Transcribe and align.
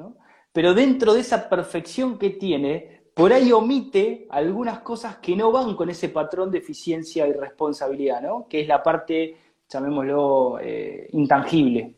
¿no? 0.00 0.16
Pero 0.52 0.74
dentro 0.74 1.14
de 1.14 1.20
esa 1.20 1.48
perfección 1.48 2.18
que 2.18 2.30
tiene, 2.30 3.02
por 3.14 3.32
ahí 3.32 3.52
omite 3.52 4.26
algunas 4.30 4.80
cosas 4.80 5.18
que 5.18 5.36
no 5.36 5.52
van 5.52 5.76
con 5.76 5.90
ese 5.90 6.08
patrón 6.08 6.50
de 6.50 6.58
eficiencia 6.58 7.26
y 7.26 7.32
responsabilidad, 7.32 8.20
¿no? 8.20 8.46
Que 8.48 8.62
es 8.62 8.68
la 8.68 8.82
parte, 8.82 9.36
llamémoslo, 9.68 10.58
eh, 10.60 11.08
intangible 11.12 11.94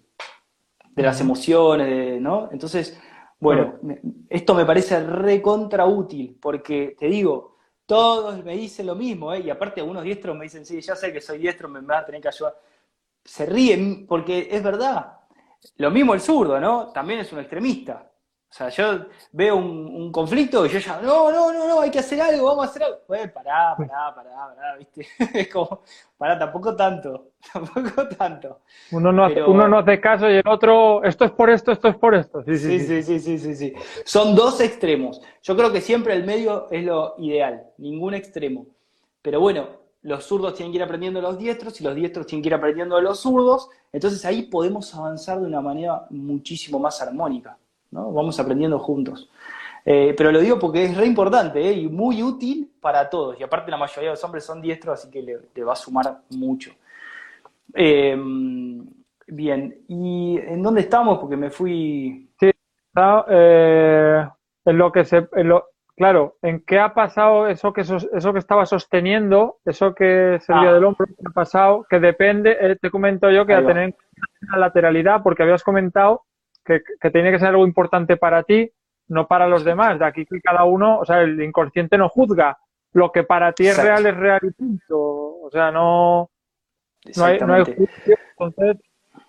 de 0.95 1.03
las 1.03 1.21
emociones, 1.21 2.21
¿no? 2.21 2.51
Entonces, 2.53 3.01
bueno, 3.41 3.79
esto 4.29 4.55
me 4.55 4.64
parece 4.64 5.00
recontra 5.05 5.87
útil, 5.87 6.37
porque 6.41 6.95
te 6.98 7.07
digo, 7.07 7.57
todos 7.87 8.45
me 8.45 8.57
dicen 8.57 8.87
lo 8.87 8.95
mismo, 8.95 9.32
¿eh? 9.32 9.41
y 9.41 9.50
aparte 9.50 9.80
algunos 9.80 10.05
diestros 10.05 10.37
me 10.37 10.45
dicen, 10.45 10.64
sí, 10.64 10.80
ya 10.80 10.95
sé 10.95 11.12
que 11.12 11.21
soy 11.21 11.39
diestro, 11.39 11.69
me 11.69 11.80
van 11.80 12.03
a 12.03 12.07
tener 12.07 12.21
que 12.21 12.29
ayudar. 12.29 12.55
Se 13.25 13.46
ríen, 13.46 14.07
porque 14.07 14.48
es 14.50 14.62
verdad. 14.62 15.19
Lo 15.76 15.90
mismo 15.90 16.14
el 16.14 16.20
zurdo, 16.20 16.60
¿no? 16.60 16.88
También 16.92 17.20
es 17.20 17.32
un 17.32 17.40
extremista. 17.40 18.12
O 18.52 18.54
sea, 18.54 18.68
yo 18.68 19.06
veo 19.32 19.56
un, 19.56 20.12
conflicto 20.12 20.66
y 20.66 20.68
yo 20.68 20.79
ya, 20.79 21.00
no, 21.00 21.32
no, 21.32 21.50
no, 21.54 21.66
no, 21.66 21.80
hay 21.80 21.90
que 21.90 22.00
hacer 22.00 22.20
algo, 22.20 22.48
vamos 22.48 22.66
a 22.66 22.68
hacer 22.68 22.82
algo. 22.82 22.98
Bueno, 23.08 23.32
pará, 23.32 23.75
pará, 23.75 24.14
pará, 24.14 24.54
pará, 24.54 24.76
¿viste? 24.76 25.06
Es 25.32 25.48
como, 25.48 25.80
pará, 26.18 26.39
tampoco 26.39 26.76
tanto, 26.76 27.30
tampoco 27.53 28.08
tanto. 28.08 28.61
Uno 28.90 29.11
no, 29.11 29.26
uno 29.46 29.68
no 29.68 29.79
hace 29.79 29.98
caso 29.98 30.29
y 30.29 30.34
el 30.34 30.46
otro, 30.46 31.03
esto 31.03 31.25
es 31.25 31.30
por 31.30 31.48
esto, 31.48 31.72
esto 31.72 31.89
es 31.89 31.96
por 31.96 32.14
esto. 32.14 32.42
Sí 32.44 32.58
sí 32.58 32.78
sí. 32.81 33.03
sí, 33.03 33.20
sí, 33.20 33.39
sí, 33.39 33.55
sí, 33.55 33.75
Son 34.05 34.34
dos 34.34 34.61
extremos. 34.61 35.22
Yo 35.42 35.56
creo 35.56 35.72
que 35.72 35.81
siempre 35.81 36.12
el 36.12 36.25
medio 36.25 36.67
es 36.70 36.84
lo 36.84 37.14
ideal, 37.17 37.69
ningún 37.78 38.12
extremo. 38.12 38.67
Pero 39.22 39.41
bueno, 39.41 39.81
los 40.02 40.24
zurdos 40.24 40.55
tienen 40.55 40.72
que 40.72 40.78
ir 40.78 40.83
aprendiendo 40.83 41.20
los 41.20 41.38
diestros 41.38 41.80
y 41.80 41.84
los 41.84 41.94
diestros 41.94 42.27
tienen 42.27 42.42
que 42.42 42.48
ir 42.48 42.55
aprendiendo 42.55 43.00
los 43.00 43.20
zurdos. 43.20 43.69
Entonces 43.92 44.25
ahí 44.25 44.42
podemos 44.42 44.94
avanzar 44.94 45.41
de 45.41 45.47
una 45.47 45.61
manera 45.61 46.06
muchísimo 46.11 46.78
más 46.78 47.00
armónica. 47.00 47.56
Vamos 47.91 48.41
aprendiendo 48.41 48.78
juntos. 48.78 49.30
Eh, 49.84 50.14
pero 50.16 50.30
lo 50.30 50.41
digo 50.41 50.58
porque 50.58 50.84
es 50.84 50.97
re 50.97 51.06
importante 51.06 51.61
¿eh? 51.61 51.72
y 51.72 51.89
muy 51.89 52.22
útil 52.22 52.70
para 52.81 53.09
todos. 53.09 53.39
Y 53.39 53.42
aparte 53.42 53.70
la 53.70 53.77
mayoría 53.77 54.11
de 54.11 54.14
los 54.14 54.25
hombres 54.25 54.44
son 54.44 54.61
diestros, 54.61 55.00
así 55.00 55.11
que 55.11 55.22
le, 55.22 55.64
va 55.64 55.72
a 55.72 55.77
sumar 55.77 56.20
mucho. 56.31 56.72
Eh, 57.75 58.16
bien, 59.27 59.84
¿y 59.89 60.39
en 60.39 60.62
dónde 60.62 60.81
estamos? 60.83 61.19
Porque 61.19 61.37
me 61.37 61.50
fui... 61.50 62.28
Sí, 62.41 62.50
en 62.94 64.78
lo 64.78 64.92
que 64.92 65.05
se... 65.05 65.28
claro, 65.97 66.37
¿en 66.43 66.61
qué 66.65 66.79
ha 66.79 66.95
pasado 66.95 67.48
eso 67.48 67.73
que, 67.73 67.83
eso 67.83 68.33
que 68.33 68.39
estaba 68.39 68.67
sosteniendo, 68.67 69.59
eso 69.65 69.95
que 69.95 70.39
sería 70.41 70.71
ah. 70.71 70.75
del 70.75 70.84
hombro, 70.84 71.07
que 71.07 71.25
ha 71.27 71.33
pasado, 71.33 71.87
que 71.89 72.01
depende, 72.01 72.79
te 72.81 72.91
comento 72.91 73.31
yo 73.31 73.47
que 73.47 73.55
a 73.55 73.67
tener 73.67 73.84
en 73.84 73.93
cuenta 73.93 74.53
la 74.53 74.59
lateralidad, 74.59 75.23
porque 75.23 75.43
habías 75.43 75.62
comentado 75.62 76.23
que, 76.65 76.83
tiene 77.11 77.31
que 77.31 77.39
ser 77.39 77.49
algo 77.49 77.67
importante 77.67 78.17
para 78.17 78.43
ti, 78.43 78.71
no 79.09 79.27
para 79.27 79.47
los 79.47 79.65
demás. 79.65 79.99
De 79.99 80.05
aquí 80.07 80.25
que 80.25 80.41
cada 80.41 80.65
uno, 80.65 80.99
o 80.99 81.05
sea, 81.05 81.23
el 81.23 81.41
inconsciente 81.43 81.99
no 81.99 82.09
juzga. 82.09 82.59
Lo 82.93 83.11
que 83.11 83.25
para 83.25 83.53
ti 83.53 83.67
es 83.67 83.83
real 83.83 84.05
es 84.06 84.17
real 84.17 84.41
y 84.43 84.51
punto. 84.51 84.99
O 84.99 85.49
sea, 85.51 85.71
no, 85.71 86.31
no 87.17 87.25
hay, 87.25 87.39
no 87.41 87.55
hay 87.55 87.65
juicio. 87.65 88.17
Entonces, 88.39 88.83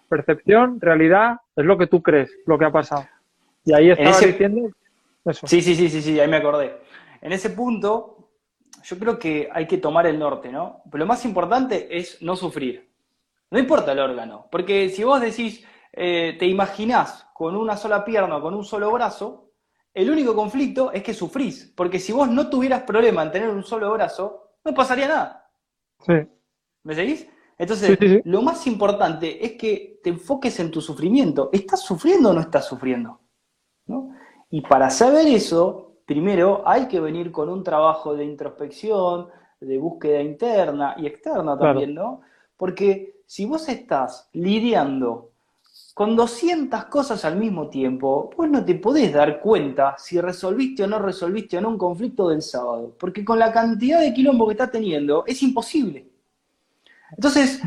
percepción, 0.09 0.79
realidad, 0.79 1.37
es 1.55 1.65
lo 1.65 1.77
que 1.77 1.87
tú 1.87 2.03
crees, 2.03 2.31
lo 2.45 2.57
que 2.57 2.65
ha 2.65 2.71
pasado. 2.71 3.05
Y 3.65 3.73
ahí 3.73 3.89
estaba 3.89 4.19
diciendo 4.19 4.69
eso. 5.25 5.47
Sí, 5.47 5.61
sí, 5.61 5.75
sí, 5.75 5.89
sí, 5.89 6.01
sí, 6.01 6.19
ahí 6.19 6.27
me 6.27 6.37
acordé. 6.37 6.77
En 7.21 7.31
ese 7.31 7.51
punto, 7.51 8.31
yo 8.83 8.99
creo 8.99 9.17
que 9.17 9.49
hay 9.51 9.67
que 9.67 9.77
tomar 9.77 10.05
el 10.07 10.19
norte, 10.19 10.51
¿no? 10.51 10.81
Pero 10.91 11.03
lo 11.03 11.07
más 11.07 11.23
importante 11.25 11.97
es 11.97 12.21
no 12.21 12.35
sufrir. 12.35 12.91
No 13.49 13.59
importa 13.59 13.91
el 13.91 13.99
órgano, 13.99 14.47
porque 14.51 14.89
si 14.89 15.03
vos 15.03 15.21
decís, 15.21 15.63
eh, 15.91 16.35
te 16.39 16.47
imaginás 16.47 17.27
con 17.33 17.55
una 17.55 17.77
sola 17.77 18.03
pierna 18.03 18.37
o 18.37 18.41
con 18.41 18.55
un 18.55 18.65
solo 18.65 18.91
brazo, 18.91 19.51
el 19.93 20.09
único 20.09 20.33
conflicto 20.33 20.91
es 20.91 21.03
que 21.03 21.13
sufrís, 21.13 21.71
porque 21.75 21.99
si 21.99 22.11
vos 22.11 22.27
no 22.27 22.49
tuvieras 22.49 22.81
problema 22.81 23.21
en 23.21 23.31
tener 23.31 23.49
un 23.49 23.63
solo 23.63 23.91
brazo, 23.93 24.55
no 24.65 24.73
pasaría 24.73 25.07
nada. 25.07 25.51
Sí. 25.99 26.13
¿Me 26.83 26.95
seguís? 26.95 27.27
Entonces, 27.57 27.97
lo 28.25 28.41
más 28.41 28.65
importante 28.65 29.45
es 29.45 29.53
que 29.53 29.99
te 30.03 30.09
enfoques 30.09 30.59
en 30.59 30.71
tu 30.71 30.81
sufrimiento. 30.81 31.49
¿Estás 31.53 31.81
sufriendo 31.81 32.31
o 32.31 32.33
no 32.33 32.41
estás 32.41 32.67
sufriendo? 32.67 33.21
Y 34.53 34.61
para 34.61 34.91
saber 34.91 35.25
eso, 35.25 35.95
primero 36.05 36.61
hay 36.63 36.87
que 36.87 36.99
venir 36.99 37.31
con 37.31 37.49
un 37.49 37.63
trabajo 37.63 38.15
de 38.15 38.23
introspección, 38.23 39.29
de 39.59 39.79
búsqueda 39.79 40.21
interna 40.21 40.93
y 40.95 41.07
externa 41.07 41.57
también, 41.57 41.95
¿no? 41.95 42.21
Porque 42.55 43.23
si 43.25 43.47
vos 43.47 43.67
estás 43.67 44.29
lidiando 44.33 45.31
con 45.95 46.15
200 46.15 46.85
cosas 46.85 47.25
al 47.25 47.37
mismo 47.37 47.67
tiempo, 47.67 48.29
pues 48.29 48.47
no 48.51 48.63
te 48.63 48.75
podés 48.75 49.11
dar 49.11 49.39
cuenta 49.39 49.95
si 49.97 50.21
resolviste 50.21 50.83
o 50.83 50.87
no 50.87 50.99
resolviste 50.99 51.57
o 51.57 51.61
no 51.61 51.69
un 51.69 51.77
conflicto 51.79 52.29
del 52.29 52.43
sábado, 52.43 52.95
porque 52.99 53.25
con 53.25 53.39
la 53.39 53.51
cantidad 53.51 54.01
de 54.01 54.13
quilombo 54.13 54.45
que 54.45 54.53
estás 54.53 54.69
teniendo 54.69 55.23
es 55.25 55.41
imposible. 55.41 56.07
Entonces, 57.09 57.59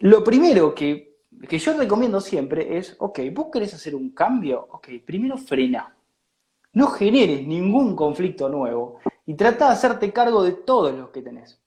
lo 0.00 0.22
primero 0.22 0.74
que, 0.74 1.16
que 1.48 1.58
yo 1.58 1.78
recomiendo 1.78 2.20
siempre 2.20 2.76
es, 2.76 2.94
ok, 2.98 3.20
vos 3.32 3.46
querés 3.50 3.72
hacer 3.72 3.94
un 3.94 4.10
cambio, 4.10 4.68
ok, 4.70 4.88
primero 5.02 5.38
frena. 5.38 5.95
No 6.76 6.88
generes 6.88 7.46
ningún 7.46 7.96
conflicto 7.96 8.50
nuevo 8.50 8.98
y 9.24 9.32
trata 9.32 9.68
de 9.68 9.72
hacerte 9.72 10.12
cargo 10.12 10.42
de 10.42 10.52
todos 10.52 10.94
los 10.94 11.08
que 11.08 11.22
tenés. 11.22 11.58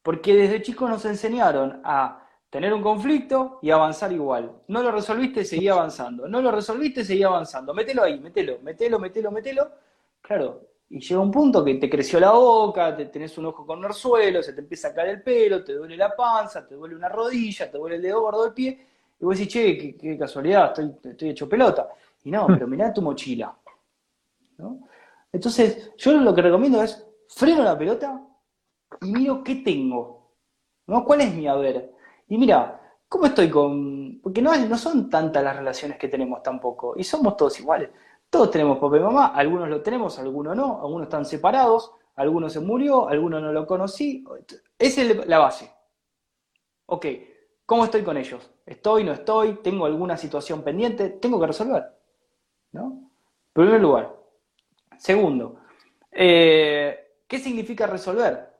Porque 0.00 0.32
desde 0.32 0.62
chicos 0.62 0.88
nos 0.88 1.04
enseñaron 1.06 1.80
a 1.82 2.24
tener 2.50 2.72
un 2.72 2.80
conflicto 2.80 3.58
y 3.62 3.72
avanzar 3.72 4.12
igual. 4.12 4.52
No 4.68 4.80
lo 4.80 4.92
resolviste, 4.92 5.44
seguí 5.44 5.66
avanzando. 5.66 6.28
No 6.28 6.40
lo 6.40 6.52
resolviste, 6.52 7.04
seguí 7.04 7.24
avanzando. 7.24 7.74
Mételo 7.74 8.04
ahí, 8.04 8.20
mételo, 8.20 8.60
mételo, 8.62 9.00
mételo, 9.00 9.32
mételo. 9.32 9.72
Claro, 10.20 10.68
y 10.88 11.00
llega 11.00 11.20
un 11.20 11.32
punto 11.32 11.64
que 11.64 11.74
te 11.74 11.90
creció 11.90 12.20
la 12.20 12.30
boca, 12.30 12.94
te 12.94 13.06
tenés 13.06 13.36
un 13.36 13.46
ojo 13.46 13.66
con 13.66 13.84
orzuelo, 13.84 14.40
se 14.40 14.52
te 14.52 14.60
empieza 14.60 14.86
a 14.86 14.94
caer 14.94 15.08
el 15.08 15.22
pelo, 15.24 15.64
te 15.64 15.72
duele 15.72 15.96
la 15.96 16.14
panza, 16.14 16.64
te 16.64 16.76
duele 16.76 16.94
una 16.94 17.08
rodilla, 17.08 17.68
te 17.68 17.76
duele 17.76 17.96
el 17.96 18.02
dedo 18.02 18.20
gordo 18.20 18.44
del 18.44 18.52
pie, 18.52 18.86
y 19.18 19.24
vos 19.24 19.36
decís, 19.36 19.52
che, 19.52 19.96
qué, 19.96 20.16
casualidad, 20.16 20.66
estoy, 20.68 21.10
estoy, 21.10 21.30
hecho 21.30 21.48
pelota. 21.48 21.88
Y 22.22 22.30
no, 22.30 22.46
pero 22.46 22.68
mirá 22.68 22.92
tu 22.92 23.02
mochila. 23.02 23.52
Entonces, 25.32 25.92
yo 25.96 26.12
lo 26.12 26.34
que 26.34 26.42
recomiendo 26.42 26.82
es, 26.82 27.06
freno 27.28 27.62
la 27.62 27.76
pelota 27.76 28.20
y 29.00 29.12
miro 29.12 29.42
qué 29.42 29.56
tengo. 29.56 30.24
¿no? 30.86 31.04
¿Cuál 31.04 31.22
es 31.22 31.34
mi 31.34 31.46
haber? 31.46 31.94
Y 32.28 32.38
mira, 32.38 32.80
¿cómo 33.08 33.26
estoy 33.26 33.50
con...? 33.50 34.20
Porque 34.22 34.42
no, 34.42 34.56
no 34.56 34.78
son 34.78 35.10
tantas 35.10 35.42
las 35.42 35.56
relaciones 35.56 35.98
que 35.98 36.08
tenemos 36.08 36.42
tampoco, 36.42 36.94
y 36.96 37.04
somos 37.04 37.36
todos 37.36 37.58
iguales. 37.60 37.90
Todos 38.30 38.50
tenemos 38.50 38.78
papá 38.78 38.96
y 38.96 39.00
mamá, 39.00 39.26
algunos 39.28 39.68
lo 39.68 39.82
tenemos, 39.82 40.18
algunos 40.18 40.56
no, 40.56 40.80
algunos 40.80 41.04
están 41.04 41.24
separados, 41.24 41.92
algunos 42.16 42.52
se 42.52 42.60
murió, 42.60 43.08
algunos 43.08 43.42
no 43.42 43.52
lo 43.52 43.66
conocí. 43.66 44.24
Esa 44.78 45.02
es 45.02 45.26
la 45.26 45.38
base. 45.38 45.70
Ok, 46.86 47.06
¿cómo 47.66 47.84
estoy 47.84 48.02
con 48.02 48.16
ellos? 48.16 48.50
¿Estoy, 48.66 49.04
no 49.04 49.12
estoy? 49.12 49.60
¿Tengo 49.62 49.86
alguna 49.86 50.16
situación 50.16 50.62
pendiente? 50.62 51.10
Tengo 51.10 51.38
que 51.40 51.46
resolver. 51.46 51.84
¿No? 52.72 53.10
Primer 53.52 53.80
lugar. 53.80 54.14
Segundo, 54.98 55.60
eh, 56.10 57.18
¿qué 57.26 57.38
significa 57.38 57.86
resolver? 57.86 58.54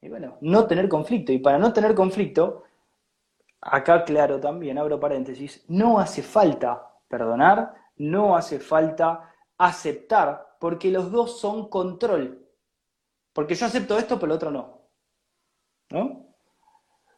Y 0.00 0.08
bueno, 0.08 0.38
no 0.40 0.66
tener 0.66 0.88
conflicto. 0.88 1.32
Y 1.32 1.38
para 1.38 1.58
no 1.58 1.72
tener 1.72 1.94
conflicto, 1.94 2.64
acá 3.60 4.04
claro 4.04 4.40
también, 4.40 4.78
abro 4.78 4.98
paréntesis, 4.98 5.64
no 5.68 5.98
hace 5.98 6.22
falta 6.22 6.90
perdonar, 7.08 7.74
no 7.96 8.36
hace 8.36 8.58
falta 8.58 9.34
aceptar, 9.58 10.56
porque 10.58 10.90
los 10.90 11.10
dos 11.10 11.38
son 11.38 11.68
control. 11.68 12.46
Porque 13.32 13.54
yo 13.54 13.66
acepto 13.66 13.98
esto, 13.98 14.18
pero 14.18 14.32
el 14.32 14.36
otro 14.36 14.50
no. 14.50 14.80
¿No? 15.90 16.26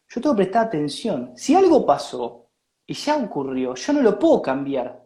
Yo 0.09 0.21
tengo 0.21 0.34
que 0.34 0.43
prestar 0.43 0.66
atención. 0.66 1.32
Si 1.37 1.55
algo 1.55 1.87
pasó 1.87 2.50
y 2.87 2.94
ya 2.94 3.16
ocurrió, 3.16 3.75
yo 3.75 3.93
no 3.93 4.03
lo 4.03 4.19
puedo 4.19 4.43
cambiar. 4.43 5.01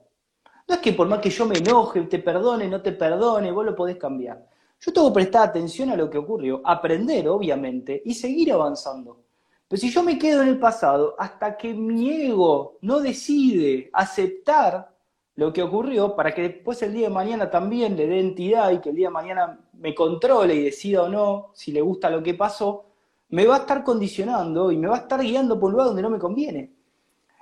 No 0.68 0.74
es 0.74 0.80
que 0.80 0.92
por 0.92 1.06
más 1.06 1.20
que 1.20 1.30
yo 1.30 1.46
me 1.46 1.58
enoje, 1.58 2.02
te 2.02 2.18
perdone, 2.18 2.68
no 2.68 2.82
te 2.82 2.92
perdone, 2.92 3.52
vos 3.52 3.64
lo 3.64 3.76
podés 3.76 3.96
cambiar. 3.96 4.46
Yo 4.80 4.92
tengo 4.92 5.08
que 5.08 5.14
prestar 5.14 5.48
atención 5.48 5.90
a 5.90 5.96
lo 5.96 6.10
que 6.10 6.18
ocurrió, 6.18 6.60
aprender, 6.64 7.28
obviamente, 7.28 8.02
y 8.04 8.14
seguir 8.14 8.52
avanzando. 8.52 9.22
Pero 9.68 9.80
si 9.80 9.90
yo 9.90 10.02
me 10.02 10.18
quedo 10.18 10.42
en 10.42 10.48
el 10.48 10.58
pasado 10.58 11.14
hasta 11.18 11.56
que 11.56 11.74
mi 11.74 12.10
ego 12.10 12.78
no 12.82 13.00
decide 13.00 13.90
aceptar 13.92 14.94
lo 15.36 15.52
que 15.52 15.62
ocurrió 15.62 16.14
para 16.16 16.34
que 16.34 16.42
después 16.42 16.80
el 16.82 16.94
día 16.94 17.08
de 17.08 17.14
mañana 17.14 17.50
también 17.50 17.96
le 17.96 18.06
dé 18.06 18.20
entidad 18.20 18.70
y 18.70 18.78
que 18.78 18.90
el 18.90 18.96
día 18.96 19.08
de 19.08 19.14
mañana 19.14 19.60
me 19.74 19.94
controle 19.94 20.54
y 20.54 20.64
decida 20.64 21.02
o 21.02 21.08
no 21.08 21.50
si 21.52 21.72
le 21.72 21.80
gusta 21.80 22.10
lo 22.10 22.22
que 22.22 22.34
pasó, 22.34 22.86
me 23.28 23.46
va 23.46 23.56
a 23.56 23.58
estar 23.58 23.82
condicionando 23.82 24.70
y 24.70 24.78
me 24.78 24.88
va 24.88 24.96
a 24.96 25.00
estar 25.00 25.20
guiando 25.20 25.58
por 25.58 25.68
un 25.68 25.72
lugar 25.72 25.88
donde 25.88 26.02
no 26.02 26.10
me 26.10 26.18
conviene. 26.18 26.72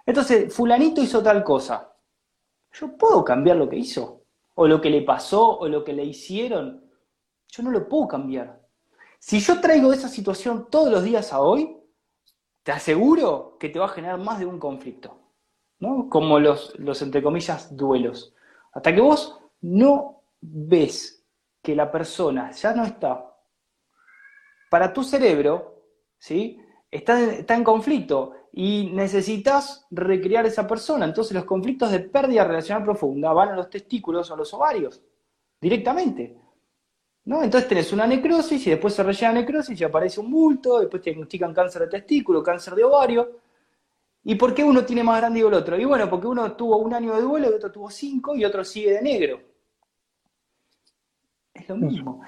Entonces, 0.06 0.52
fulanito 0.52 1.02
hizo 1.02 1.22
tal 1.22 1.44
cosa. 1.44 1.93
Yo 2.74 2.96
puedo 2.96 3.24
cambiar 3.24 3.56
lo 3.56 3.68
que 3.68 3.76
hizo, 3.76 4.24
o 4.54 4.66
lo 4.66 4.80
que 4.80 4.90
le 4.90 5.02
pasó, 5.02 5.58
o 5.58 5.68
lo 5.68 5.84
que 5.84 5.92
le 5.92 6.04
hicieron. 6.04 6.84
Yo 7.48 7.62
no 7.62 7.70
lo 7.70 7.88
puedo 7.88 8.08
cambiar. 8.08 8.60
Si 9.18 9.38
yo 9.40 9.60
traigo 9.60 9.92
esa 9.92 10.08
situación 10.08 10.68
todos 10.70 10.90
los 10.90 11.04
días 11.04 11.32
a 11.32 11.40
hoy, 11.40 11.76
te 12.62 12.72
aseguro 12.72 13.56
que 13.60 13.68
te 13.68 13.78
va 13.78 13.86
a 13.86 13.90
generar 13.90 14.18
más 14.18 14.38
de 14.38 14.46
un 14.46 14.58
conflicto, 14.58 15.18
¿no? 15.78 16.08
Como 16.08 16.38
los, 16.38 16.78
los, 16.78 17.00
entre 17.02 17.22
comillas, 17.22 17.76
duelos. 17.76 18.34
Hasta 18.72 18.94
que 18.94 19.00
vos 19.00 19.38
no 19.60 20.22
ves 20.40 21.24
que 21.62 21.76
la 21.76 21.90
persona 21.90 22.50
ya 22.50 22.74
no 22.74 22.84
está, 22.84 23.34
para 24.68 24.92
tu 24.92 25.04
cerebro, 25.04 25.84
¿sí? 26.18 26.60
Está, 26.90 27.22
está 27.22 27.54
en 27.54 27.64
conflicto 27.64 28.32
y 28.56 28.90
necesitas 28.92 29.84
recrear 29.90 30.46
esa 30.46 30.64
persona. 30.64 31.04
Entonces 31.06 31.34
los 31.34 31.44
conflictos 31.44 31.90
de 31.90 31.98
pérdida 32.00 32.44
relacional 32.44 32.84
profunda 32.84 33.32
van 33.32 33.48
a 33.48 33.56
los 33.56 33.68
testículos 33.68 34.30
o 34.30 34.34
a 34.34 34.36
los 34.36 34.54
ovarios, 34.54 35.02
directamente. 35.60 36.38
¿No? 37.24 37.42
Entonces 37.42 37.68
tenés 37.68 37.92
una 37.92 38.06
necrosis 38.06 38.64
y 38.66 38.70
después 38.70 38.94
se 38.94 39.02
rellena 39.02 39.32
la 39.32 39.40
necrosis 39.40 39.80
y 39.80 39.82
aparece 39.82 40.20
un 40.20 40.30
bulto, 40.30 40.78
después 40.78 41.02
te 41.02 41.10
diagnostican 41.10 41.52
cáncer 41.52 41.82
de 41.82 41.88
testículo, 41.88 42.44
cáncer 42.44 42.74
de 42.74 42.84
ovario. 42.84 43.40
¿Y 44.22 44.36
por 44.36 44.54
qué 44.54 44.62
uno 44.62 44.84
tiene 44.84 45.02
más 45.02 45.20
grande 45.20 45.40
que 45.40 45.46
el 45.46 45.54
otro? 45.54 45.76
Y 45.76 45.84
bueno, 45.84 46.08
porque 46.08 46.28
uno 46.28 46.52
tuvo 46.52 46.76
un 46.76 46.94
año 46.94 47.14
de 47.14 47.22
duelo, 47.22 47.50
y 47.50 47.54
otro 47.54 47.72
tuvo 47.72 47.90
cinco 47.90 48.36
y 48.36 48.44
otro 48.44 48.62
sigue 48.62 48.92
de 48.92 49.02
negro. 49.02 49.40
Es 51.52 51.68
lo 51.68 51.76
mismo. 51.76 52.22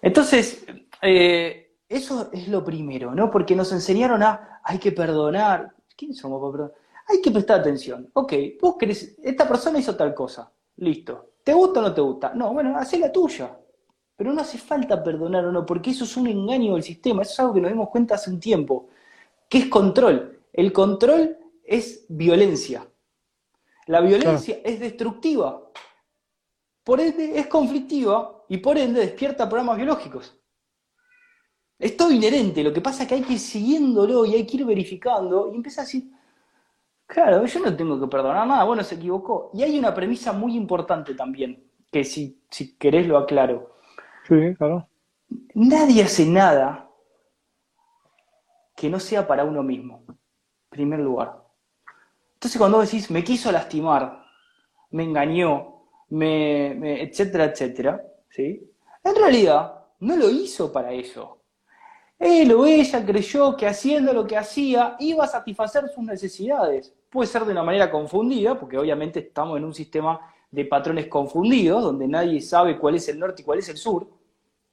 Entonces, 0.00 0.64
eh, 1.02 1.67
eso 1.88 2.28
es 2.32 2.48
lo 2.48 2.64
primero, 2.64 3.14
¿no? 3.14 3.30
Porque 3.30 3.56
nos 3.56 3.72
enseñaron 3.72 4.22
a, 4.22 4.60
hay 4.62 4.78
que 4.78 4.92
perdonar. 4.92 5.74
¿Quién 5.96 6.14
somos 6.14 6.40
para 6.40 6.52
perdonar? 6.52 6.74
Hay 7.08 7.22
que 7.22 7.30
prestar 7.30 7.60
atención. 7.60 8.10
Ok, 8.12 8.34
vos 8.60 8.76
querés, 8.78 9.16
esta 9.22 9.48
persona 9.48 9.78
hizo 9.78 9.96
tal 9.96 10.14
cosa. 10.14 10.52
Listo. 10.76 11.32
¿Te 11.42 11.54
gusta 11.54 11.80
o 11.80 11.82
no 11.82 11.94
te 11.94 12.00
gusta? 12.02 12.34
No, 12.34 12.52
bueno, 12.52 12.76
hacé 12.76 12.98
la 12.98 13.10
tuya. 13.10 13.58
Pero 14.14 14.32
no 14.32 14.42
hace 14.42 14.58
falta 14.58 15.02
perdonar 15.02 15.46
o 15.46 15.52
no, 15.52 15.64
porque 15.64 15.90
eso 15.90 16.04
es 16.04 16.16
un 16.16 16.26
engaño 16.26 16.74
del 16.74 16.82
sistema. 16.82 17.22
Eso 17.22 17.32
es 17.32 17.40
algo 17.40 17.54
que 17.54 17.60
nos 17.62 17.70
dimos 17.70 17.88
cuenta 17.88 18.16
hace 18.16 18.30
un 18.30 18.38
tiempo. 18.38 18.88
¿Qué 19.48 19.58
es 19.58 19.66
control? 19.68 20.40
El 20.52 20.72
control 20.72 21.38
es 21.64 22.04
violencia. 22.08 22.86
La 23.86 24.02
violencia 24.02 24.58
es 24.62 24.78
destructiva. 24.78 25.62
Por 26.84 27.00
ende, 27.00 27.38
es 27.38 27.46
conflictiva 27.46 28.44
y 28.48 28.58
por 28.58 28.76
ende 28.76 29.00
despierta 29.00 29.48
programas 29.48 29.76
biológicos. 29.78 30.38
Es 31.78 31.96
todo 31.96 32.10
inherente, 32.10 32.64
lo 32.64 32.72
que 32.72 32.80
pasa 32.80 33.02
es 33.02 33.08
que 33.08 33.14
hay 33.14 33.22
que 33.22 33.34
ir 33.34 33.38
siguiéndolo 33.38 34.26
y 34.26 34.34
hay 34.34 34.46
que 34.46 34.56
ir 34.56 34.64
verificando 34.64 35.50
y 35.52 35.56
empieza 35.56 35.82
a 35.82 35.84
decir, 35.84 36.10
claro, 37.06 37.44
yo 37.46 37.60
no 37.60 37.76
tengo 37.76 38.00
que 38.00 38.08
perdonar 38.08 38.46
nada, 38.46 38.64
bueno, 38.64 38.82
se 38.82 38.96
equivocó. 38.96 39.50
Y 39.54 39.62
hay 39.62 39.78
una 39.78 39.94
premisa 39.94 40.32
muy 40.32 40.56
importante 40.56 41.14
también, 41.14 41.64
que 41.92 42.02
si, 42.02 42.42
si 42.50 42.76
querés 42.76 43.06
lo 43.06 43.16
aclaro. 43.16 43.76
Sí, 44.26 44.54
claro. 44.56 44.88
Nadie 45.54 46.02
hace 46.02 46.26
nada 46.26 46.90
que 48.74 48.88
no 48.88 48.98
sea 48.98 49.26
para 49.26 49.44
uno 49.44 49.62
mismo, 49.62 50.04
en 50.08 50.18
primer 50.68 51.00
lugar. 51.00 51.44
Entonces 52.34 52.58
cuando 52.58 52.80
decís, 52.80 53.10
me 53.10 53.24
quiso 53.24 53.50
lastimar, 53.52 54.24
me 54.90 55.04
engañó, 55.04 55.82
me, 56.10 57.02
etcétera, 57.02 57.46
etcétera, 57.46 58.02
¿sí? 58.30 58.70
En 59.02 59.14
realidad, 59.16 59.86
no 60.00 60.16
lo 60.16 60.30
hizo 60.30 60.72
para 60.72 60.92
eso. 60.92 61.37
Él 62.18 62.52
o 62.52 62.66
ella 62.66 63.04
creyó 63.04 63.56
que 63.56 63.66
haciendo 63.66 64.12
lo 64.12 64.26
que 64.26 64.36
hacía 64.36 64.96
iba 64.98 65.24
a 65.24 65.28
satisfacer 65.28 65.88
sus 65.88 66.04
necesidades. 66.04 66.92
Puede 67.08 67.28
ser 67.28 67.44
de 67.44 67.52
una 67.52 67.62
manera 67.62 67.90
confundida, 67.90 68.58
porque 68.58 68.76
obviamente 68.76 69.20
estamos 69.20 69.56
en 69.56 69.64
un 69.64 69.74
sistema 69.74 70.20
de 70.50 70.64
patrones 70.64 71.06
confundidos, 71.06 71.82
donde 71.82 72.08
nadie 72.08 72.40
sabe 72.40 72.78
cuál 72.78 72.96
es 72.96 73.08
el 73.08 73.18
norte 73.18 73.42
y 73.42 73.44
cuál 73.44 73.60
es 73.60 73.68
el 73.68 73.76
sur. 73.76 74.08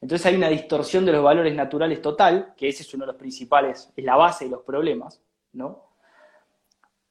Entonces 0.01 0.25
hay 0.25 0.35
una 0.35 0.49
distorsión 0.49 1.05
de 1.05 1.11
los 1.11 1.23
valores 1.23 1.55
naturales 1.55 2.01
total, 2.01 2.53
que 2.57 2.67
ese 2.67 2.83
es 2.83 2.93
uno 2.93 3.05
de 3.05 3.11
los 3.11 3.19
principales, 3.19 3.91
es 3.95 4.05
la 4.05 4.15
base 4.15 4.45
de 4.45 4.51
los 4.51 4.63
problemas, 4.63 5.21
¿no? 5.53 5.83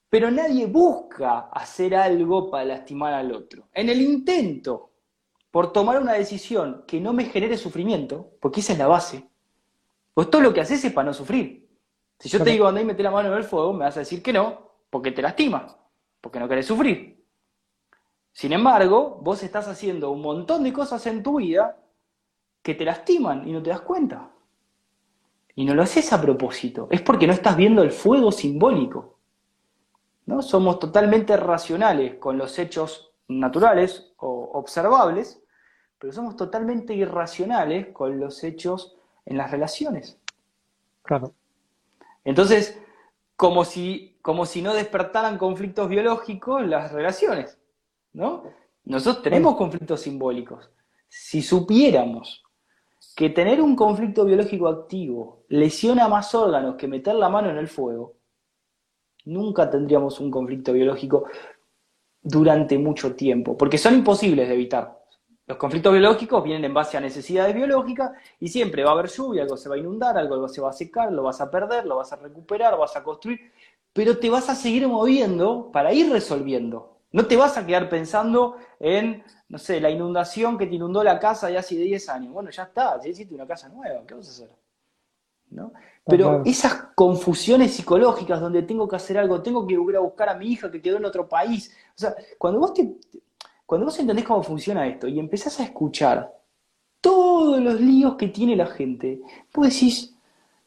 Pero 0.09 0.31
nadie 0.31 0.67
busca 0.67 1.49
hacer 1.53 1.95
algo 1.95 2.51
para 2.51 2.65
lastimar 2.65 3.15
al 3.15 3.33
otro. 3.33 3.69
En 3.73 3.89
el 3.89 4.01
intento 4.01 4.91
por 5.51 5.73
tomar 5.73 6.01
una 6.01 6.15
decisión 6.15 6.85
que 6.87 7.01
no 7.01 7.13
me 7.13 7.27
genere 7.27 7.57
sufrimiento, 7.57 8.33
porque 8.41 8.61
esa 8.61 8.73
es 8.73 8.79
la 8.79 8.89
base, 8.89 9.29
pues 10.15 10.31
todo 10.31 10.41
lo 10.41 10.55
que 10.55 10.61
haces 10.61 10.85
es 10.85 10.93
para 10.93 11.07
no 11.07 11.13
sufrir. 11.15 11.69
Si 12.19 12.29
yo 12.29 12.43
te 12.43 12.51
digo 12.51 12.67
andá 12.67 12.81
y 12.81 12.85
mete 12.85 13.03
la 13.03 13.11
mano 13.11 13.29
en 13.29 13.35
el 13.35 13.45
fuego, 13.45 13.73
me 13.73 13.85
vas 13.85 13.97
a 13.97 14.01
decir 14.01 14.23
que 14.23 14.33
no, 14.33 14.71
porque 14.89 15.11
te 15.11 15.21
lastimas, 15.21 15.77
porque 16.21 16.39
no 16.39 16.49
querés 16.49 16.67
sufrir. 16.67 17.23
Sin 18.33 18.53
embargo, 18.53 19.21
vos 19.21 19.43
estás 19.43 19.69
haciendo 19.69 20.11
un 20.11 20.23
montón 20.23 20.63
de 20.63 20.73
cosas 20.73 21.07
en 21.07 21.23
tu 21.23 21.39
vida 21.39 21.77
que 22.63 22.75
te 22.75 22.85
lastiman 22.85 23.47
y 23.47 23.53
no 23.53 23.63
te 23.63 23.71
das 23.71 23.81
cuenta. 23.83 24.31
Y 25.57 25.65
no 25.65 25.75
lo 25.75 25.83
haces 25.83 26.13
a 26.13 26.21
propósito, 26.21 26.89
es 26.91 27.03
porque 27.03 27.27
no 27.27 27.33
estás 27.33 27.57
viendo 27.57 27.83
el 27.83 27.91
fuego 27.91 28.33
simbólico. 28.33 29.19
¿no? 30.27 30.43
Somos 30.43 30.79
totalmente 30.79 31.37
racionales 31.37 32.17
con 32.17 32.39
los 32.39 32.59
hechos 32.59 33.13
naturales 33.29 34.15
o 34.19 34.51
observables, 34.55 35.43
pero 35.99 36.13
somos 36.13 36.37
totalmente 36.37 36.95
irracionales 36.95 37.89
con 37.93 38.19
los 38.19 38.43
hechos 38.45 38.97
en 39.27 39.37
las 39.37 39.51
relaciones. 39.51 40.19
Claro. 41.03 41.35
Entonces, 42.25 42.81
como 43.37 43.65
si, 43.65 44.19
como 44.23 44.47
si 44.47 44.63
no 44.63 44.75
despertaran 44.75 45.39
conflictos 45.39 45.89
biológicos 45.89 46.67
las 46.67 46.93
relaciones, 46.93 47.59
¿no? 48.13 48.45
Nosotros 48.85 49.23
tenemos 49.23 49.57
conflictos 49.57 50.01
simbólicos. 50.03 50.71
Si 51.09 51.43
supiéramos 51.43 52.43
que 53.17 53.31
tener 53.31 53.61
un 53.61 53.77
conflicto 53.77 54.25
biológico 54.25 54.69
activo 54.69 55.45
lesiona 55.49 56.09
más 56.09 56.35
órganos 56.35 56.77
que 56.77 56.89
meter 56.89 57.15
la 57.15 57.29
mano 57.29 57.51
en 57.51 57.59
el 57.59 57.69
fuego, 57.69 58.15
nunca 59.25 59.71
tendríamos 59.71 60.21
un 60.21 60.31
conflicto 60.31 60.73
biológico 60.73 61.27
durante 62.23 62.79
mucho 62.79 63.15
tiempo, 63.15 63.57
porque 63.57 63.79
son 63.79 63.95
imposibles 63.95 64.49
de 64.49 64.55
evitar. 64.55 65.04
Los 65.47 65.59
conflictos 65.59 65.93
biológicos 65.93 66.43
vienen 66.43 66.65
en 66.65 66.75
base 66.75 66.97
a 66.97 67.01
necesidades 67.01 67.55
biológicas 67.55 68.13
y 68.41 68.49
siempre 68.49 68.83
va 68.83 68.91
a 68.91 68.93
haber 68.95 69.09
lluvia, 69.09 69.43
algo 69.43 69.59
se 69.59 69.69
va 69.69 69.75
a 69.75 69.79
inundar, 69.79 70.17
algo 70.17 70.49
se 70.49 70.63
va 70.63 70.71
a 70.71 70.73
secar, 70.73 71.13
lo 71.13 71.23
vas 71.23 71.41
a 71.43 71.51
perder, 71.51 71.85
lo 71.85 71.97
vas 71.97 72.13
a 72.15 72.17
recuperar, 72.17 72.79
vas 72.79 72.97
a 72.97 73.03
construir, 73.03 73.53
pero 73.93 74.19
te 74.19 74.31
vas 74.31 74.49
a 74.49 74.55
seguir 74.55 74.89
moviendo 74.89 75.71
para 75.71 75.93
ir 75.93 76.11
resolviendo. 76.11 76.97
No 77.13 77.27
te 77.27 77.37
vas 77.37 77.59
a 77.59 77.67
quedar 77.67 77.91
pensando 77.91 78.57
en, 78.81 79.23
no 79.49 79.59
sé, 79.59 79.81
la 79.81 79.91
inundación 79.91 80.57
que 80.57 80.67
te 80.67 80.77
inundó 80.77 81.05
la 81.05 81.21
casa 81.21 81.49
de 81.49 81.59
hace 81.59 81.77
10 81.77 82.09
años. 82.09 82.33
Bueno, 82.33 82.51
ya 82.51 82.65
está, 82.65 83.01
ya 83.03 83.09
hiciste 83.11 83.35
una 83.35 83.47
casa 83.47 83.69
nueva, 83.69 84.03
¿qué 84.07 84.15
vas 84.15 84.27
a 84.27 84.31
hacer? 84.31 84.51
¿No? 85.51 85.73
Pero 86.07 86.43
esas 86.45 86.75
confusiones 86.95 87.75
psicológicas 87.75 88.41
donde 88.41 88.63
tengo 88.63 88.89
que 88.89 88.97
hacer 88.97 89.19
algo, 89.19 89.43
tengo 89.43 89.67
que 89.67 89.75
ir 89.75 89.97
a 89.97 90.01
buscar 90.01 90.31
a 90.31 90.35
mi 90.35 90.49
hija 90.49 90.71
que 90.71 90.81
quedó 90.81 90.97
en 90.97 91.05
otro 91.05 91.29
país. 91.29 91.71
O 91.91 91.99
sea, 91.99 92.15
cuando 92.39 92.61
vos 92.61 92.75
te, 92.75 92.97
cuando 93.67 93.87
vos 93.87 93.99
entendés 93.99 94.25
cómo 94.25 94.43
funciona 94.43 94.87
esto 94.87 95.09
y 95.09 95.19
empezás 95.19 95.59
a 95.61 95.65
escuchar 95.65 96.33
todos 97.01 97.61
los 97.61 97.81
líos 97.81 98.17
que 98.17 98.29
tiene 98.29 98.57
la 98.57 98.67
gente, 98.67 99.21
vos 99.53 99.69
decís, 99.69 100.17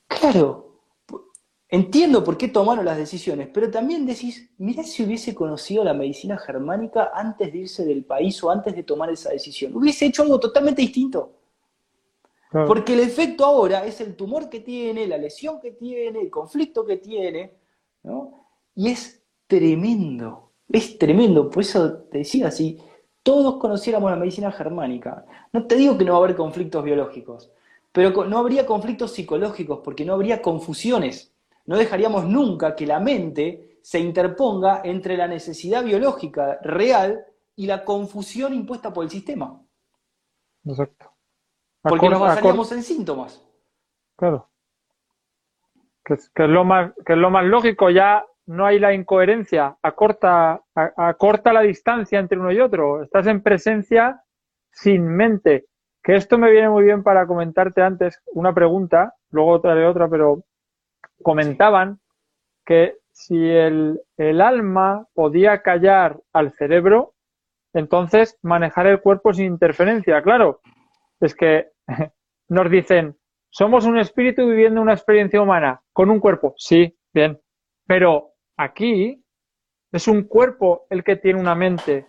claro, 0.08 0.82
entiendo 1.70 2.24
por 2.24 2.38
qué 2.38 2.48
tomaron 2.48 2.86
las 2.86 2.98
decisiones, 2.98 3.50
pero 3.54 3.70
también 3.70 4.06
decís, 4.06 4.52
mirá 4.58 4.84
si 4.84 5.04
hubiese 5.04 5.36
conocido 5.36 5.84
la 5.84 5.94
medicina 5.94 6.38
germánica 6.38 7.12
antes 7.14 7.52
de 7.52 7.60
irse 7.60 7.86
del 7.86 8.06
país 8.06 8.42
o 8.44 8.52
antes 8.52 8.76
de 8.76 8.84
tomar 8.84 9.10
esa 9.10 9.32
decisión. 9.32 9.76
Hubiese 9.76 10.06
hecho 10.06 10.24
algo 10.24 10.40
totalmente 10.40 10.82
distinto. 10.82 11.34
Porque 12.50 12.94
el 12.94 13.02
efecto 13.02 13.44
ahora 13.44 13.86
es 13.86 14.00
el 14.00 14.16
tumor 14.16 14.50
que 14.50 14.62
tiene, 14.62 15.06
la 15.06 15.18
lesión 15.18 15.60
que 15.60 15.72
tiene, 15.72 16.22
el 16.22 16.30
conflicto 16.30 16.86
que 16.86 16.98
tiene, 16.98 17.52
¿no? 18.04 18.48
Y 18.74 18.90
es 18.90 19.22
tremendo, 19.48 20.54
es 20.70 20.98
tremendo. 20.98 21.50
Por 21.50 21.64
eso 21.64 22.04
te 22.04 22.20
decía, 22.20 22.48
así 22.48 22.80
todos 23.28 23.58
conociéramos 23.58 24.10
la 24.10 24.16
medicina 24.16 24.54
germánica, 24.54 25.26
no 25.52 25.68
te 25.68 25.76
digo 25.76 25.98
que 25.98 26.06
no 26.06 26.14
va 26.14 26.20
a 26.20 26.24
haber 26.24 26.38
conflictos 26.38 26.82
biológicos, 26.82 27.52
pero 27.92 28.24
no 28.24 28.38
habría 28.38 28.66
conflictos 28.66 29.12
psicológicos 29.12 29.82
porque 29.84 30.06
no 30.06 30.14
habría 30.14 30.42
confusiones. 30.42 31.36
No 31.66 31.76
dejaríamos 31.76 32.24
nunca 32.24 32.74
que 32.74 32.88
la 32.88 33.02
mente 33.02 33.80
se 33.82 34.00
interponga 34.00 34.80
entre 34.86 35.18
la 35.18 35.28
necesidad 35.28 35.84
biológica 35.84 36.58
real 36.62 37.26
y 37.58 37.68
la 37.68 37.84
confusión 37.84 38.54
impuesta 38.54 38.94
por 38.94 39.04
el 39.04 39.10
sistema. 39.10 39.62
Exacto. 40.64 41.12
Porque 41.82 42.08
nos 42.08 42.22
basaríamos 42.22 42.72
en 42.72 42.82
síntomas. 42.82 43.46
Claro. 44.16 44.48
Que 46.06 46.14
es, 46.14 46.32
lo 46.38 46.64
más, 46.64 46.94
que 47.06 47.12
es 47.12 47.20
lo 47.20 47.30
más 47.30 47.44
lógico, 47.44 47.90
ya 47.90 48.26
no 48.48 48.66
hay 48.66 48.80
la 48.80 48.94
incoherencia, 48.94 49.78
acorta, 49.82 50.62
acorta 50.74 51.54
la 51.54 51.62
distancia 51.62 52.18
entre 52.20 52.40
uno 52.40 52.52
y 52.52 52.60
otro. 52.60 53.04
Estás 53.04 53.28
en 53.28 53.44
presencia 53.44 54.24
sin 54.72 55.08
mente. 55.08 55.66
Que 56.02 56.16
esto 56.16 56.38
me 56.38 56.50
viene 56.50 56.70
muy 56.70 56.86
bien 56.86 57.04
para 57.04 57.28
comentarte 57.28 57.82
antes 57.82 58.22
una 58.28 58.54
pregunta, 58.54 59.14
luego 59.32 59.60
traeré 59.60 59.86
otra, 59.86 60.08
pero 60.08 60.44
comentaban 61.22 62.00
que 62.66 62.96
si 63.12 63.50
el, 63.50 64.02
el 64.16 64.40
alma 64.40 65.06
podía 65.14 65.62
callar 65.62 66.20
al 66.32 66.54
cerebro, 66.54 67.16
entonces 67.74 68.38
manejar 68.42 68.88
el 68.88 69.02
cuerpo 69.02 69.34
sin 69.34 69.48
interferencia. 69.48 70.22
Claro, 70.22 70.62
es 71.20 71.36
que 71.36 71.68
nos 72.48 72.72
dicen, 72.72 73.18
somos 73.50 73.86
un 73.86 73.98
espíritu 73.98 74.48
viviendo 74.48 74.82
una 74.82 74.94
experiencia 74.94 75.42
humana 75.42 75.82
con 75.92 76.10
un 76.10 76.22
cuerpo. 76.22 76.54
Sí, 76.58 76.98
bien. 77.14 77.42
Pero 77.86 78.37
Aquí 78.58 79.24
es 79.92 80.08
un 80.08 80.24
cuerpo 80.24 80.88
el 80.90 81.04
que 81.04 81.16
tiene 81.16 81.40
una 81.40 81.56
mente 81.56 82.08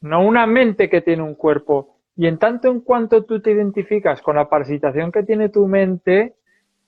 no 0.00 0.24
una 0.24 0.46
mente 0.46 0.88
que 0.88 1.00
tiene 1.00 1.22
un 1.22 1.34
cuerpo. 1.34 1.96
Y 2.16 2.26
en 2.26 2.38
tanto 2.38 2.68
en 2.68 2.80
cuanto 2.80 3.24
tú 3.24 3.40
te 3.40 3.52
identificas 3.52 4.22
con 4.22 4.36
la 4.36 4.48
parasitación 4.48 5.12
que 5.12 5.22
tiene 5.22 5.48
tu 5.48 5.66
mente, 5.66 6.34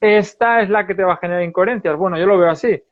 esta 0.01 0.61
es 0.61 0.71
la 0.71 0.87
que 0.87 0.95
te 0.95 1.05
va 1.05 1.15
a 1.15 1.19
generar 1.19 1.43
incoherencias. 1.43 1.97
Bueno, 1.97 2.19
yo 2.19 2.27
lo 2.27 2.39
veo 2.39 2.51
así. 2.51 2.83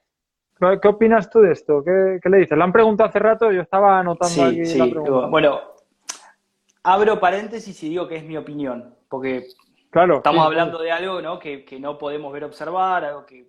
¿Qué 0.83 0.89
opinas 0.89 1.31
tú 1.31 1.41
de 1.41 1.53
esto? 1.53 1.85
¿Qué, 1.85 2.21
le 2.29 2.37
dices? 2.39 2.59
La 2.59 2.65
han 2.65 2.73
preguntado 2.73 3.09
hace 3.09 3.21
rato, 3.21 3.53
yo 3.53 3.63
estaba 3.63 4.01
anotando 4.01 4.45
aquí 4.45 4.75
la 4.75 4.87
pregunta. 4.87 5.27
Bueno, 5.29 5.61
abro 6.83 7.21
paréntesis 7.21 7.81
y 7.85 7.91
digo 7.91 8.09
que 8.09 8.17
es 8.17 8.25
mi 8.25 8.37
opinión, 8.37 8.93
porque 9.09 9.45
claro, 9.91 10.17
estamos 10.17 10.45
hablando 10.45 10.79
de 10.79 10.91
algo 10.91 11.23
¿no? 11.23 11.39
Que, 11.39 11.65
no 11.79 11.97
podemos 11.97 12.33
ver 12.33 12.43
observar, 12.43 13.05
algo 13.05 13.25
que, 13.25 13.47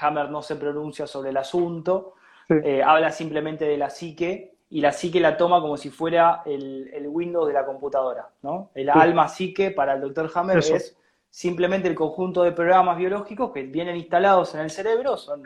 Hammer 0.00 0.30
no 0.30 0.42
se 0.42 0.56
pronuncia 0.56 1.06
sobre 1.06 1.30
el 1.30 1.36
asunto, 1.36 2.14
eh, 2.48 2.82
habla 2.82 3.10
simplemente 3.10 3.64
de 3.64 3.76
la 3.76 3.88
psique 3.88 4.56
y 4.70 4.80
la 4.80 4.92
psique 4.92 5.20
la 5.20 5.36
toma 5.36 5.60
como 5.60 5.76
si 5.76 5.90
fuera 5.90 6.42
el, 6.46 7.06
Windows 7.06 7.46
de 7.46 7.52
la 7.52 7.64
computadora, 7.64 8.28
¿no? 8.42 8.70
El 8.74 8.88
alma 8.90 9.28
psique 9.28 9.70
para 9.70 9.94
el 9.94 10.00
doctor 10.00 10.30
Hammer 10.34 10.58
es 10.58 10.96
simplemente 11.28 11.88
el 11.88 11.94
conjunto 11.94 12.42
de 12.42 12.52
programas 12.52 12.96
biológicos 12.98 13.52
que 13.52 13.62
vienen 13.62 13.96
instalados 13.96 14.54
en 14.54 14.60
el 14.60 14.70
cerebro, 14.70 15.16
son, 15.16 15.42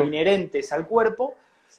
inherentes 0.00 0.72
al 0.72 0.86
cuerpo 0.86 1.34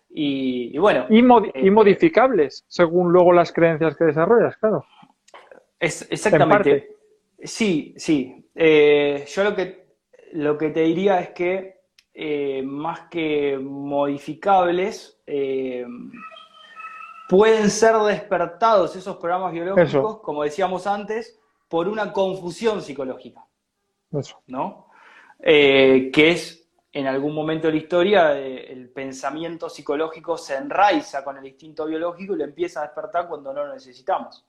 y, 0.10 0.78
bueno. 0.78 1.06
Y, 1.10 1.20
eh, 1.20 1.72
modificables, 1.72 2.66
según 2.68 3.12
luego 3.12 3.34
las 3.34 3.52
creencias 3.52 3.96
que 3.96 4.06
desarrollas, 4.06 4.58
claro. 4.58 4.86
Es, 5.80 6.08
exactamente. 6.10 6.96
Sí, 7.44 7.94
sí. 7.98 8.50
Eh, 8.56 9.26
yo 9.28 9.44
lo 9.44 9.56
que, 9.56 9.87
lo 10.34 10.58
que 10.58 10.70
te 10.70 10.82
diría 10.82 11.20
es 11.20 11.30
que 11.30 11.82
eh, 12.14 12.62
más 12.64 13.02
que 13.10 13.58
modificables, 13.60 15.22
pueden 17.28 17.70
ser 17.70 17.96
despertados 17.98 18.96
esos 18.96 19.18
programas 19.18 19.52
biológicos, 19.52 20.22
como 20.22 20.44
decíamos 20.44 20.88
antes, 20.88 21.40
por 21.68 21.88
una 21.88 22.14
confusión 22.14 22.82
psicológica. 22.82 23.46
¿No? 24.48 24.88
Eh, 25.40 26.10
que 26.14 26.32
es, 26.32 26.68
en 26.92 27.08
algún 27.08 27.36
momento 27.36 27.68
de 27.68 27.74
la 27.74 27.80
historia, 27.80 28.40
eh, 28.40 28.72
el 28.72 28.90
pensamiento 28.90 29.70
psicológico 29.70 30.38
se 30.38 30.56
enraiza 30.56 31.24
con 31.24 31.38
el 31.38 31.46
instinto 31.46 31.86
biológico 31.86 32.34
y 32.34 32.38
lo 32.38 32.46
empieza 32.46 32.80
a 32.80 32.84
despertar 32.84 33.28
cuando 33.28 33.54
no 33.54 33.66
lo 33.66 33.74
necesitamos. 33.74 34.46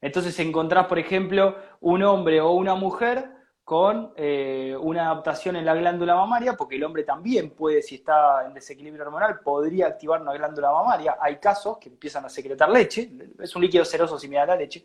Entonces 0.00 0.38
encontrás, 0.38 0.86
por 0.86 0.98
ejemplo, 0.98 1.56
un 1.80 2.02
hombre 2.04 2.40
o 2.40 2.52
una 2.52 2.74
mujer 2.74 3.30
con 3.66 4.12
eh, 4.14 4.76
una 4.80 5.06
adaptación 5.06 5.56
en 5.56 5.64
la 5.64 5.74
glándula 5.74 6.14
mamaria, 6.14 6.56
porque 6.56 6.76
el 6.76 6.84
hombre 6.84 7.02
también 7.02 7.50
puede, 7.50 7.82
si 7.82 7.96
está 7.96 8.46
en 8.46 8.54
desequilibrio 8.54 9.02
hormonal, 9.04 9.40
podría 9.40 9.88
activar 9.88 10.22
una 10.22 10.34
glándula 10.34 10.70
mamaria. 10.70 11.16
Hay 11.20 11.38
casos 11.38 11.76
que 11.78 11.88
empiezan 11.88 12.24
a 12.24 12.28
secretar 12.28 12.70
leche, 12.70 13.10
es 13.40 13.56
un 13.56 13.62
líquido 13.62 13.84
ceroso 13.84 14.20
similar 14.20 14.44
a 14.44 14.54
la 14.54 14.60
leche, 14.60 14.84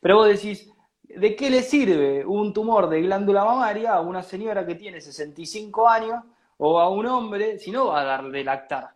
pero 0.00 0.16
vos 0.16 0.28
decís, 0.28 0.72
¿De 1.14 1.36
qué 1.36 1.50
le 1.50 1.60
sirve 1.60 2.24
un 2.24 2.54
tumor 2.54 2.88
de 2.88 3.02
glándula 3.02 3.44
mamaria 3.44 3.92
a 3.92 4.00
una 4.00 4.22
señora 4.22 4.64
que 4.64 4.76
tiene 4.76 4.98
65 4.98 5.86
años 5.86 6.24
o 6.56 6.80
a 6.80 6.88
un 6.88 7.04
hombre 7.04 7.58
si 7.58 7.70
no 7.70 7.88
va 7.88 8.00
a 8.00 8.04
dar 8.04 8.30
de 8.30 8.42
lactar? 8.42 8.94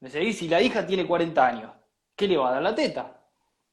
¿Me 0.00 0.10
seguís? 0.10 0.38
Si 0.38 0.48
la 0.48 0.60
hija 0.60 0.86
tiene 0.86 1.06
40 1.06 1.46
años, 1.46 1.72
¿qué 2.14 2.28
le 2.28 2.36
va 2.36 2.50
a 2.50 2.52
dar 2.52 2.62
la 2.62 2.74
teta? 2.74 3.22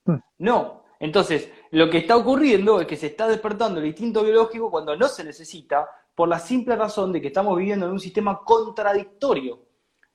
Hmm. 0.06 0.20
No. 0.38 0.86
Entonces, 0.98 1.52
lo 1.76 1.90
que 1.90 1.98
está 1.98 2.16
ocurriendo 2.16 2.80
es 2.80 2.88
que 2.88 2.96
se 2.96 3.08
está 3.08 3.28
despertando 3.28 3.82
el 3.82 3.88
instinto 3.88 4.24
biológico 4.24 4.72
cuando 4.72 4.96
no 4.96 5.10
se 5.10 5.26
necesita 5.26 5.90
por 6.16 6.30
la 6.30 6.40
simple 6.40 6.74
razón 6.78 7.12
de 7.12 7.20
que 7.20 7.28
estamos 7.28 7.58
viviendo 7.58 7.86
en 7.86 7.92
un 7.92 8.00
sistema 8.00 8.40
contradictorio 8.46 9.60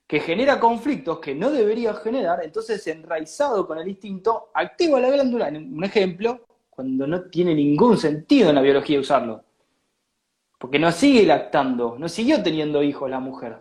que 0.06 0.20
genera 0.20 0.58
conflictos 0.58 1.18
que 1.18 1.34
no 1.34 1.50
debería 1.50 1.92
generar, 1.92 2.42
entonces 2.42 2.86
enraizado 2.86 3.66
con 3.66 3.76
el 3.76 3.86
instinto, 3.88 4.48
activa 4.54 4.98
la 5.00 5.10
glándula. 5.10 5.48
Un 5.48 5.84
ejemplo, 5.84 6.46
cuando 6.70 7.06
no 7.06 7.24
tiene 7.24 7.54
ningún 7.54 7.98
sentido 7.98 8.48
en 8.48 8.54
la 8.54 8.62
biología 8.62 8.98
usarlo. 8.98 9.44
Porque 10.58 10.78
no 10.78 10.90
sigue 10.90 11.26
lactando, 11.26 11.96
no 11.98 12.08
siguió 12.08 12.42
teniendo 12.42 12.82
hijos 12.82 13.10
la 13.10 13.20
mujer. 13.20 13.58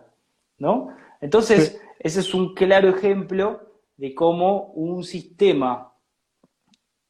¿No? 0.56 0.96
Entonces, 1.20 1.78
ese 1.98 2.20
es 2.20 2.32
un 2.32 2.54
claro 2.54 2.88
ejemplo 2.88 3.60
de 3.98 4.14
cómo 4.14 4.72
un 4.72 5.04
sistema 5.04 5.89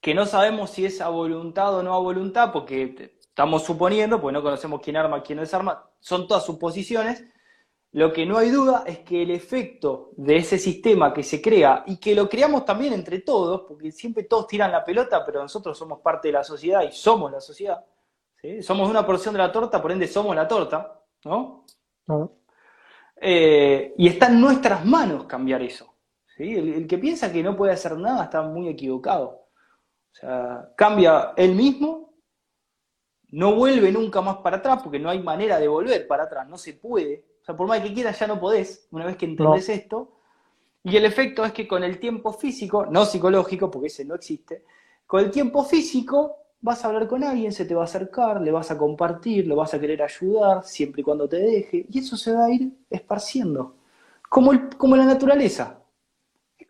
que 0.01 0.15
no 0.15 0.27
sabemos 0.27 0.71
si 0.71 0.87
es 0.87 1.01
a 1.01 1.09
voluntad 1.09 1.75
o 1.75 1.83
no 1.83 1.95
a 1.95 1.99
voluntad, 1.99 2.53
porque 2.53 3.17
estamos 3.21 3.65
suponiendo, 3.65 4.21
porque 4.21 4.33
no 4.35 4.43
conocemos 4.43 4.81
quién 4.83 4.97
arma, 4.97 5.23
quién 5.23 5.39
desarma, 5.39 5.91
son 6.01 6.27
todas 6.27 6.45
suposiciones, 6.45 7.25
lo 7.93 8.13
que 8.13 8.25
no 8.25 8.39
hay 8.39 8.51
duda 8.51 8.85
es 8.87 9.01
que 9.01 9.23
el 9.23 9.33
efecto 9.33 10.11
de 10.17 10.37
ese 10.37 10.59
sistema 10.59 11.13
que 11.13 11.25
se 11.25 11.43
crea 11.43 11.83
y 11.87 11.97
que 11.97 12.15
lo 12.15 12.29
creamos 12.29 12.65
también 12.65 12.93
entre 12.93 13.21
todos, 13.21 13.63
porque 13.67 13.91
siempre 13.91 14.25
todos 14.25 14.47
tiran 14.47 14.71
la 14.71 14.85
pelota, 14.85 15.25
pero 15.27 15.43
nosotros 15.43 15.77
somos 15.77 16.01
parte 16.01 16.29
de 16.29 16.33
la 16.33 16.45
sociedad 16.45 16.83
y 16.83 16.93
somos 16.93 17.33
la 17.33 17.41
sociedad. 17.41 17.85
Somos 18.63 18.89
una 18.89 19.05
porción 19.05 19.35
de 19.35 19.39
la 19.39 19.53
torta, 19.53 19.83
por 19.83 19.93
ende 19.93 20.07
somos 20.07 20.35
la 20.35 20.47
torta, 20.47 21.03
¿no? 21.25 21.67
Eh, 23.17 23.93
y 23.99 24.09
está 24.09 24.29
en 24.29 24.41
nuestras 24.41 24.85
manos 24.85 25.25
cambiar 25.25 25.61
eso. 25.63 25.95
El, 26.39 26.87
que 26.87 26.97
piensa 26.97 27.31
que 27.31 27.43
no 27.43 27.55
puede 27.55 27.73
hacer 27.73 27.99
nada 27.99 28.25
está 28.25 28.41
muy 28.41 28.69
equivocado. 28.69 29.40
O 30.13 30.15
sea, 30.15 30.73
cambia 30.77 31.33
él 31.37 31.55
mismo, 31.55 32.15
no 33.31 33.55
vuelve 33.55 33.93
nunca 33.93 34.21
más 34.21 34.39
para 34.39 34.59
atrás, 34.59 34.81
porque 34.83 34.99
no 34.99 35.11
hay 35.11 35.23
manera 35.23 35.59
de 35.59 35.69
volver 35.69 36.07
para 36.07 36.25
atrás, 36.25 36.49
no 36.49 36.59
se 36.59 36.75
puede 36.75 37.31
o 37.41 37.45
sea, 37.45 37.57
por 37.57 37.67
más 37.67 37.81
que 37.81 37.93
quieras, 37.93 38.19
ya 38.19 38.27
no 38.27 38.39
podés, 38.39 38.87
una 38.91 39.07
vez 39.07 39.17
que 39.17 39.25
entendés 39.25 39.69
esto. 39.69 40.13
Y 40.85 40.97
el 40.97 41.05
efecto 41.05 41.45
es 41.45 41.53
que 41.53 41.67
con 41.67 41.83
el 41.83 41.99
tiempo 41.99 42.33
físico, 42.33 42.87
no 42.87 43.05
psicológico, 43.05 43.71
porque 43.71 43.89
ese 43.89 44.05
no 44.05 44.15
existe, 44.15 44.65
con 45.07 45.21
el 45.21 45.31
tiempo 45.31 45.65
físico 45.65 46.37
vas 46.61 46.85
a 46.85 46.89
hablar 46.89 47.09
con 47.09 47.25
alguien, 47.25 47.53
se 47.53 47.65
te 47.65 47.75
va 47.75 47.83
a 47.83 47.85
acercar, 47.85 48.41
le 48.41 48.53
vas 48.53 48.71
a 48.71 48.77
compartir, 48.77 49.47
lo 49.47 49.57
vas 49.57 49.73
a 49.73 49.81
querer 49.81 50.03
ayudar, 50.03 50.65
siempre 50.65 51.01
y 51.01 51.05
cuando 51.05 51.29
te 51.29 51.37
deje, 51.37 51.87
y 51.89 51.99
eso 51.99 52.17
se 52.17 52.33
va 52.33 52.45
a 52.45 52.51
ir 52.51 52.71
esparciendo. 52.91 53.77
Como, 54.29 54.53
como 54.77 54.97
la 54.97 55.07
naturaleza. 55.07 55.80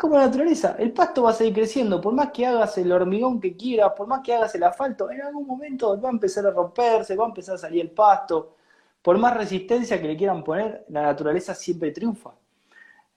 Como 0.01 0.17
la 0.17 0.29
naturaleza. 0.29 0.77
El 0.79 0.93
pasto 0.93 1.25
va 1.25 1.31
a 1.31 1.35
seguir 1.35 1.53
creciendo, 1.53 2.01
por 2.01 2.15
más 2.15 2.31
que 2.31 2.47
hagas 2.47 2.79
el 2.79 2.91
hormigón 2.91 3.39
que 3.39 3.55
quieras, 3.55 3.93
por 3.95 4.07
más 4.07 4.21
que 4.21 4.33
hagas 4.33 4.55
el 4.55 4.63
asfalto, 4.63 5.11
en 5.11 5.21
algún 5.21 5.47
momento 5.47 6.01
va 6.01 6.09
a 6.09 6.13
empezar 6.13 6.47
a 6.47 6.51
romperse, 6.51 7.15
va 7.15 7.27
a 7.27 7.29
empezar 7.29 7.57
a 7.57 7.59
salir 7.59 7.83
el 7.83 7.91
pasto, 7.91 8.57
por 9.03 9.19
más 9.19 9.37
resistencia 9.37 10.01
que 10.01 10.09
le 10.09 10.17
quieran 10.17 10.43
poner, 10.43 10.87
la 10.89 11.03
naturaleza 11.03 11.55
siempre 11.55 11.91
triunfa. 11.91 12.31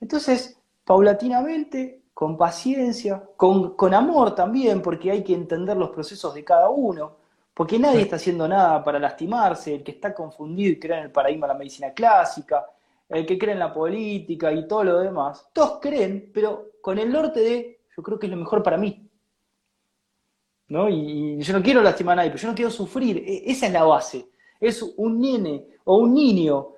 Entonces, 0.01 0.59
paulatinamente, 0.83 2.01
con 2.13 2.35
paciencia, 2.35 3.23
con, 3.37 3.93
amor 3.93 4.35
también, 4.35 4.81
porque 4.81 5.09
hay 5.09 5.23
que 5.23 5.33
entender 5.33 5.77
los 5.77 5.91
procesos 5.91 6.33
de 6.33 6.43
cada 6.43 6.69
uno, 6.69 7.15
porque 7.53 7.79
nadie 7.79 8.01
está 8.01 8.17
haciendo 8.17 8.45
nada 8.45 8.83
para 8.83 8.99
lastimarse, 8.99 9.75
el 9.75 9.83
que 9.83 9.91
está 9.91 10.13
confundido 10.13 10.73
y 10.73 10.79
cree 10.79 10.97
en 10.97 11.03
el 11.05 11.11
paradigma 11.11 11.47
de 11.47 11.53
la 11.53 11.59
medicina 11.59 11.93
clásica, 11.93 12.65
el 13.07 13.25
que 13.25 13.37
cree 13.37 13.53
en 13.53 13.59
la 13.59 13.71
política 13.71 14.51
y 14.51 14.67
todo 14.67 14.83
lo 14.83 14.99
demás, 14.99 15.47
todos 15.53 15.79
creen, 15.79 16.29
pero 16.33 16.73
con 16.83 16.99
el 16.99 17.09
norte 17.09 17.39
de 17.39 17.79
yo 17.95 18.03
creo 18.03 18.19
que 18.19 18.27
es 18.27 18.31
lo 18.31 18.37
mejor 18.37 18.61
para 18.61 18.75
mí. 18.75 19.09
¿No? 20.67 20.89
Y, 20.89 21.35
y 21.35 21.41
yo 21.41 21.57
no 21.57 21.63
quiero 21.63 21.81
lastimar 21.81 22.13
a 22.13 22.15
nadie, 22.17 22.31
pero 22.31 22.41
yo 22.41 22.49
no 22.49 22.55
quiero 22.55 22.71
sufrir. 22.71 23.23
E, 23.25 23.49
esa 23.49 23.67
es 23.67 23.71
la 23.71 23.85
base. 23.85 24.27
Es 24.59 24.81
un 24.97 25.21
nene 25.21 25.65
o 25.85 25.95
un 25.99 26.13
niño 26.13 26.73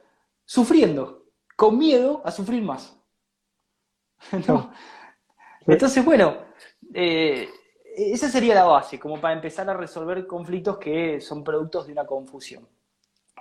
sufriendo, 0.45 1.24
con 1.55 1.79
miedo 1.79 2.21
a 2.24 2.29
sufrir 2.29 2.62
más. 2.62 2.95
Entonces, 5.67 6.05
bueno, 6.05 6.38
eh, 6.93 7.50
esa 7.95 8.29
sería 8.29 8.53
la 8.53 8.65
base, 8.65 9.00
como 9.00 9.19
para 9.19 9.33
empezar 9.33 9.67
a 9.71 9.74
resolver 9.74 10.27
conflictos 10.27 10.77
que 10.77 11.19
son 11.19 11.43
productos 11.43 11.88
de 11.88 11.93
una 11.93 12.05
confusión. 12.05 12.67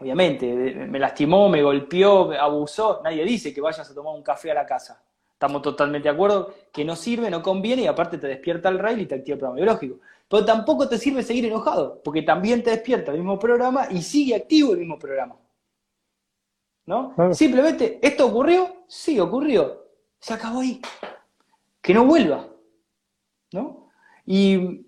Obviamente, 0.01 0.47
me 0.47 0.99
lastimó, 0.99 1.51
me 1.51 1.63
golpeó, 1.63 2.29
me 2.29 2.39
abusó, 2.39 3.03
nadie 3.05 3.23
dice 3.23 3.53
que 3.53 3.61
vayas 3.61 3.91
a 3.91 3.95
tomar 3.95 4.15
un 4.15 4.23
café 4.23 4.51
a 4.51 4.55
la 4.55 4.65
casa. 4.65 5.04
Estamos 5.45 5.61
totalmente 5.61 6.09
de 6.09 6.15
acuerdo 6.15 6.55
que 6.73 6.87
no 6.87 6.97
sirve, 6.97 7.29
no 7.29 7.43
conviene 7.43 7.83
y 7.83 7.87
aparte 7.87 8.17
te 8.17 8.27
despierta 8.27 8.71
el 8.71 8.79
rail 8.79 9.03
y 9.03 9.05
te 9.05 9.17
activa 9.17 9.35
el 9.35 9.39
programa 9.41 9.57
biológico. 9.57 9.97
Pero 10.27 10.43
tampoco 10.43 10.89
te 10.89 10.97
sirve 10.97 11.23
seguir 11.23 11.45
enojado, 11.45 12.01
porque 12.03 12.23
también 12.23 12.63
te 12.63 12.71
despierta 12.71 13.13
el 13.13 13.19
mismo 13.19 13.39
programa 13.39 13.89
y 13.91 14.01
sigue 14.01 14.37
activo 14.37 14.73
el 14.73 14.79
mismo 14.79 14.99
programa. 14.99 15.37
¿no? 16.87 17.15
Simplemente, 17.35 17.99
¿esto 18.01 18.27
ocurrió? 18.27 18.85
Sí, 18.87 19.21
ocurrió. 19.21 19.85
Se 20.19 20.33
acabó 20.33 20.61
ahí. 20.61 20.81
Que 21.83 21.93
no 21.93 22.07
vuelva, 22.07 22.49
¿no? 23.53 23.91
Y, 24.25 24.87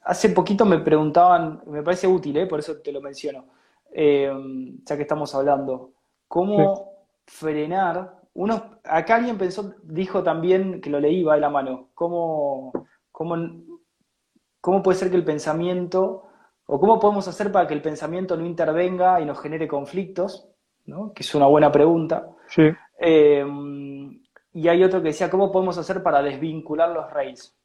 hace 0.00 0.30
poquito 0.30 0.64
me 0.64 0.78
preguntaban, 0.78 1.62
me 1.66 1.82
parece 1.82 2.06
útil, 2.06 2.38
¿eh? 2.38 2.46
por 2.46 2.58
eso 2.58 2.78
te 2.78 2.90
lo 2.90 3.02
menciono, 3.02 3.44
eh, 3.92 4.32
ya 4.82 4.96
que 4.96 5.02
estamos 5.02 5.34
hablando, 5.34 5.92
cómo 6.26 6.90
frenar. 7.26 8.23
Uno, 8.34 8.80
acá 8.84 9.16
alguien 9.16 9.38
pensó, 9.38 9.74
dijo 9.84 10.22
también, 10.22 10.80
que 10.80 10.90
lo 10.90 11.00
leí, 11.00 11.22
va 11.22 11.36
de 11.36 11.40
la 11.40 11.50
mano, 11.50 11.90
cómo, 11.94 12.72
cómo, 13.12 13.36
cómo 14.60 14.82
puede 14.82 14.98
ser 14.98 15.10
que 15.10 15.16
el 15.16 15.24
pensamiento, 15.24 16.24
o 16.66 16.80
cómo 16.80 16.98
podemos 16.98 17.28
hacer 17.28 17.52
para 17.52 17.66
que 17.66 17.74
el 17.74 17.82
pensamiento 17.82 18.36
no 18.36 18.44
intervenga 18.44 19.20
y 19.20 19.24
nos 19.24 19.40
genere 19.40 19.68
conflictos, 19.68 20.48
que 20.84 21.22
es 21.22 21.34
una 21.34 21.46
buena 21.46 21.70
pregunta. 21.70 22.28
Sí. 22.48 22.64
Eh, 22.98 23.46
y 24.54 24.68
hay 24.68 24.84
otro 24.84 25.00
que 25.00 25.08
decía, 25.08 25.30
¿cómo 25.30 25.50
podemos 25.50 25.76
hacer 25.78 26.02
para 26.02 26.22
desvincular 26.22 26.90
los 26.90 27.10
rails? 27.10 27.56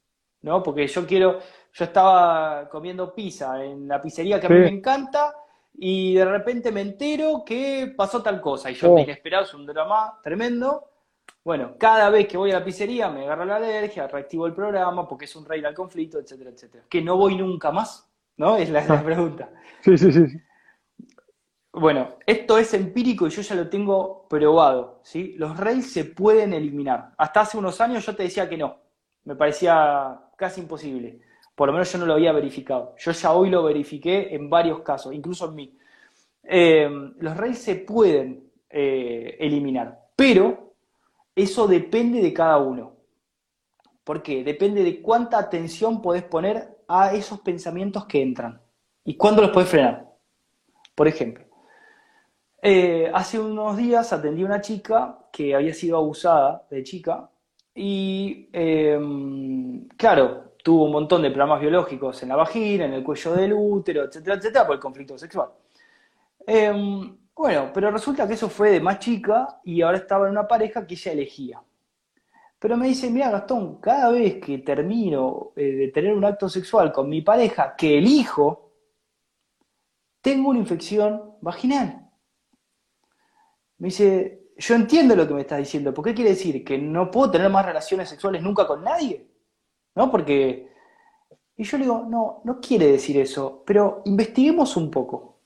¿No? 0.42 0.64
Porque 0.64 0.88
yo 0.88 1.06
quiero, 1.06 1.40
yo 1.74 1.86
estaba 1.86 2.68
comiendo 2.70 3.14
pizza 3.14 3.64
en 3.64 3.88
la 3.88 4.02
pizzería 4.02 4.40
que 4.40 4.48
a 4.48 4.50
mí 4.50 4.60
me 4.60 4.70
encanta 4.70 5.34
y 5.74 6.16
de 6.16 6.26
repente 6.26 6.72
me 6.72 6.82
entero 6.82 7.44
que 7.46 7.94
pasó 7.96 8.22
tal 8.22 8.42
cosa 8.42 8.70
y 8.70 8.76
yo 8.76 8.94
me 8.94 9.02
oh. 9.02 9.04
inesperado, 9.04 9.46
es 9.46 9.54
un 9.54 9.66
drama 9.66 10.20
tremendo. 10.22 10.86
Bueno, 11.44 11.76
cada 11.80 12.10
vez 12.10 12.28
que 12.28 12.38
voy 12.38 12.52
a 12.52 12.60
la 12.60 12.66
pizzería 12.66 13.10
me 13.10 13.24
agarra 13.24 13.46
la 13.46 13.56
alergia, 13.56 14.08
reactivo 14.08 14.46
el 14.46 14.54
programa 14.54 15.08
porque 15.08 15.26
es 15.26 15.36
un 15.36 15.46
rail 15.46 15.66
al 15.66 15.74
conflicto, 15.74 16.20
etcétera, 16.20 16.50
etcétera. 16.50 16.84
Que 16.90 17.02
no 17.02 17.18
voy 17.18 17.36
nunca 17.36 17.72
más, 17.72 18.10
¿no? 18.38 18.58
Es 18.58 18.70
la, 18.70 18.86
la 18.86 19.04
pregunta. 19.04 19.50
Sí, 19.82 19.98
sí, 19.98 20.12
sí. 20.12 20.26
Bueno, 21.72 22.16
esto 22.26 22.58
es 22.58 22.74
empírico 22.74 23.28
y 23.28 23.30
yo 23.30 23.42
ya 23.42 23.56
lo 23.56 23.70
tengo 23.70 24.28
probado, 24.28 25.00
¿sí? 25.04 25.36
Los 25.38 25.56
rails 25.56 25.92
se 25.94 26.04
pueden 26.06 26.54
eliminar. 26.54 27.14
Hasta 27.18 27.42
hace 27.42 27.58
unos 27.58 27.80
años 27.80 28.06
yo 28.06 28.16
te 28.16 28.24
decía 28.24 28.50
que 28.50 28.58
no. 28.58 28.78
Me 29.24 29.36
parecía 29.36 30.20
casi 30.36 30.62
imposible. 30.62 31.22
Por 31.60 31.68
lo 31.68 31.74
menos 31.74 31.92
yo 31.92 32.00
no 32.00 32.06
lo 32.06 32.14
había 32.14 32.32
verificado. 32.32 32.96
Yo 32.98 33.12
ya 33.12 33.34
hoy 33.34 33.50
lo 33.50 33.64
verifiqué 33.64 34.34
en 34.34 34.50
varios 34.50 34.80
casos, 34.80 35.14
incluso 35.14 35.50
en 35.50 35.56
mí. 35.56 35.78
Eh, 36.42 36.90
los 37.20 37.36
rails 37.36 37.58
se 37.60 37.76
pueden 37.76 38.50
eh, 38.70 39.36
eliminar, 39.42 40.08
pero 40.16 40.72
eso 41.36 41.68
depende 41.68 42.22
de 42.22 42.32
cada 42.32 42.60
uno. 42.60 42.94
¿Por 44.06 44.24
qué? 44.24 44.42
Depende 44.42 44.86
de 44.86 45.02
cuánta 45.02 45.38
atención 45.38 46.02
podés 46.02 46.24
poner 46.24 46.78
a 46.88 47.12
esos 47.12 47.42
pensamientos 47.42 48.06
que 48.06 48.22
entran 48.22 48.62
y 49.04 49.18
cuándo 49.18 49.42
los 49.42 49.52
podés 49.52 49.68
frenar. 49.68 50.16
Por 50.96 51.10
ejemplo, 51.10 51.44
eh, 52.62 53.12
hace 53.14 53.38
unos 53.38 53.76
días 53.76 54.14
atendí 54.14 54.44
a 54.44 54.46
una 54.46 54.62
chica 54.62 55.26
que 55.30 55.54
había 55.54 55.74
sido 55.74 55.98
abusada 55.98 56.66
de 56.72 56.84
chica 56.84 57.30
y, 57.76 58.48
claro, 59.98 60.49
tuvo 60.64 60.86
un 60.86 60.92
montón 60.92 61.22
de 61.22 61.32
problemas 61.32 61.62
biológicos 61.62 62.22
en 62.24 62.30
la 62.30 62.36
vagina, 62.36 62.86
en 62.86 62.94
el 62.94 63.04
cuello 63.04 63.34
del 63.34 63.54
útero, 63.54 64.04
etcétera, 64.04 64.36
etcétera, 64.36 64.66
por 64.66 64.76
el 64.76 64.82
conflicto 64.82 65.18
sexual. 65.18 65.50
Em, 66.46 67.18
bueno, 67.36 67.72
pero 67.74 67.92
resulta 67.92 68.28
que 68.28 68.34
eso 68.34 68.50
fue 68.50 68.72
de 68.72 68.80
más 68.82 69.00
chica 69.00 69.60
y 69.64 69.82
ahora 69.82 69.98
estaba 69.98 70.26
en 70.26 70.32
una 70.32 70.48
pareja 70.48 70.86
que 70.86 70.96
ella 70.96 71.12
elegía. 71.14 71.62
Pero 72.60 72.76
me 72.76 72.88
dice, 72.88 73.10
mira 73.10 73.32
Gastón, 73.32 73.80
cada 73.80 74.12
vez 74.12 74.42
que 74.44 74.58
termino 74.60 75.54
eh, 75.56 75.64
de 75.64 75.88
tener 75.90 76.14
un 76.14 76.26
acto 76.26 76.50
sexual 76.50 76.92
con 76.92 77.08
mi 77.08 77.22
pareja 77.22 77.76
que 77.78 77.98
elijo, 77.98 78.74
tengo 80.22 80.50
una 80.50 80.60
infección 80.60 81.36
vaginal. 81.40 82.10
Me 83.78 83.88
dice, 83.88 84.50
yo 84.58 84.76
entiendo 84.76 85.16
lo 85.16 85.26
que 85.26 85.34
me 85.34 85.42
estás 85.42 85.60
diciendo. 85.60 85.94
¿Por 85.94 86.04
qué 86.04 86.14
quiere 86.14 86.32
decir? 86.32 86.66
¿Que 86.66 86.78
no 86.78 87.10
puedo 87.10 87.32
tener 87.32 87.50
más 87.50 87.66
relaciones 87.66 88.10
sexuales 88.10 88.42
nunca 88.42 88.68
con 88.68 88.84
nadie? 88.84 89.29
¿No? 90.00 90.10
Porque... 90.10 90.72
Y 91.58 91.66
yo 91.66 91.78
le 91.78 91.84
digo, 91.84 92.06
no, 92.08 92.40
no 92.46 92.62
quiere 92.62 92.90
decir 92.90 93.18
eso, 93.18 93.64
pero 93.66 94.02
investiguemos 94.06 94.78
un 94.78 94.90
poco. 94.90 95.40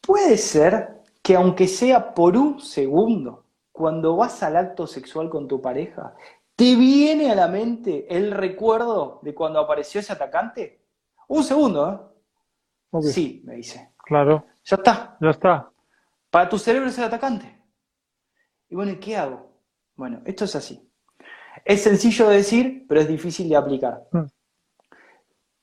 Puede 0.00 0.38
ser 0.38 1.02
que 1.22 1.36
aunque 1.36 1.68
sea 1.68 2.14
por 2.14 2.38
un 2.38 2.58
segundo, 2.58 3.44
cuando 3.70 4.16
vas 4.16 4.42
al 4.42 4.56
acto 4.56 4.86
sexual 4.86 5.28
con 5.28 5.46
tu 5.46 5.60
pareja, 5.60 6.14
¿te 6.54 6.74
viene 6.74 7.30
a 7.30 7.34
la 7.34 7.48
mente 7.48 8.06
el 8.08 8.30
recuerdo 8.30 9.20
de 9.22 9.34
cuando 9.34 9.60
apareció 9.60 10.00
ese 10.00 10.14
atacante? 10.14 10.80
Un 11.28 11.44
segundo, 11.44 12.14
¿eh? 12.94 13.02
Sí, 13.02 13.42
me 13.44 13.56
dice. 13.56 13.92
Claro. 14.06 14.46
Ya 14.64 14.76
está. 14.76 15.18
Ya 15.20 15.30
está. 15.30 15.70
Para 16.30 16.48
tu 16.48 16.58
cerebro 16.58 16.88
es 16.88 16.96
el 16.96 17.04
atacante. 17.04 17.60
Y 18.70 18.74
bueno, 18.74 18.92
¿y 18.92 18.96
qué 18.96 19.18
hago? 19.18 19.50
Bueno, 19.96 20.22
esto 20.24 20.46
es 20.46 20.56
así. 20.56 20.90
Es 21.66 21.82
sencillo 21.82 22.28
de 22.28 22.36
decir, 22.36 22.86
pero 22.88 23.00
es 23.00 23.08
difícil 23.08 23.48
de 23.48 23.56
aplicar. 23.56 24.06
Mm. 24.12 24.26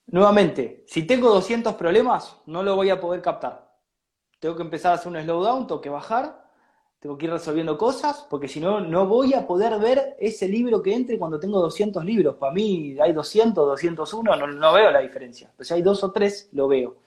Nuevamente, 0.08 0.84
si 0.86 1.04
tengo 1.04 1.30
200 1.30 1.76
problemas, 1.76 2.42
no 2.46 2.62
lo 2.62 2.76
voy 2.76 2.90
a 2.90 3.00
poder 3.00 3.22
captar. 3.22 3.74
Tengo 4.38 4.58
que 4.58 4.64
empezar 4.64 4.92
a 4.92 4.96
hacer 4.96 5.10
un 5.10 5.18
slowdown, 5.18 5.66
tengo 5.66 5.80
que 5.80 5.90
bajar, 5.90 6.44
tengo 7.00 7.18
que 7.18 7.26
ir 7.28 7.32
resolviendo 7.32 7.78
cosas, 7.78 8.28
porque 8.30 8.50
si 8.50 8.60
no, 8.60 8.82
no 8.82 9.08
voy 9.08 9.34
a 9.34 9.48
poder 9.48 9.80
ver 9.80 10.18
ese 10.20 10.50
libro 10.50 10.84
que 10.84 10.94
entre 10.94 11.18
cuando 11.18 11.40
tengo 11.40 11.62
200 11.62 12.04
libros. 12.04 12.36
Para 12.36 12.52
mí 12.52 12.98
hay 13.00 13.14
200, 13.14 13.66
201, 13.66 14.36
no, 14.36 14.48
no 14.48 14.74
veo 14.74 14.92
la 14.92 15.00
diferencia. 15.00 15.54
Pero 15.56 15.66
si 15.66 15.74
hay 15.74 15.82
dos 15.82 16.04
o 16.04 16.12
tres, 16.12 16.50
lo 16.52 16.68
veo. 16.68 16.98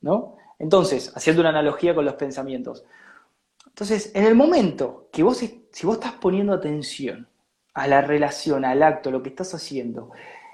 ¿no? 0.00 0.36
Entonces, 0.58 1.12
haciendo 1.14 1.42
una 1.42 1.50
analogía 1.50 1.94
con 1.94 2.04
los 2.04 2.14
pensamientos. 2.14 2.84
Entonces, 3.68 4.10
en 4.16 4.24
el 4.24 4.34
momento 4.34 5.08
que 5.12 5.22
vos, 5.22 5.36
si 5.36 5.86
vos 5.86 5.94
estás 5.94 6.14
poniendo 6.14 6.52
atención 6.52 7.28
a 7.74 7.86
la 7.86 8.02
relación, 8.02 8.64
al 8.64 8.82
acto, 8.82 9.10
lo 9.10 9.22
que 9.22 9.30
estás 9.30 9.54
haciendo, 9.54 10.10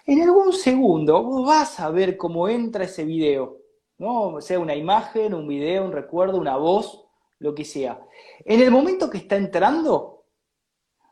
en 0.08 0.22
algún 0.22 0.54
segundo 0.54 1.22
vos 1.22 1.46
vas 1.46 1.78
a 1.80 1.90
ver 1.90 2.16
cómo 2.16 2.48
entra 2.48 2.84
ese 2.84 3.04
video, 3.04 3.58
¿no? 3.98 4.40
Sea 4.40 4.58
una 4.58 4.74
imagen, 4.74 5.34
un 5.34 5.46
video, 5.46 5.84
un 5.84 5.92
recuerdo, 5.92 6.38
una 6.38 6.56
voz, 6.56 7.04
lo 7.38 7.54
que 7.54 7.66
sea. 7.66 8.00
En 8.46 8.60
el 8.60 8.70
momento 8.70 9.10
que 9.10 9.18
está 9.18 9.36
entrando, 9.36 10.24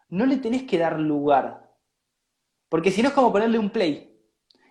no 0.08 0.24
le 0.24 0.38
tenés 0.38 0.62
que 0.62 0.78
dar 0.78 0.98
lugar. 0.98 1.70
Porque 2.70 2.90
si 2.90 3.02
no 3.02 3.08
es 3.08 3.14
como 3.14 3.30
ponerle 3.30 3.58
un 3.58 3.68
play. 3.68 4.18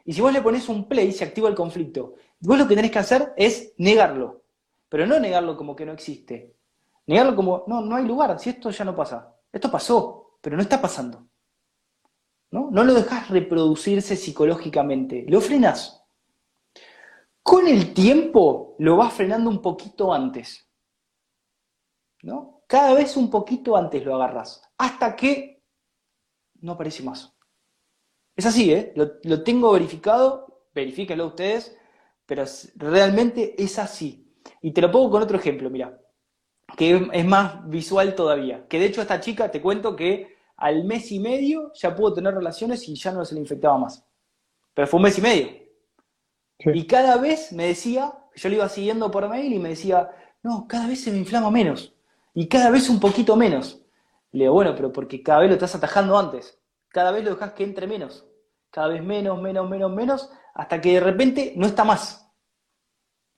Y 0.05 0.13
si 0.13 0.21
vos 0.21 0.33
le 0.33 0.41
pones 0.41 0.67
un 0.69 0.87
play, 0.87 1.11
se 1.11 1.23
activa 1.23 1.47
el 1.47 1.55
conflicto. 1.55 2.15
Vos 2.39 2.57
lo 2.57 2.67
que 2.67 2.75
tenés 2.75 2.91
que 2.91 2.99
hacer 2.99 3.33
es 3.37 3.73
negarlo. 3.77 4.41
Pero 4.89 5.05
no 5.05 5.19
negarlo 5.19 5.55
como 5.55 5.75
que 5.75 5.85
no 5.85 5.93
existe. 5.93 6.55
Negarlo 7.05 7.35
como, 7.35 7.63
no, 7.67 7.81
no 7.81 7.95
hay 7.95 8.05
lugar, 8.05 8.39
si 8.39 8.49
esto 8.49 8.71
ya 8.71 8.85
no 8.85 8.95
pasa. 8.95 9.35
Esto 9.51 9.69
pasó, 9.69 10.24
pero 10.45 10.57
no 10.57 10.61
está 10.61 10.79
pasando. 10.79 11.27
¿No? 12.51 12.69
No 12.69 12.83
lo 12.83 12.93
dejas 12.93 13.31
reproducirse 13.31 14.15
psicológicamente, 14.15 15.25
lo 15.27 15.41
frenas. 15.41 16.05
Con 17.41 17.67
el 17.67 17.95
tiempo 17.95 18.75
lo 18.77 18.95
vas 18.95 19.11
frenando 19.11 19.49
un 19.49 19.59
poquito 19.59 20.13
antes. 20.13 20.69
¿No? 22.21 22.61
Cada 22.67 22.93
vez 22.93 23.17
un 23.17 23.31
poquito 23.31 23.75
antes 23.75 24.05
lo 24.05 24.13
agarras, 24.13 24.61
hasta 24.77 25.15
que 25.15 25.63
no 26.61 26.73
aparece 26.73 27.01
más. 27.01 27.35
Es 28.35 28.45
así, 28.45 28.71
¿eh? 28.71 28.93
Lo, 28.95 29.41
tengo 29.41 29.71
verificado, 29.71 30.67
verifíquenlo 30.75 31.25
ustedes, 31.25 31.75
pero 32.27 32.43
realmente 32.75 33.55
es 33.57 33.79
así. 33.79 34.31
Y 34.61 34.73
te 34.73 34.81
lo 34.81 34.91
pongo 34.91 35.09
con 35.09 35.23
otro 35.23 35.39
ejemplo, 35.39 35.71
mira 35.71 35.99
que 36.75 37.09
es 37.13 37.25
más 37.25 37.67
visual 37.69 38.15
todavía. 38.15 38.67
Que 38.67 38.79
de 38.79 38.85
hecho 38.85 39.01
esta 39.01 39.19
chica, 39.19 39.51
te 39.51 39.61
cuento 39.61 39.95
que 39.95 40.34
al 40.57 40.83
mes 40.85 41.11
y 41.11 41.19
medio 41.19 41.71
ya 41.73 41.95
pudo 41.95 42.13
tener 42.13 42.33
relaciones 42.33 42.87
y 42.87 42.95
ya 42.95 43.11
no 43.11 43.25
se 43.25 43.35
le 43.35 43.41
infectaba 43.41 43.77
más. 43.77 44.05
Pero 44.73 44.87
fue 44.87 44.97
un 44.97 45.03
mes 45.03 45.17
y 45.17 45.21
medio. 45.21 45.49
Y 46.59 46.87
cada 46.87 47.17
vez 47.17 47.51
me 47.51 47.67
decía, 47.67 48.13
yo 48.35 48.49
le 48.49 48.55
iba 48.55 48.69
siguiendo 48.69 49.11
por 49.11 49.27
mail 49.27 49.53
y 49.53 49.59
me 49.59 49.69
decía, 49.69 50.09
no, 50.43 50.67
cada 50.67 50.87
vez 50.87 51.01
se 51.01 51.11
me 51.11 51.17
inflama 51.17 51.51
menos. 51.51 51.93
Y 52.33 52.47
cada 52.47 52.69
vez 52.69 52.89
un 52.89 52.99
poquito 52.99 53.35
menos. 53.35 53.81
Le 54.31 54.43
digo, 54.43 54.53
bueno, 54.53 54.75
pero 54.75 54.91
porque 54.91 55.23
cada 55.23 55.39
vez 55.39 55.49
lo 55.49 55.55
estás 55.55 55.75
atajando 55.75 56.17
antes. 56.17 56.59
Cada 56.89 57.11
vez 57.11 57.23
lo 57.23 57.31
dejas 57.31 57.53
que 57.53 57.63
entre 57.63 57.87
menos. 57.87 58.25
Cada 58.69 58.89
vez 58.89 59.03
menos, 59.03 59.41
menos, 59.41 59.69
menos, 59.69 59.91
menos, 59.91 60.29
hasta 60.53 60.81
que 60.81 60.93
de 60.93 60.99
repente 60.99 61.53
no 61.55 61.65
está 61.65 61.83
más. 61.83 62.29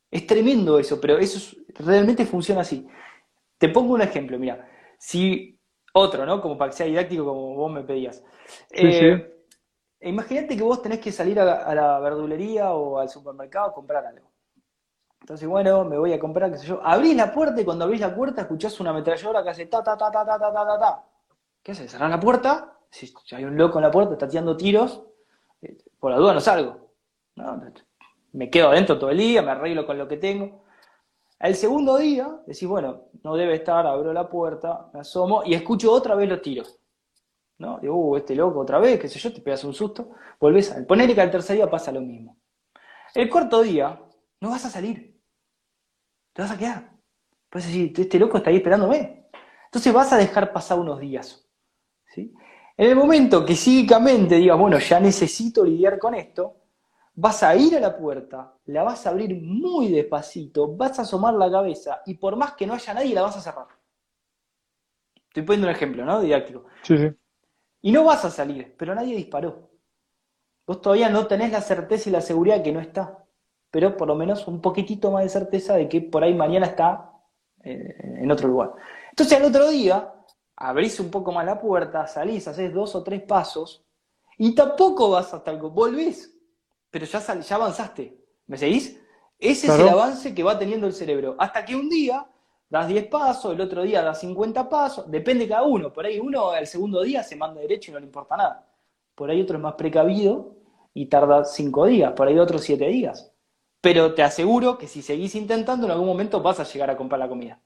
Es 0.10 0.26
tremendo 0.26 0.80
eso, 0.80 1.00
pero 1.00 1.18
eso 1.18 1.56
realmente 1.76 2.26
funciona 2.26 2.62
así. 2.62 2.88
Te 3.58 3.70
pongo 3.70 3.94
un 3.94 4.02
ejemplo, 4.02 4.40
mira. 4.40 4.68
Si 4.98 5.57
otro, 5.98 6.26
¿no? 6.26 6.42
Como 6.42 6.58
para 6.58 6.72
que 6.72 6.78
sea 6.78 6.86
didáctico, 6.86 7.26
como 7.26 7.56
vos 7.56 7.72
me 7.72 7.84
pedías. 7.84 8.24
Sí. 8.72 8.88
Eh, 8.88 9.38
e 10.00 10.10
imagínate 10.10 10.56
que 10.56 10.64
vos 10.64 10.82
tenés 10.82 11.00
que 11.00 11.12
salir 11.12 11.40
a, 11.40 11.74
la 11.74 12.00
verdulería 12.00 12.72
o 12.72 13.00
al 13.00 13.10
supermercado 13.10 13.68
a 13.68 13.74
comprar 13.74 14.06
algo. 14.06 14.32
Entonces, 15.22 15.48
bueno, 15.48 15.84
me 15.84 15.98
voy 15.98 16.14
a 16.14 16.20
comprar, 16.20 16.52
qué 16.52 16.58
sé 16.58 16.68
yo. 16.68 16.80
Abrís 16.84 17.16
la 17.16 17.34
puerta 17.34 17.60
y 17.60 17.66
cuando 17.66 17.86
abrís 17.86 18.00
la 18.00 18.16
puerta 18.16 18.42
escuchás 18.42 18.80
una 18.80 18.92
ametralladora 18.92 19.44
que 19.44 19.50
hace 19.50 19.66
ta, 19.66 19.84
ta, 19.84 19.98
ta, 19.98 20.12
ta, 20.12 20.26
ta, 20.26 20.40
ta, 20.40 20.54
ta, 20.54 20.80
ta. 20.80 21.04
¿Qué 21.64 21.72
haces? 21.72 21.92
¿Cerrás 21.92 22.10
la 22.10 22.20
puerta? 22.20 22.78
Si 22.90 23.12
hay 23.32 23.44
un 23.44 23.58
loco 23.58 23.80
en 23.80 23.84
la 23.84 23.92
puerta, 23.92 24.14
está 24.14 24.28
tirando 24.28 24.56
tiros, 24.56 25.04
eh, 25.62 25.78
por 26.00 26.12
la 26.12 26.18
duda 26.18 26.34
no 26.34 26.40
salgo. 26.40 26.92
Me 28.34 28.50
quedo 28.50 28.70
adentro 28.70 28.98
todo 28.98 29.10
el 29.10 29.18
día, 29.18 29.42
me 29.42 29.52
arreglo 29.52 29.86
con 29.86 29.98
lo 29.98 30.08
que 30.08 30.18
tengo. 30.18 30.64
Al 31.40 31.56
segundo 31.56 31.98
día 31.98 32.42
decís, 32.48 32.68
bueno, 32.68 33.10
no 33.24 33.36
debe 33.36 33.56
estar, 33.56 33.86
abro 33.86 34.12
la 34.12 34.28
puerta, 34.28 34.90
me 34.94 35.02
asomo 35.02 35.44
y 35.46 35.54
escucho 35.54 35.92
otra 35.92 36.16
vez 36.16 36.28
los 36.28 36.42
tiros. 36.42 36.80
¿No? 37.60 37.80
Digo, 37.80 37.96
uh, 37.96 38.18
este 38.18 38.36
loco 38.36 38.60
otra 38.60 38.80
vez, 38.80 39.00
qué 39.00 39.08
sé 39.08 39.20
yo, 39.20 39.34
te 39.34 39.42
pegas 39.42 39.64
un 39.64 39.74
susto, 39.74 40.12
volvés 40.40 40.72
a... 40.72 40.86
Ponele 40.86 41.16
que 41.16 41.22
al 41.22 41.32
tercer 41.32 41.56
día 41.56 41.70
pasa 41.70 41.92
lo 41.92 42.02
mismo. 42.02 42.38
El 43.16 43.30
cuarto 43.30 43.62
día, 43.62 44.00
no 44.42 44.50
vas 44.50 44.66
a 44.66 44.70
salir. 44.70 45.20
Te 46.34 46.42
vas 46.42 46.52
a 46.52 46.58
quedar. 46.58 46.92
Puedes 47.50 47.68
decir, 47.68 47.94
este 47.98 48.20
loco 48.20 48.38
está 48.38 48.50
ahí 48.50 48.58
esperándome. 48.58 49.30
Entonces 49.66 49.92
vas 49.92 50.14
a 50.14 50.18
dejar 50.18 50.54
pasar 50.54 50.80
unos 50.80 51.00
días. 51.00 51.48
¿sí? 52.14 52.34
En 52.76 52.90
el 52.90 52.96
momento 52.96 53.44
que 53.44 53.56
psíquicamente 53.56 54.36
digas, 54.36 54.58
bueno, 54.58 54.78
ya 54.78 55.00
necesito 55.00 55.64
lidiar 55.66 55.98
con 55.98 56.14
esto, 56.14 56.67
vas 57.18 57.42
a 57.42 57.56
ir 57.56 57.76
a 57.76 57.80
la 57.80 57.98
puerta, 57.98 58.54
la 58.66 58.84
vas 58.84 59.08
a 59.08 59.10
abrir 59.10 59.42
muy 59.42 59.92
despacito, 59.92 60.76
vas 60.76 61.00
a 61.00 61.02
asomar 61.02 61.34
la 61.34 61.50
cabeza 61.50 62.02
y 62.06 62.14
por 62.14 62.36
más 62.36 62.54
que 62.54 62.68
no 62.68 62.76
haya 62.76 62.94
nadie, 62.94 63.16
la 63.16 63.24
vas 63.24 63.38
a 63.38 63.42
cerrar. 63.42 63.68
Estoy 65.28 65.42
poniendo 65.42 65.68
un 65.68 65.74
ejemplo, 65.74 66.06
¿no? 66.06 66.22
Didáctico. 66.22 66.66
Sí, 66.84 66.96
sí. 66.96 67.10
Y 67.82 67.92
no 67.92 68.04
vas 68.04 68.24
a 68.24 68.30
salir, 68.30 68.76
pero 68.78 68.94
nadie 68.94 69.16
disparó. 69.16 69.72
Vos 70.68 70.80
todavía 70.80 71.10
no 71.10 71.26
tenés 71.26 71.52
la 71.52 71.62
certeza 71.62 72.10
y 72.10 72.12
la 72.12 72.22
seguridad 72.22 72.58
de 72.58 72.64
que 72.64 72.72
no 72.72 72.80
está, 72.80 73.26
pero 73.72 73.98
por 73.98 74.08
lo 74.08 74.16
menos 74.16 74.48
un 74.48 74.62
poquitito 74.62 75.10
más 75.10 75.24
de 75.24 75.30
certeza 75.30 75.76
de 75.76 75.90
que 75.90 76.02
por 76.02 76.24
ahí 76.24 76.36
mañana 76.36 76.68
está 76.68 77.14
eh, 77.64 77.96
en 78.22 78.30
otro 78.30 78.48
lugar. 78.48 78.74
Entonces 79.10 79.36
al 79.40 79.46
otro 79.46 79.70
día 79.70 80.14
abrís 80.56 81.00
un 81.00 81.10
poco 81.10 81.32
más 81.32 81.46
la 81.48 81.60
puerta, 81.60 82.06
salís, 82.06 82.48
haces 82.48 82.72
dos 82.72 82.94
o 82.94 83.04
tres 83.04 83.24
pasos 83.24 83.84
y 84.38 84.54
tampoco 84.54 85.10
vas 85.10 85.34
hasta 85.34 85.50
el... 85.50 85.58
Volvés, 85.58 86.37
pero 86.90 87.06
ya, 87.06 87.40
ya 87.40 87.56
avanzaste. 87.56 88.18
¿Me 88.48 88.58
seguís? 88.58 89.00
Ese 89.40 89.68
es 89.68 89.80
el 89.80 89.90
avance 89.90 90.34
que 90.34 90.44
va 90.44 90.58
teniendo 90.58 90.88
el 90.88 90.94
cerebro. 90.94 91.36
Hasta 91.38 91.64
que 91.64 91.76
un 91.76 91.90
día 91.90 92.26
das 92.70 92.88
10 92.88 93.08
pasos, 93.08 93.54
el 93.54 93.62
otro 93.62 93.84
día 93.84 94.02
das 94.02 94.20
50 94.22 94.68
pasos, 94.68 95.10
depende 95.10 95.48
cada 95.48 95.64
uno. 95.64 95.94
Por 95.94 96.06
ahí 96.06 96.20
uno 96.20 96.50
al 96.50 96.66
segundo 96.66 97.04
día 97.04 97.24
se 97.24 97.36
manda 97.36 97.62
derecho 97.62 97.92
y 97.92 97.94
no 97.94 98.00
le 98.00 98.08
importa 98.08 98.36
nada. 98.36 98.68
Por 99.14 99.30
ahí 99.30 99.42
otro 99.42 99.58
es 99.58 99.64
más 99.64 99.76
precavido 99.76 100.56
y 100.94 101.06
tarda 101.06 101.46
5 101.46 101.86
días, 101.86 102.14
por 102.14 102.28
ahí 102.28 102.40
otros 102.40 102.62
7 102.64 102.88
días. 102.88 103.32
Pero 103.82 104.16
te 104.16 104.24
aseguro 104.24 104.78
que 104.78 104.88
si 104.88 105.02
seguís 105.02 105.36
intentando, 105.36 105.86
en 105.86 105.92
algún 105.92 106.08
momento 106.08 106.42
vas 106.42 106.60
a 106.60 106.64
llegar 106.64 106.90
a 106.90 106.98
comprar 106.98 107.20
la 107.20 107.30
comida. 107.30 107.60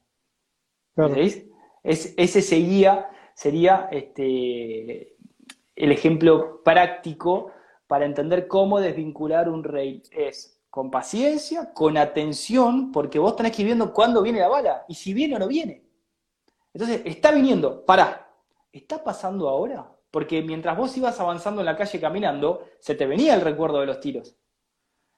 ¿Veis? 0.96 1.48
ese 1.84 2.42
seguía, 2.42 3.10
sería 3.34 3.88
este, 3.92 5.16
el 5.76 5.92
ejemplo 5.92 6.62
práctico 6.64 7.52
para 7.92 8.06
entender 8.06 8.48
cómo 8.48 8.80
desvincular 8.80 9.50
un 9.50 9.66
rey. 9.66 10.02
Es 10.12 10.62
con 10.70 10.90
paciencia, 10.90 11.74
con 11.74 11.98
atención, 11.98 12.90
porque 12.90 13.20
vos 13.20 13.36
tenés 13.36 13.54
que 13.54 13.64
ir 13.64 13.66
viendo 13.66 13.92
cuándo 13.92 14.22
viene 14.22 14.40
la 14.40 14.48
bala 14.48 14.86
y 14.88 14.96
si 14.96 15.14
viene 15.14 15.36
o 15.36 15.40
no 15.40 15.50
viene. 15.50 15.84
Entonces, 16.74 17.02
está 17.04 17.34
viniendo, 17.34 17.86
pará, 17.86 18.34
¿está 18.72 19.04
pasando 19.04 19.50
ahora? 19.50 19.92
Porque 20.10 20.42
mientras 20.42 20.78
vos 20.78 20.96
ibas 20.96 21.20
avanzando 21.20 21.60
en 21.60 21.66
la 21.66 21.76
calle 21.76 22.00
caminando, 22.00 22.66
se 22.80 22.96
te 22.96 23.06
venía 23.06 23.36
el 23.36 23.42
recuerdo 23.42 23.82
de 23.82 23.88
los 23.88 24.00
tiros. 24.00 24.38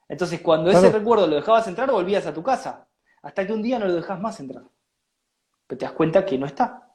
Entonces, 0.10 0.42
cuando 0.42 0.72
ese 0.72 0.90
recuerdo 0.90 1.28
lo 1.28 1.36
dejabas 1.36 1.68
entrar, 1.68 1.92
volvías 1.92 2.26
a 2.26 2.34
tu 2.34 2.42
casa. 2.42 2.88
Hasta 3.22 3.46
que 3.46 3.54
un 3.54 3.62
día 3.62 3.78
no 3.78 3.86
lo 3.86 3.94
dejas 3.94 4.20
más 4.20 4.40
entrar. 4.40 4.64
Pero 5.68 5.78
te 5.78 5.86
das 5.86 5.94
cuenta 5.94 6.26
que 6.26 6.40
no 6.40 6.48
está. 6.48 6.92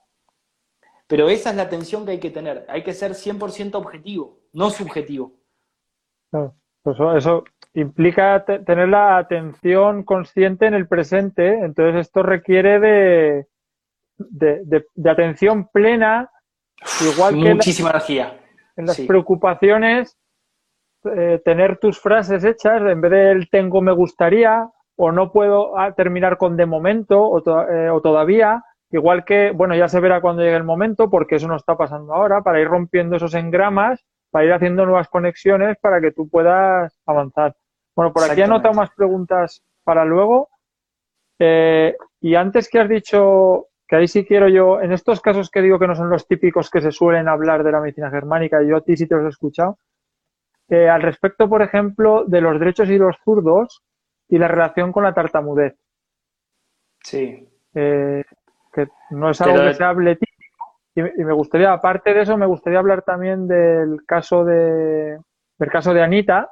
Pero 1.06 1.28
esa 1.28 1.50
es 1.50 1.56
la 1.56 1.62
atención 1.62 2.04
que 2.04 2.10
hay 2.10 2.20
que 2.20 2.30
tener. 2.30 2.66
Hay 2.68 2.82
que 2.82 2.94
ser 2.94 3.12
100% 3.12 3.76
objetivo, 3.76 4.40
no 4.52 4.70
subjetivo. 4.70 5.37
Eso, 6.84 7.16
eso 7.16 7.44
implica 7.74 8.44
tener 8.44 8.88
la 8.88 9.18
atención 9.18 10.02
consciente 10.02 10.66
en 10.66 10.74
el 10.74 10.88
presente, 10.88 11.60
entonces 11.60 12.06
esto 12.06 12.22
requiere 12.22 12.80
de, 12.80 13.46
de, 14.18 15.10
atención 15.10 15.68
plena, 15.68 16.30
igual 17.12 17.34
que 17.34 17.54
muchísima 17.54 17.90
energía. 17.90 18.38
En 18.76 18.86
las 18.86 19.00
preocupaciones, 19.00 20.16
eh, 21.04 21.40
tener 21.44 21.78
tus 21.78 22.00
frases 22.00 22.44
hechas 22.44 22.82
en 22.82 23.00
vez 23.00 23.10
de 23.10 23.30
el 23.32 23.50
tengo 23.50 23.80
me 23.80 23.92
gustaría 23.92 24.68
o 24.96 25.12
no 25.12 25.30
puedo 25.30 25.78
ah, 25.78 25.92
terminar 25.92 26.38
con 26.38 26.56
de 26.56 26.66
momento 26.66 27.22
o, 27.22 27.38
eh, 27.70 27.90
o 27.90 28.00
todavía, 28.00 28.64
igual 28.90 29.24
que, 29.24 29.52
bueno, 29.52 29.76
ya 29.76 29.88
se 29.88 30.00
verá 30.00 30.20
cuando 30.20 30.42
llegue 30.42 30.56
el 30.56 30.64
momento 30.64 31.08
porque 31.08 31.36
eso 31.36 31.46
no 31.46 31.56
está 31.56 31.76
pasando 31.76 32.14
ahora, 32.14 32.42
para 32.42 32.60
ir 32.60 32.66
rompiendo 32.66 33.16
esos 33.16 33.34
engramas 33.34 34.04
para 34.30 34.44
ir 34.44 34.52
haciendo 34.52 34.84
nuevas 34.84 35.08
conexiones 35.08 35.76
para 35.80 36.00
que 36.00 36.12
tú 36.12 36.28
puedas 36.28 36.98
avanzar. 37.06 37.56
Bueno, 37.94 38.12
por 38.12 38.24
aquí 38.24 38.40
he 38.40 38.44
anotado 38.44 38.74
más 38.74 38.90
preguntas 38.94 39.62
para 39.82 40.04
luego. 40.04 40.50
Eh, 41.38 41.96
y 42.20 42.34
antes 42.34 42.68
que 42.68 42.80
has 42.80 42.88
dicho, 42.88 43.68
que 43.86 43.96
ahí 43.96 44.08
sí 44.08 44.24
quiero 44.24 44.48
yo, 44.48 44.80
en 44.80 44.92
estos 44.92 45.20
casos 45.20 45.50
que 45.50 45.62
digo 45.62 45.78
que 45.78 45.86
no 45.86 45.94
son 45.94 46.10
los 46.10 46.26
típicos 46.26 46.70
que 46.70 46.80
se 46.80 46.92
suelen 46.92 47.28
hablar 47.28 47.64
de 47.64 47.72
la 47.72 47.80
medicina 47.80 48.10
germánica, 48.10 48.62
yo 48.62 48.76
a 48.76 48.80
ti 48.82 48.96
sí 48.96 49.06
te 49.06 49.14
los 49.14 49.24
he 49.24 49.28
escuchado, 49.28 49.78
eh, 50.68 50.88
al 50.88 51.02
respecto, 51.02 51.48
por 51.48 51.62
ejemplo, 51.62 52.24
de 52.26 52.40
los 52.40 52.58
derechos 52.58 52.88
y 52.90 52.98
los 52.98 53.16
zurdos 53.24 53.82
y 54.28 54.36
la 54.36 54.48
relación 54.48 54.92
con 54.92 55.04
la 55.04 55.14
tartamudez. 55.14 55.74
Sí. 57.02 57.48
Eh, 57.74 58.22
que 58.72 58.88
no 59.10 59.30
es 59.30 59.40
algo 59.40 59.64
que 59.64 59.74
se 59.74 59.84
hable 59.84 60.16
y, 61.00 61.24
me 61.24 61.32
gustaría, 61.32 61.72
aparte 61.72 62.12
de 62.14 62.22
eso, 62.22 62.36
me 62.36 62.46
gustaría 62.46 62.78
hablar 62.78 63.02
también 63.02 63.46
del 63.46 64.04
caso 64.06 64.44
de, 64.44 65.18
del 65.58 65.70
caso 65.70 65.94
de 65.94 66.02
Anita, 66.02 66.50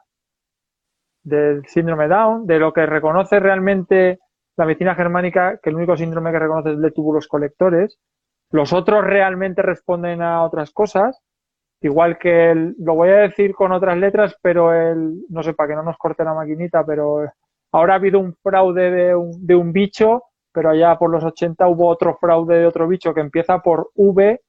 del 1.23 1.67
síndrome 1.67 2.09
Down, 2.09 2.47
de 2.47 2.59
lo 2.59 2.73
que 2.73 2.87
reconoce 2.87 3.41
realmente 3.41 4.21
la 4.57 4.65
medicina 4.65 4.95
germánica, 4.95 5.59
que 5.63 5.71
el 5.71 5.77
único 5.77 5.97
síndrome 5.97 6.31
que 6.31 6.39
reconoce 6.39 6.71
es 6.71 6.77
el 6.77 6.83
de 6.83 6.93
túbulos 6.93 7.27
colectores. 7.27 7.99
Los 8.51 8.73
otros 8.73 9.05
realmente 9.05 9.63
responden 9.63 10.23
a 10.23 10.45
otras 10.45 10.71
cosas, 10.71 11.21
igual 11.81 12.17
que 12.19 12.53
el, 12.53 12.77
lo 12.79 12.95
voy 12.95 13.09
a 13.11 13.19
decir 13.19 13.55
con 13.55 13.73
otras 13.73 13.99
letras, 13.99 14.37
pero 14.41 14.73
el, 14.73 15.25
no 15.29 15.43
sé, 15.43 15.53
para 15.55 15.71
que 15.71 15.75
no 15.75 15.83
nos 15.83 15.99
corte 15.99 16.25
la 16.25 16.35
maquinita, 16.35 16.87
pero 16.87 17.29
ahora 17.73 17.95
ha 17.95 17.97
habido 17.97 18.21
un 18.21 18.35
fraude 18.37 18.91
de 18.91 19.15
un, 19.15 19.47
de 19.47 19.55
un 19.57 19.73
bicho 19.73 20.23
pero 20.57 20.71
allá 20.71 20.99
por 20.99 21.11
los 21.11 21.23
80 21.23 21.69
hubo 21.69 21.87
otro 21.87 22.17
fraude 22.17 22.61
de 22.61 22.67
otro 22.67 22.89
bicho 22.89 23.13
que 23.13 23.21
empieza 23.21 23.59
por 23.59 23.91
V, 23.95 24.41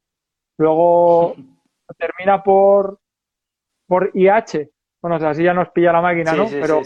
luego 0.58 1.36
termina 1.98 2.42
por, 2.42 3.02
por 3.86 4.12
IH. 4.14 4.72
Bueno, 5.02 5.18
o 5.18 5.20
sea, 5.20 5.32
así 5.32 5.44
ya 5.44 5.54
nos 5.54 5.68
pilla 5.72 5.92
la 5.92 6.00
máquina, 6.00 6.32
¿no? 6.32 6.48
pero 6.50 6.82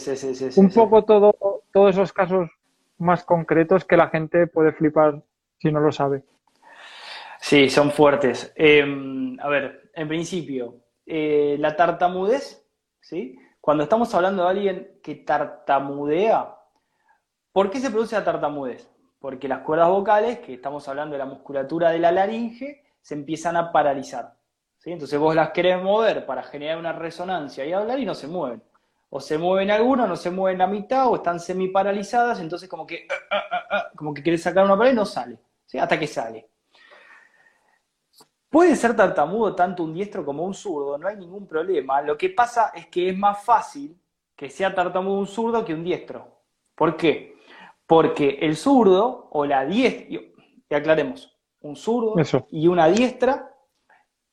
un 0.55 0.71
poco 0.71 1.05
todo, 1.05 1.35
todos 1.71 1.91
esos 1.91 2.11
casos 2.11 2.49
más 2.97 3.23
concretos 3.23 3.85
que 3.85 3.95
la 3.95 4.09
gente 4.09 4.47
puede 4.47 4.71
flipar 4.71 5.21
si 5.59 5.71
no 5.71 5.79
lo 5.79 5.91
sabe. 5.91 6.23
Sí, 7.39 7.69
son 7.69 7.91
fuertes. 7.91 8.51
Em, 8.55 9.39
a 9.39 9.49
ver, 9.49 9.91
en 9.93 10.07
principio, 10.07 10.77
eh, 11.05 11.57
la 11.59 11.75
tartamudez, 11.75 12.67
¿sí? 12.99 13.37
Cuando 13.59 13.83
estamos 13.83 14.11
hablando 14.15 14.41
de 14.45 14.49
alguien 14.49 14.99
que 15.03 15.13
tartamudea, 15.13 16.55
¿por 17.51 17.69
qué 17.69 17.79
se 17.79 17.91
produce 17.91 18.15
la 18.15 18.23
tartamudez? 18.23 18.91
Porque 19.21 19.47
las 19.47 19.59
cuerdas 19.59 19.87
vocales, 19.87 20.39
que 20.39 20.55
estamos 20.55 20.87
hablando 20.87 21.13
de 21.13 21.19
la 21.19 21.25
musculatura 21.25 21.91
de 21.91 21.99
la 21.99 22.11
laringe, 22.11 22.83
se 22.99 23.13
empiezan 23.13 23.55
a 23.55 23.71
paralizar. 23.71 24.35
Entonces 24.83 25.19
vos 25.19 25.35
las 25.35 25.51
querés 25.51 25.81
mover 25.81 26.25
para 26.25 26.41
generar 26.41 26.79
una 26.79 26.91
resonancia 26.91 27.63
y 27.63 27.71
hablar 27.71 27.99
y 27.99 28.05
no 28.05 28.15
se 28.15 28.27
mueven. 28.27 28.63
O 29.11 29.19
se 29.21 29.37
mueven 29.37 29.69
algunas, 29.69 30.09
no 30.09 30.15
se 30.15 30.31
mueven 30.31 30.57
la 30.57 30.65
mitad, 30.65 31.07
o 31.07 31.17
están 31.17 31.39
semi-paralizadas, 31.39 32.39
entonces 32.39 32.67
como 32.67 32.87
que, 32.87 33.07
ah, 33.29 33.43
ah, 33.51 33.61
ah, 33.69 33.91
como 33.95 34.11
que 34.11 34.23
querés 34.23 34.41
sacar 34.41 34.65
una 34.65 34.75
pared 34.75 34.93
y 34.93 34.95
no 34.95 35.05
sale, 35.05 35.37
hasta 35.79 35.99
que 35.99 36.07
sale. 36.07 36.49
Puede 38.49 38.75
ser 38.75 38.95
tartamudo 38.95 39.53
tanto 39.53 39.83
un 39.83 39.93
diestro 39.93 40.25
como 40.25 40.43
un 40.43 40.55
zurdo, 40.55 40.97
no 40.97 41.07
hay 41.07 41.17
ningún 41.17 41.45
problema. 41.45 42.01
Lo 42.01 42.17
que 42.17 42.29
pasa 42.29 42.71
es 42.73 42.87
que 42.87 43.09
es 43.09 43.17
más 43.17 43.43
fácil 43.43 43.95
que 44.35 44.49
sea 44.49 44.73
tartamudo 44.73 45.19
un 45.19 45.27
zurdo 45.27 45.63
que 45.63 45.75
un 45.75 45.83
diestro. 45.83 46.41
¿Por 46.73 46.97
qué? 46.97 47.30
Porque 47.91 48.37
el 48.39 48.55
zurdo 48.55 49.27
o 49.31 49.45
la 49.45 49.65
diestra, 49.65 50.05
y 50.09 50.73
aclaremos, 50.73 51.37
un 51.59 51.75
zurdo 51.75 52.15
y 52.49 52.69
una 52.69 52.87
diestra 52.87 53.53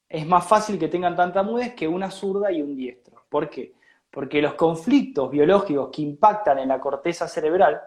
es 0.08 0.24
más 0.28 0.46
fácil 0.46 0.78
que 0.78 0.86
tengan 0.86 1.16
tanta 1.16 1.42
mudez 1.42 1.74
que 1.74 1.88
una 1.88 2.08
zurda 2.08 2.52
y 2.52 2.62
un 2.62 2.76
diestro. 2.76 3.24
¿Por 3.28 3.50
qué? 3.50 3.74
Porque 4.12 4.40
los 4.40 4.54
conflictos 4.54 5.28
biológicos 5.28 5.88
que 5.92 6.02
impactan 6.02 6.60
en 6.60 6.68
la 6.68 6.78
corteza 6.78 7.26
cerebral, 7.26 7.80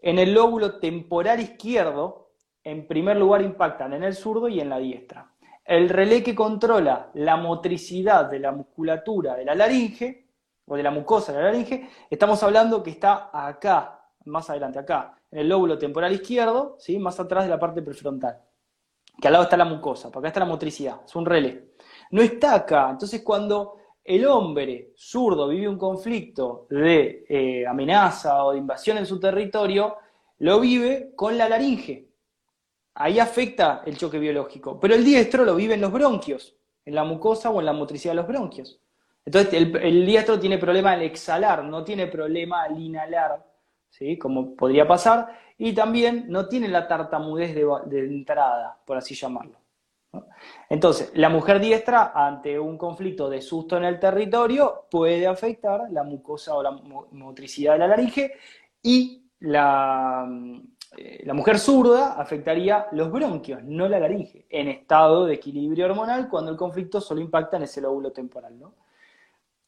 en 0.00 0.18
el 0.18 0.34
lóbulo 0.34 0.78
temporal 0.78 1.40
izquierdo, 1.40 2.32
en 2.62 2.86
primer 2.86 3.16
lugar 3.16 3.40
impactan 3.40 3.94
en 3.94 4.04
el 4.04 4.14
zurdo 4.14 4.48
y 4.48 4.60
en 4.60 4.68
la 4.68 4.76
diestra. 4.76 5.32
El 5.64 5.88
relé 5.88 6.22
que 6.22 6.34
controla 6.34 7.08
la 7.14 7.38
motricidad 7.38 8.26
de 8.26 8.40
la 8.40 8.52
musculatura 8.52 9.34
de 9.34 9.46
la 9.46 9.54
laringe, 9.54 10.26
o 10.66 10.76
de 10.76 10.82
la 10.82 10.90
mucosa 10.90 11.32
de 11.32 11.38
la 11.38 11.44
laringe, 11.44 11.88
estamos 12.10 12.42
hablando 12.42 12.82
que 12.82 12.90
está 12.90 13.30
acá, 13.32 13.95
más 14.26 14.50
adelante, 14.50 14.78
acá, 14.78 15.16
en 15.30 15.40
el 15.40 15.48
lóbulo 15.48 15.78
temporal 15.78 16.12
izquierdo, 16.12 16.76
¿sí? 16.78 16.98
más 16.98 17.18
atrás 17.18 17.44
de 17.44 17.50
la 17.50 17.58
parte 17.58 17.82
prefrontal. 17.82 18.38
Que 19.20 19.28
al 19.28 19.32
lado 19.32 19.44
está 19.44 19.56
la 19.56 19.64
mucosa, 19.64 20.10
porque 20.10 20.26
acá 20.26 20.28
está 20.28 20.40
la 20.40 20.46
motricidad, 20.46 21.00
es 21.04 21.16
un 21.16 21.24
relé. 21.24 21.70
No 22.10 22.22
está 22.22 22.54
acá. 22.54 22.90
Entonces, 22.90 23.22
cuando 23.22 23.76
el 24.04 24.26
hombre 24.26 24.92
zurdo 24.96 25.48
vive 25.48 25.68
un 25.68 25.78
conflicto 25.78 26.66
de 26.70 27.24
eh, 27.28 27.66
amenaza 27.66 28.44
o 28.44 28.52
de 28.52 28.58
invasión 28.58 28.98
en 28.98 29.06
su 29.06 29.18
territorio, 29.18 29.96
lo 30.38 30.60
vive 30.60 31.12
con 31.16 31.36
la 31.36 31.48
laringe. 31.48 32.10
Ahí 32.94 33.18
afecta 33.18 33.82
el 33.84 33.96
choque 33.96 34.18
biológico. 34.18 34.78
Pero 34.78 34.94
el 34.94 35.04
diestro 35.04 35.44
lo 35.44 35.54
vive 35.54 35.74
en 35.74 35.80
los 35.80 35.92
bronquios, 35.92 36.56
en 36.84 36.94
la 36.94 37.04
mucosa 37.04 37.50
o 37.50 37.60
en 37.60 37.66
la 37.66 37.72
motricidad 37.72 38.12
de 38.12 38.16
los 38.16 38.28
bronquios. 38.28 38.80
Entonces, 39.24 39.52
el, 39.54 39.76
el 39.76 40.06
diestro 40.06 40.38
tiene 40.38 40.58
problema 40.58 40.92
al 40.92 41.02
exhalar, 41.02 41.64
no 41.64 41.82
tiene 41.82 42.06
problema 42.06 42.62
al 42.62 42.78
inhalar 42.80 43.44
¿sí? 43.90 44.18
como 44.18 44.54
podría 44.54 44.86
pasar, 44.86 45.28
y 45.58 45.72
también 45.72 46.26
no 46.28 46.48
tiene 46.48 46.68
la 46.68 46.86
tartamudez 46.86 47.54
de, 47.54 47.98
entrada, 47.98 48.78
por 48.84 48.96
así 48.96 49.14
llamarlo. 49.14 49.58
Entonces, 50.68 51.12
la 51.14 51.28
mujer 51.28 51.60
diestra, 51.60 52.12
ante 52.14 52.58
un 52.58 52.78
conflicto 52.78 53.28
de 53.28 53.42
susto 53.42 53.76
en 53.76 53.84
el 53.84 53.98
territorio, 53.98 54.86
puede 54.90 55.26
afectar 55.26 55.90
la 55.90 56.04
mucosa 56.04 56.54
o 56.54 56.62
la 56.62 56.70
motricidad 56.70 57.74
de 57.74 57.78
la 57.78 57.88
laringe 57.88 58.32
y 58.82 59.30
la, 59.40 60.26
eh, 60.96 61.22
la 61.24 61.34
mujer 61.34 61.58
zurda 61.58 62.14
afectaría 62.14 62.86
los 62.92 63.10
bronquios, 63.10 63.62
no 63.64 63.88
la 63.88 63.98
laringe, 63.98 64.46
en 64.48 64.68
estado 64.68 65.26
de 65.26 65.34
equilibrio 65.34 65.86
hormonal 65.86 66.28
cuando 66.28 66.50
el 66.50 66.56
conflicto 66.56 67.00
solo 67.00 67.20
impacta 67.20 67.56
en 67.58 67.64
ese 67.64 67.80
lóbulo 67.80 68.12
temporal. 68.12 68.58
¿no? 68.58 68.74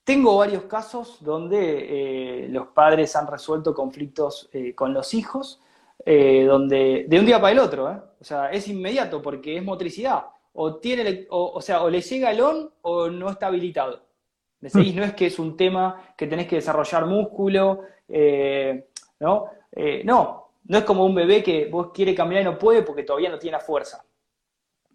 Tengo 0.08 0.38
varios 0.38 0.62
casos 0.62 1.18
donde 1.20 2.44
eh, 2.44 2.48
los 2.48 2.68
padres 2.68 3.14
han 3.14 3.26
resuelto 3.26 3.74
conflictos 3.74 4.48
eh, 4.54 4.74
con 4.74 4.94
los 4.94 5.12
hijos, 5.12 5.60
donde 6.02 7.04
de 7.06 7.20
un 7.20 7.26
día 7.26 7.38
para 7.38 7.52
el 7.52 7.58
otro, 7.58 8.14
o 8.18 8.24
sea, 8.24 8.50
es 8.50 8.68
inmediato 8.68 9.20
porque 9.20 9.58
es 9.58 9.62
motricidad, 9.62 10.24
o, 10.54 10.76
tiene, 10.76 11.26
o, 11.28 11.60
sea, 11.60 11.82
o 11.82 11.90
le 11.90 12.00
llega 12.00 12.30
el 12.30 12.40
on 12.40 12.70
o 12.80 13.10
no 13.10 13.28
está 13.28 13.48
habilitado. 13.48 14.00
¿Me 14.60 14.70
seguís? 14.70 14.94
No 14.94 15.04
es 15.04 15.12
que 15.12 15.26
es 15.26 15.38
un 15.38 15.58
tema 15.58 16.14
que 16.16 16.26
tenés 16.26 16.48
que 16.48 16.56
desarrollar 16.56 17.04
músculo, 17.04 17.82
¿no? 19.20 19.50
no, 20.04 20.50
no 20.64 20.78
es 20.78 20.84
como 20.84 21.04
un 21.04 21.14
bebé 21.14 21.42
que 21.42 21.66
vos 21.66 21.90
quiere 21.92 22.14
caminar 22.14 22.40
y 22.40 22.46
no 22.46 22.58
puede 22.58 22.80
porque 22.80 23.02
todavía 23.02 23.28
no 23.28 23.38
tiene 23.38 23.58
la 23.58 23.62
fuerza. 23.62 24.02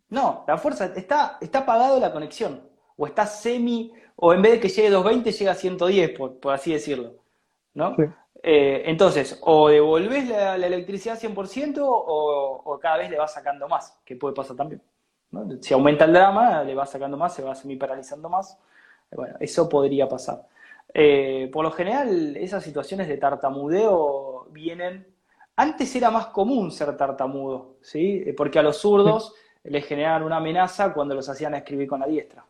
No, 0.10 0.44
la 0.48 0.58
fuerza 0.58 0.86
está, 0.96 1.38
está 1.40 1.60
apagado 1.60 2.00
la 2.00 2.12
conexión. 2.12 2.73
O 2.98 3.08
está 3.08 3.26
semi, 3.26 3.92
o 4.16 4.34
en 4.34 4.42
vez 4.42 4.54
de 4.54 4.60
que 4.60 4.70
llegue 4.70 4.88
a 4.88 4.92
220, 4.92 5.32
llega 5.32 5.52
a 5.52 5.56
110, 5.56 6.12
por, 6.18 6.54
así 6.54 6.74
decirlo. 6.74 7.14
¿no? 7.74 7.96
Eh, 8.42 8.84
entonces, 8.86 9.40
o 9.42 9.70
devolvés 9.70 10.28
la, 10.28 10.56
electricidad 10.56 11.20
100% 11.20 11.80
o, 11.80 12.62
o, 12.66 12.80
cada 12.80 12.98
vez 12.98 13.10
le 13.10 13.18
vas 13.18 13.34
sacando 13.34 13.68
más, 13.68 13.98
que 14.06 14.16
puede 14.16 14.36
pasar 14.36 14.56
también. 14.56 14.82
Si 15.62 15.74
aumenta 15.74 16.06
el 16.06 16.14
drama, 16.14 16.64
le 16.64 16.76
vas 16.76 16.92
sacando 16.92 17.18
más, 17.18 17.34
se 17.34 17.42
va 17.42 17.56
semi 17.56 17.76
paralizando 17.76 18.30
más. 18.30 18.58
Bueno, 19.12 19.36
eso 19.40 19.68
podría 19.68 20.08
pasar. 20.08 20.46
Eh, 20.94 21.50
por 21.52 21.64
lo 21.64 21.72
general, 21.72 22.38
esas 22.38 22.64
situaciones 22.64 23.08
de 23.08 23.18
tartamudeo 23.18 24.48
vienen 24.52 25.08
antes 25.56 25.96
era 25.96 26.10
más 26.10 26.28
común 26.28 26.72
ser 26.72 26.96
tartamudo, 26.98 27.78
¿sí? 27.82 28.24
Eh, 28.26 28.34
porque 28.36 28.60
a 28.60 28.64
los 28.64 28.78
zurdos 28.78 29.34
les 29.64 29.86
generaban 29.86 30.24
una 30.24 30.38
amenaza 30.38 30.94
cuando 30.94 31.16
los 31.16 31.30
hacían 31.30 31.54
escribir 31.56 31.88
con 31.88 32.00
la 32.00 32.08
diestra. 32.08 32.44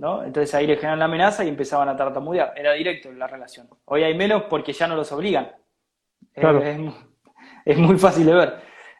¿No? 0.00 0.24
Entonces 0.24 0.54
ahí 0.54 0.66
les 0.66 0.78
generaban 0.78 0.98
la 0.98 1.04
amenaza 1.04 1.44
y 1.44 1.48
empezaban 1.48 1.88
a 1.90 1.96
tartamudear. 1.96 2.54
Era 2.56 2.72
directo 2.72 3.12
la 3.12 3.26
relación. 3.26 3.68
Hoy 3.84 4.02
hay 4.02 4.14
menos 4.14 4.44
porque 4.44 4.72
ya 4.72 4.88
no 4.88 4.96
los 4.96 5.12
obligan. 5.12 5.52
Es, 6.34 7.76
muy 7.76 7.98
fácil 7.98 8.24
de 8.24 8.34
ver. 8.34 8.54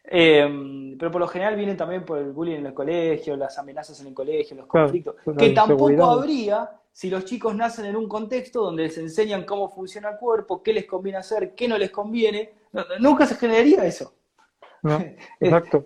Eh, 0.04 0.94
pero 0.98 1.10
por 1.10 1.22
lo 1.22 1.28
general 1.28 1.56
vienen 1.56 1.78
también 1.78 2.04
por 2.04 2.18
el 2.18 2.32
bullying 2.32 2.58
en 2.58 2.66
el 2.66 2.74
colegio, 2.74 3.34
las 3.34 3.58
amenazas 3.58 3.98
en 4.02 4.08
el 4.08 4.14
colegio, 4.14 4.54
los 4.54 4.66
conflictos, 4.66 5.16
que 5.38 5.50
tampoco 5.50 6.04
habría 6.04 6.68
si 6.92 7.08
los 7.08 7.24
chicos 7.24 7.54
nacen 7.54 7.86
en 7.86 7.96
un 7.96 8.06
contexto 8.06 8.62
donde 8.62 8.82
les 8.82 8.98
enseñan 8.98 9.44
cómo 9.46 9.70
funciona 9.70 10.10
el 10.10 10.18
cuerpo, 10.18 10.62
qué 10.62 10.74
les 10.74 10.84
conviene 10.84 11.18
hacer, 11.18 11.54
qué 11.54 11.66
no 11.66 11.78
les 11.78 11.90
conviene, 11.90 12.52
nunca 12.98 13.24
se 13.24 13.36
generaría 13.36 13.86
eso. 13.86 14.12
exacto. 15.40 15.84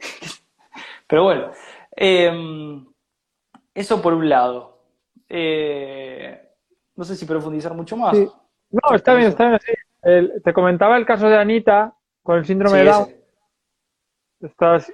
Pero 1.06 1.22
bueno, 1.22 1.52
em, 1.94 2.84
eso 3.72 4.02
por 4.02 4.14
un 4.14 4.28
lado. 4.28 4.73
Eh, 5.28 6.50
no 6.96 7.04
sé 7.04 7.16
si 7.16 7.26
profundizar 7.26 7.74
mucho 7.74 7.96
más. 7.96 8.16
No, 8.16 8.94
está 8.94 9.14
bien, 9.14 9.28
está 9.28 9.48
bien 9.48 9.60
te 10.42 10.52
comentaba 10.52 10.98
el 10.98 11.06
caso 11.06 11.28
de 11.28 11.38
Anita 11.38 11.96
con 12.22 12.36
el 12.36 12.44
síndrome 12.44 12.78
de 12.78 12.84
Down. 12.84 13.08
Estás, 14.40 14.92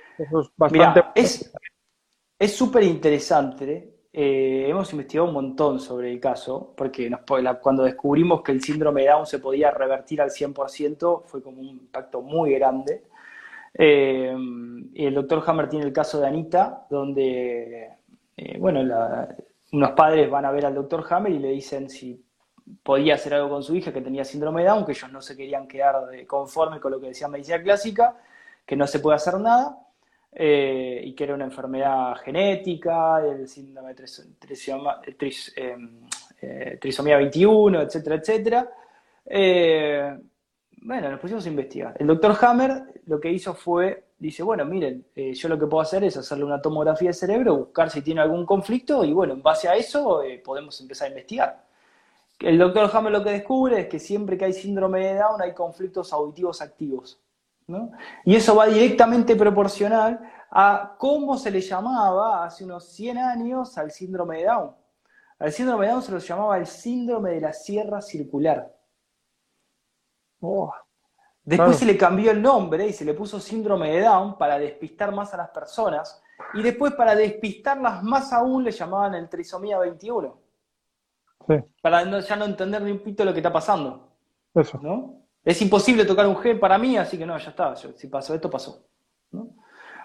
bastante... 0.56 1.02
es 1.16 2.56
súper 2.56 2.84
interesante 2.84 4.00
eh, 4.12 4.66
hemos 4.68 4.90
investigado 4.92 5.28
un 5.28 5.34
montón 5.34 5.78
sobre 5.78 6.10
el 6.10 6.18
caso, 6.18 6.74
porque 6.76 7.10
cuando 7.62 7.84
descubrimos 7.84 8.42
que 8.42 8.50
el 8.52 8.60
síndrome 8.60 9.02
de 9.02 9.08
Down 9.08 9.26
se 9.26 9.38
podía 9.38 9.70
revertir 9.70 10.20
al 10.20 10.30
100%, 10.30 11.22
fue 11.26 11.42
como 11.42 11.60
un 11.60 11.68
impacto 11.68 12.20
muy 12.20 12.54
grande. 12.54 13.04
Eh, 13.72 14.34
y 14.94 15.06
el 15.06 15.14
doctor 15.14 15.44
Hammer 15.46 15.68
tiene 15.68 15.86
el 15.86 15.92
caso 15.92 16.20
de 16.20 16.26
Anita, 16.26 16.86
donde, 16.90 17.98
eh, 18.36 18.58
bueno, 18.58 18.82
unos 19.72 19.92
padres 19.92 20.28
van 20.30 20.44
a 20.44 20.50
ver 20.50 20.66
al 20.66 20.74
doctor 20.74 21.04
Hammer 21.10 21.32
y 21.32 21.38
le 21.38 21.48
dicen 21.48 21.88
si 21.88 22.24
podía 22.82 23.14
hacer 23.14 23.34
algo 23.34 23.48
con 23.48 23.62
su 23.62 23.74
hija 23.74 23.92
que 23.92 24.00
tenía 24.00 24.24
síndrome 24.24 24.62
de 24.62 24.68
Down, 24.68 24.84
que 24.84 24.92
ellos 24.92 25.10
no 25.10 25.20
se 25.20 25.36
querían 25.36 25.66
quedar 25.66 25.94
conforme 26.26 26.80
con 26.80 26.92
lo 26.92 27.00
que 27.00 27.08
decía 27.08 27.28
medicina 27.28 27.62
clásica, 27.62 28.16
que 28.64 28.76
no 28.76 28.86
se 28.86 29.00
puede 29.00 29.16
hacer 29.16 29.38
nada. 29.38 29.78
Eh, 30.32 31.02
y 31.06 31.12
que 31.12 31.24
era 31.24 31.34
una 31.34 31.44
enfermedad 31.44 32.14
genética, 32.18 33.20
el 33.20 33.48
síndrome 33.48 33.94
de 33.94 34.04
em, 35.56 36.00
eh, 36.40 36.78
trisomía 36.80 37.16
21, 37.16 37.82
etcétera, 37.82 38.14
etcétera. 38.14 38.70
Eh, 39.26 40.18
bueno, 40.82 41.10
nos 41.10 41.20
pusimos 41.20 41.44
a 41.44 41.48
investigar. 41.48 41.96
El 41.98 42.06
doctor 42.06 42.36
Hammer 42.42 43.02
lo 43.06 43.18
que 43.20 43.30
hizo 43.30 43.54
fue, 43.54 44.04
dice, 44.20 44.44
bueno, 44.44 44.64
miren, 44.64 45.04
yo 45.16 45.48
lo 45.48 45.58
que 45.58 45.66
puedo 45.66 45.80
hacer 45.80 46.04
es 46.04 46.16
hacerle 46.16 46.44
una 46.44 46.62
tomografía 46.62 47.08
de 47.08 47.14
cerebro, 47.14 47.56
buscar 47.56 47.90
si 47.90 48.02
tiene 48.02 48.20
algún 48.20 48.46
conflicto 48.46 49.02
y 49.04 49.12
bueno, 49.12 49.32
en 49.32 49.42
base 49.42 49.68
a 49.68 49.74
eso 49.74 50.22
podemos 50.44 50.80
empezar 50.80 51.06
a 51.06 51.10
investigar. 51.10 51.64
El 52.38 52.58
doctor 52.58 52.88
Hammer 52.92 53.12
lo 53.12 53.24
que 53.24 53.30
descubre 53.30 53.80
es 53.80 53.88
que 53.88 53.98
siempre 53.98 54.38
que 54.38 54.44
hay 54.46 54.52
síndrome 54.52 55.00
de 55.00 55.14
Down 55.16 55.42
hay 55.42 55.52
conflictos 55.52 56.12
auditivos 56.12 56.62
activos. 56.62 57.20
Y 58.24 58.34
eso 58.34 58.56
va 58.56 58.66
directamente 58.66 59.36
proporcional 59.36 60.20
a 60.50 60.96
cómo 60.98 61.36
se 61.38 61.50
le 61.50 61.60
llamaba 61.60 62.44
hace 62.44 62.64
unos 62.64 62.84
100 62.86 63.18
años 63.18 63.78
al 63.78 63.90
síndrome 63.90 64.38
de 64.38 64.44
Down. 64.46 64.74
Al 65.38 65.52
síndrome 65.52 65.86
de 65.86 65.92
Down 65.92 66.02
se 66.02 66.12
lo 66.12 66.18
llamaba 66.18 66.58
el 66.58 66.66
síndrome 66.66 67.30
de 67.30 67.40
la 67.40 67.52
sierra 67.52 68.00
circular. 68.00 68.74
Oh. 70.40 70.72
Después 71.50 71.78
se 71.78 71.84
le 71.84 71.96
cambió 71.96 72.30
el 72.30 72.40
nombre 72.40 72.86
y 72.86 72.92
se 72.92 73.04
le 73.04 73.12
puso 73.12 73.40
síndrome 73.40 73.90
de 73.90 74.02
Down 74.02 74.38
para 74.38 74.56
despistar 74.56 75.12
más 75.12 75.34
a 75.34 75.36
las 75.36 75.48
personas. 75.48 76.22
Y 76.54 76.62
después 76.62 76.94
para 76.94 77.16
despistarlas 77.16 78.04
más 78.04 78.32
aún 78.32 78.62
le 78.62 78.70
llamaban 78.70 79.14
el 79.16 79.28
trisomía 79.28 79.76
21. 79.80 80.38
Para 81.82 82.20
ya 82.20 82.36
no 82.36 82.44
entender 82.44 82.80
ni 82.82 82.92
un 82.92 83.00
pito 83.00 83.24
lo 83.24 83.32
que 83.32 83.40
está 83.40 83.52
pasando. 83.52 84.12
Eso. 84.54 84.78
¿no? 84.80 85.24
Es 85.44 85.60
imposible 85.60 86.04
tocar 86.04 86.28
un 86.28 86.36
G 86.36 86.56
para 86.56 86.78
mí, 86.78 86.96
así 86.96 87.18
que 87.18 87.26
no, 87.26 87.36
ya 87.36 87.50
está. 87.50 87.74
si 87.74 88.06
pasó 88.06 88.32
esto, 88.32 88.48
pasó. 88.48 88.84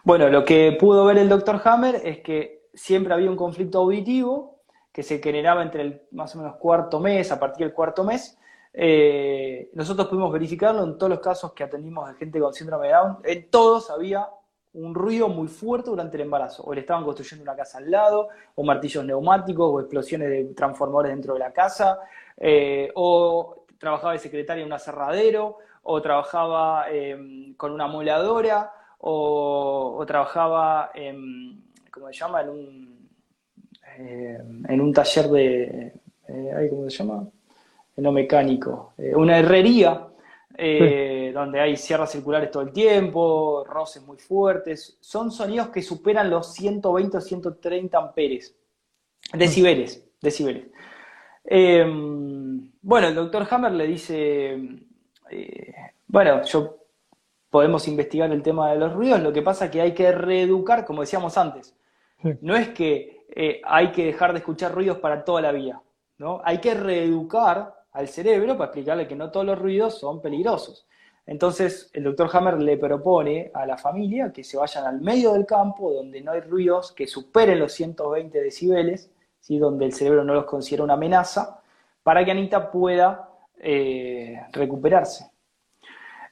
Bueno, 0.04 0.28
lo 0.30 0.44
que 0.44 0.76
pudo 0.80 1.06
ver 1.06 1.20
el 1.20 1.30
doctor 1.30 1.62
Hammer 1.64 2.02
es 2.04 2.22
que 2.22 2.70
siempre 2.74 3.14
había 3.14 3.30
un 3.30 3.38
conflicto 3.38 3.78
auditivo 3.78 4.62
que 4.92 5.04
se 5.04 5.20
generaba 5.20 5.62
entre 5.62 5.84
el 5.84 6.02
más 6.10 6.36
o 6.36 6.40
menos 6.40 6.56
cuarto 6.56 7.00
mes, 7.00 7.32
a 7.32 7.40
partir 7.40 7.68
del 7.68 7.76
cuarto 7.76 8.04
mes. 8.04 8.36
Eh, 8.78 9.70
nosotros 9.74 10.08
pudimos 10.10 10.34
verificarlo 10.34 10.84
en 10.84 10.98
todos 10.98 11.10
los 11.10 11.20
casos 11.20 11.54
que 11.54 11.64
atendimos 11.64 12.10
de 12.10 12.16
gente 12.16 12.40
con 12.42 12.54
síndrome 12.54 12.88
de 12.88 12.94
Down. 12.94 13.18
En 13.24 13.50
todos 13.50 13.90
había 13.90 14.28
un 14.74 14.94
ruido 14.94 15.30
muy 15.30 15.48
fuerte 15.48 15.90
durante 15.90 16.18
el 16.18 16.24
embarazo. 16.24 16.64
O 16.64 16.74
le 16.74 16.82
estaban 16.82 17.06
construyendo 17.06 17.44
una 17.44 17.56
casa 17.56 17.78
al 17.78 17.90
lado, 17.90 18.28
o 18.56 18.64
martillos 18.66 19.06
neumáticos, 19.06 19.72
o 19.72 19.80
explosiones 19.80 20.30
de 20.30 20.54
transformadores 20.54 21.12
dentro 21.12 21.34
de 21.34 21.40
la 21.40 21.54
casa, 21.54 22.00
eh, 22.38 22.92
o 22.96 23.66
trabajaba 23.80 24.12
de 24.12 24.20
secretaria 24.20 24.62
en 24.62 24.68
un 24.68 24.74
aserradero, 24.74 25.60
o 25.84 26.02
trabajaba 26.02 26.90
em, 26.92 27.56
con 27.56 27.72
una 27.72 27.88
moladora, 27.88 28.74
o, 29.00 30.04
trabajaba 30.06 30.92
en, 30.94 31.64
¿cómo 31.92 32.08
se 32.08 32.14
llama? 32.14 32.42
En 32.42 32.50
un, 32.50 33.10
em, 33.98 34.66
en 34.68 34.82
un 34.82 34.92
taller 34.92 35.28
de, 35.30 35.94
eh, 36.28 36.68
¿cómo 36.70 36.90
se 36.90 36.98
llama? 36.98 37.26
No 37.98 38.12
mecánico, 38.12 38.94
eh, 38.98 39.16
una 39.16 39.40
herrería, 39.40 40.08
eh, 40.58 41.32
donde 41.34 41.62
hay 41.62 41.78
sierras 41.78 42.12
circulares 42.12 42.52
todo 42.52 42.64
el 42.64 42.74
tiempo, 42.74 43.64
roces 43.66 44.06
muy 44.06 44.18
fuertes. 44.18 44.98
Son 45.00 45.32
sonidos 45.32 45.70
que 45.70 45.82
superan 45.82 46.30
los 46.30 46.54
120 46.54 47.18
o 47.18 47.22
130 47.22 47.98
amperes, 47.98 48.54
decibeles, 49.34 50.06
decibeles. 50.22 50.66
Em, 51.46 52.70
bueno, 52.82 53.08
el 53.08 53.16
doctor 53.16 53.48
Hammer 53.50 53.72
le 53.72 53.88
dice, 53.88 54.60
eh, 55.32 55.74
bueno, 56.08 56.44
yo 56.44 56.78
podemos 57.50 57.88
investigar 57.88 58.30
el 58.32 58.44
tema 58.44 58.72
de 58.72 58.78
los 58.78 58.94
ruidos, 58.94 59.22
lo 59.22 59.32
que 59.32 59.42
pasa 59.42 59.66
es 59.66 59.72
que 59.72 59.82
hay 59.82 59.94
que 59.94 60.12
reeducar, 60.12 60.86
como 60.86 61.02
decíamos 61.02 61.38
antes. 61.38 61.74
No 62.42 62.56
es 62.56 62.70
que 62.70 63.26
hay 63.64 63.92
que 63.92 64.06
dejar 64.06 64.34
de 64.34 64.40
escuchar 64.40 64.74
ruidos 64.74 64.98
para 64.98 65.24
toda 65.24 65.42
la 65.42 65.52
vida, 65.52 65.82
¿no? 66.18 66.42
Hay 66.44 66.60
que 66.60 66.74
reeducar 66.74 67.75
al 67.96 68.08
cerebro 68.08 68.58
para 68.58 68.68
explicarle 68.68 69.08
que 69.08 69.16
no 69.16 69.32
todos 69.32 69.46
los 69.46 69.60
ruidos 69.60 70.00
son 70.00 70.22
peligrosos. 70.22 70.88
Entonces, 71.26 71.90
el 71.94 72.04
doctor 72.04 72.30
Hammer 72.32 72.62
le 72.62 72.78
propone 72.78 73.52
a 73.54 73.66
la 73.66 73.78
familia 73.78 74.32
que 74.32 74.44
se 74.44 74.58
vayan 74.58 74.86
al 74.86 75.02
medio 75.02 75.34
del 75.34 75.46
campo 75.46 75.92
donde 75.92 76.22
no 76.22 76.32
hay 76.32 76.42
ruidos 76.42 76.92
que 76.92 77.08
superen 77.08 77.60
los 77.60 77.74
120 77.74 78.40
decibeles 78.42 79.12
donde 79.54 79.86
el 79.86 79.94
cerebro 79.94 80.24
no 80.24 80.34
los 80.34 80.46
considera 80.46 80.84
una 80.84 80.94
amenaza, 80.94 81.62
para 82.04 82.24
que 82.26 82.32
Anita 82.32 82.72
pueda 82.72 83.30
eh, 83.58 84.42
recuperarse. 84.52 85.30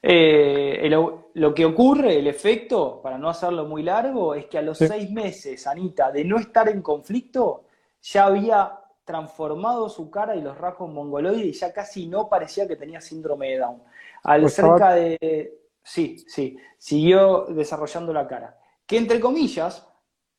Eh, 0.02 0.88
lo, 0.90 1.54
que 1.54 1.64
ocurre, 1.64 2.18
el 2.18 2.26
efecto, 2.26 3.00
para 3.02 3.16
no 3.16 3.28
hacerlo 3.28 3.64
muy 3.66 3.82
largo, 3.82 4.34
es 4.34 4.46
que 4.46 4.58
a 4.58 4.62
los 4.62 4.78
seis 4.78 5.10
meses, 5.10 5.66
Anita, 5.66 6.10
de 6.10 6.24
no 6.24 6.38
estar 6.38 6.68
en 6.68 6.82
conflicto, 6.82 7.64
ya 8.02 8.26
había 8.26 8.80
transformado 9.04 9.88
su 9.88 10.10
cara 10.10 10.34
y 10.34 10.42
los 10.42 10.56
rasgos 10.56 10.90
mongoloides 10.90 11.46
y 11.46 11.52
ya 11.52 11.72
casi 11.72 12.06
no 12.06 12.28
parecía 12.28 12.66
que 12.66 12.76
tenía 12.76 13.00
síndrome 13.00 13.50
de 13.50 13.58
Down. 13.58 13.82
Al 14.22 14.40
pues 14.42 14.54
cerca 14.54 14.94
de 14.94 15.60
sí, 15.82 16.24
sí, 16.26 16.56
siguió 16.78 17.46
desarrollando 17.50 18.12
la 18.12 18.26
cara. 18.26 18.58
Que 18.86 18.96
entre 18.96 19.20
comillas, 19.20 19.86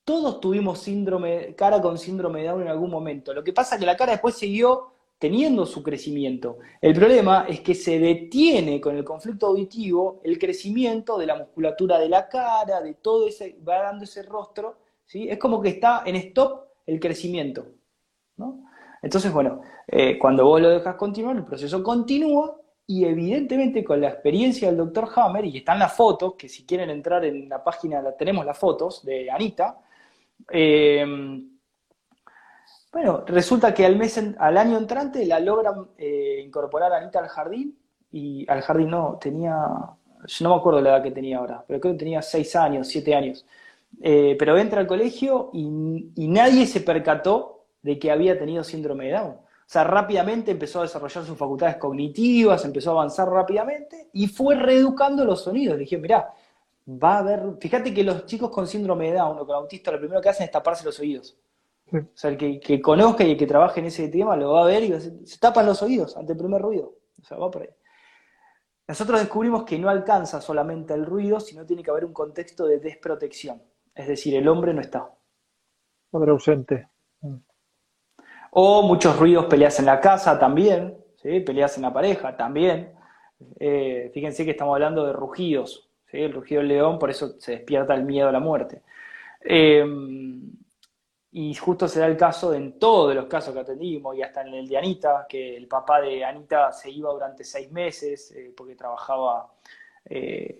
todos 0.04 0.40
tuvimos 0.40 0.80
síndrome, 0.80 1.56
cara 1.56 1.82
con 1.82 1.98
síndrome 1.98 2.42
de 2.42 2.50
Down 2.50 2.62
en 2.64 2.68
algún 2.68 2.90
momento. 2.90 3.34
Lo 3.34 3.44
que 3.44 3.54
pasa 3.54 3.76
es 3.76 3.80
que 3.80 3.86
la 3.86 3.96
cara 3.96 4.14
después 4.14 4.36
siguió 4.36 4.92
teniendo 5.18 5.66
su 5.66 5.82
crecimiento. 5.82 6.58
El 6.82 6.94
problema 6.94 7.46
es 7.48 7.62
que 7.62 7.74
se 7.74 8.00
detiene 8.00 8.82
con 8.82 8.98
el 8.98 9.04
conflicto 9.04 9.48
auditivo 9.48 10.20
el 10.24 10.38
crecimiento 10.38 11.18
de 11.18 11.26
la 11.26 11.36
musculatura 11.36 11.98
de 11.98 12.10
la 12.10 12.28
cara, 12.28 12.82
de 12.82 12.96
todo 12.96 13.28
ese, 13.28 13.58
va 13.68 13.82
dando 13.82 14.04
ese 14.04 14.24
rostro, 14.24 14.78
¿sí? 15.06 15.30
Es 15.30 15.38
como 15.38 15.62
que 15.62 15.70
está 15.70 16.04
en 16.06 16.18
stop 16.18 16.66
el 16.86 17.00
crecimiento, 17.00 17.66
Entonces, 19.02 19.32
bueno, 19.32 19.62
eh, 19.88 20.18
cuando 20.18 20.46
vos 20.46 20.62
lo 20.62 20.70
dejas 20.70 20.96
continuar, 20.96 21.36
el 21.36 21.46
proceso 21.46 21.84
continúa 21.84 22.60
y 22.88 23.06
evidentemente 23.06 23.84
con 23.84 24.02
la 24.02 24.10
experiencia 24.10 24.68
del 24.68 24.78
doctor 24.78 25.10
Hammer, 25.16 25.46
y 25.46 25.58
están 25.58 25.80
las 25.80 25.94
fotos, 25.94 26.36
que 26.36 26.50
si 26.50 26.66
quieren 26.66 26.90
entrar 26.90 27.26
en 27.26 27.50
la 27.50 27.64
página, 27.64 28.04
tenemos 28.14 28.46
las 28.46 28.58
fotos 28.58 29.04
de 29.04 29.30
Anita, 29.32 29.80
eh, 30.52 31.06
bueno, 32.92 33.24
resulta 33.28 33.74
que 33.74 33.86
al, 33.86 33.96
mes 33.96 34.20
al 34.38 34.58
año 34.58 34.78
entrante 34.78 35.26
la 35.26 35.40
logran 35.40 35.88
eh, 35.98 36.42
incorporar 36.46 36.94
a 36.94 36.98
Anita 36.98 37.20
al 37.20 37.28
jardín, 37.28 37.78
y 38.12 38.50
al 38.50 38.62
jardín 38.62 38.92
no, 38.92 39.18
tenía, 39.20 39.56
yo 40.26 40.44
no 40.48 40.56
me 40.56 40.60
acuerdo 40.60 40.82
la 40.82 40.92
edad 40.92 41.04
que 41.04 41.12
tenía 41.12 41.40
ahora, 41.40 41.64
pero 41.68 41.80
creo 41.80 41.94
que 41.94 42.00
tenía 42.00 42.22
6 42.22 42.56
años, 42.56 42.88
7 42.88 43.14
años. 43.16 43.46
Pero 44.02 44.58
entra 44.58 44.82
al 44.82 44.88
colegio 44.88 45.50
y 45.54 46.28
nadie 46.28 46.68
se 46.68 46.82
percató 46.82 47.55
de 47.86 48.00
que 48.00 48.10
había 48.10 48.38
tenido 48.38 48.64
síndrome 48.64 49.06
de 49.06 49.12
Down. 49.12 49.32
O 49.34 49.68
sea, 49.68 49.84
rápidamente 49.84 50.50
empezó 50.50 50.80
a 50.80 50.84
desarrollar 50.84 51.24
sus 51.24 51.38
facultades 51.38 51.78
cognitivas, 51.78 52.66
empezó 52.66 52.90
a 52.90 52.94
avanzar 52.94 53.30
rápidamente 53.30 54.10
y 54.12 54.26
fue 54.26 54.56
reeducando 54.56 55.24
los 55.24 55.44
sonidos. 55.44 55.76
Le 55.76 55.82
dije, 55.82 56.00
mirá, 56.00 56.34
va 56.88 57.18
a 57.18 57.20
haber. 57.20 57.44
Fíjate 57.60 57.94
que 57.94 58.04
los 58.04 58.26
chicos 58.26 58.50
con 58.50 58.66
síndrome 58.66 59.12
de 59.12 59.18
Down 59.20 59.38
o 59.38 59.46
con 59.46 59.56
autista 59.56 59.92
lo 59.92 60.00
primero 60.00 60.20
que 60.20 60.30
hacen 60.30 60.46
es 60.46 60.52
taparse 60.52 60.84
los 60.84 61.00
oídos. 61.00 61.38
O 61.94 62.08
sea, 62.16 62.32
el 62.32 62.60
que, 62.60 62.82
conozca 62.82 63.24
y 63.24 63.32
el 63.34 63.38
que 63.38 63.46
trabaje 63.46 63.82
en 63.82 63.86
ese 63.86 64.08
tema 64.08 64.36
lo 64.36 64.54
va 64.54 64.64
a 64.64 64.66
ver 64.66 64.84
y 64.84 65.00
se, 65.00 65.38
tapan 65.40 65.68
los 65.68 65.84
oídos 65.84 66.18
ante 66.18 66.32
el 66.32 66.40
primer 66.40 66.64
ruido. 66.64 66.96
O 67.22 67.24
sea, 67.24 67.38
va 67.38 67.52
por 67.52 67.62
ahí. 67.62 67.70
Nosotros 68.88 69.20
descubrimos 69.20 69.64
que 69.64 69.78
no 69.78 69.90
alcanza 69.90 70.42
solamente 70.42 70.96
el 70.96 71.06
ruido, 71.06 71.40
sino 71.40 71.68
tiene 71.68 71.84
que 71.84 71.92
haber 71.92 72.06
un 72.06 72.14
contexto 72.14 72.66
de 72.66 72.80
desprotección. 72.80 73.62
Es 73.94 74.08
decir, 74.08 74.36
el 74.36 74.48
hombre 74.48 74.74
no 74.74 74.82
está. 74.82 75.08
Hombre 76.10 76.32
ausente. 76.32 76.90
O 78.58 78.84
muchos 78.84 79.20
ruidos, 79.20 79.48
peleas 79.48 79.80
en 79.80 79.86
la 79.86 80.00
casa 80.00 80.40
también, 80.40 80.98
¿sí? 81.18 81.42
peleas 81.42 81.76
en 81.76 81.84
la 81.84 81.92
pareja 81.92 82.38
también. 82.38 82.94
Eh, 83.60 84.10
fíjense 84.14 84.46
que 84.46 84.52
estamos 84.52 84.76
hablando 84.76 85.06
de 85.06 85.12
rugidos, 85.12 85.90
el 86.10 86.32
rugido 86.32 86.62
del 86.62 86.70
león, 86.70 86.98
por 86.98 87.10
eso 87.10 87.36
se 87.38 87.52
despierta 87.52 87.94
el 87.94 88.06
miedo 88.06 88.30
a 88.30 88.32
la 88.32 88.40
muerte. 88.40 88.82
Eh, 89.42 89.84
y 91.34 91.54
justo 91.54 91.90
se 91.90 92.00
da 92.00 92.06
el 92.06 92.16
caso 92.16 92.54
en 92.54 92.80
todos 92.80 93.14
los 93.14 93.26
casos 93.26 93.54
que 93.54 93.60
atendimos, 93.60 94.16
y 94.16 94.22
hasta 94.22 94.44
en 94.44 94.54
el 94.54 94.70
de 94.70 94.78
Anita, 94.78 95.26
que 95.28 95.58
el 95.58 95.68
papá 95.68 96.00
de 96.00 96.24
Anita 96.24 96.72
se 96.72 96.90
iba 96.90 97.12
durante 97.12 97.44
seis 97.44 97.70
meses 97.74 98.32
eh, 98.32 98.54
porque 98.56 98.76
trabajaba 98.76 99.52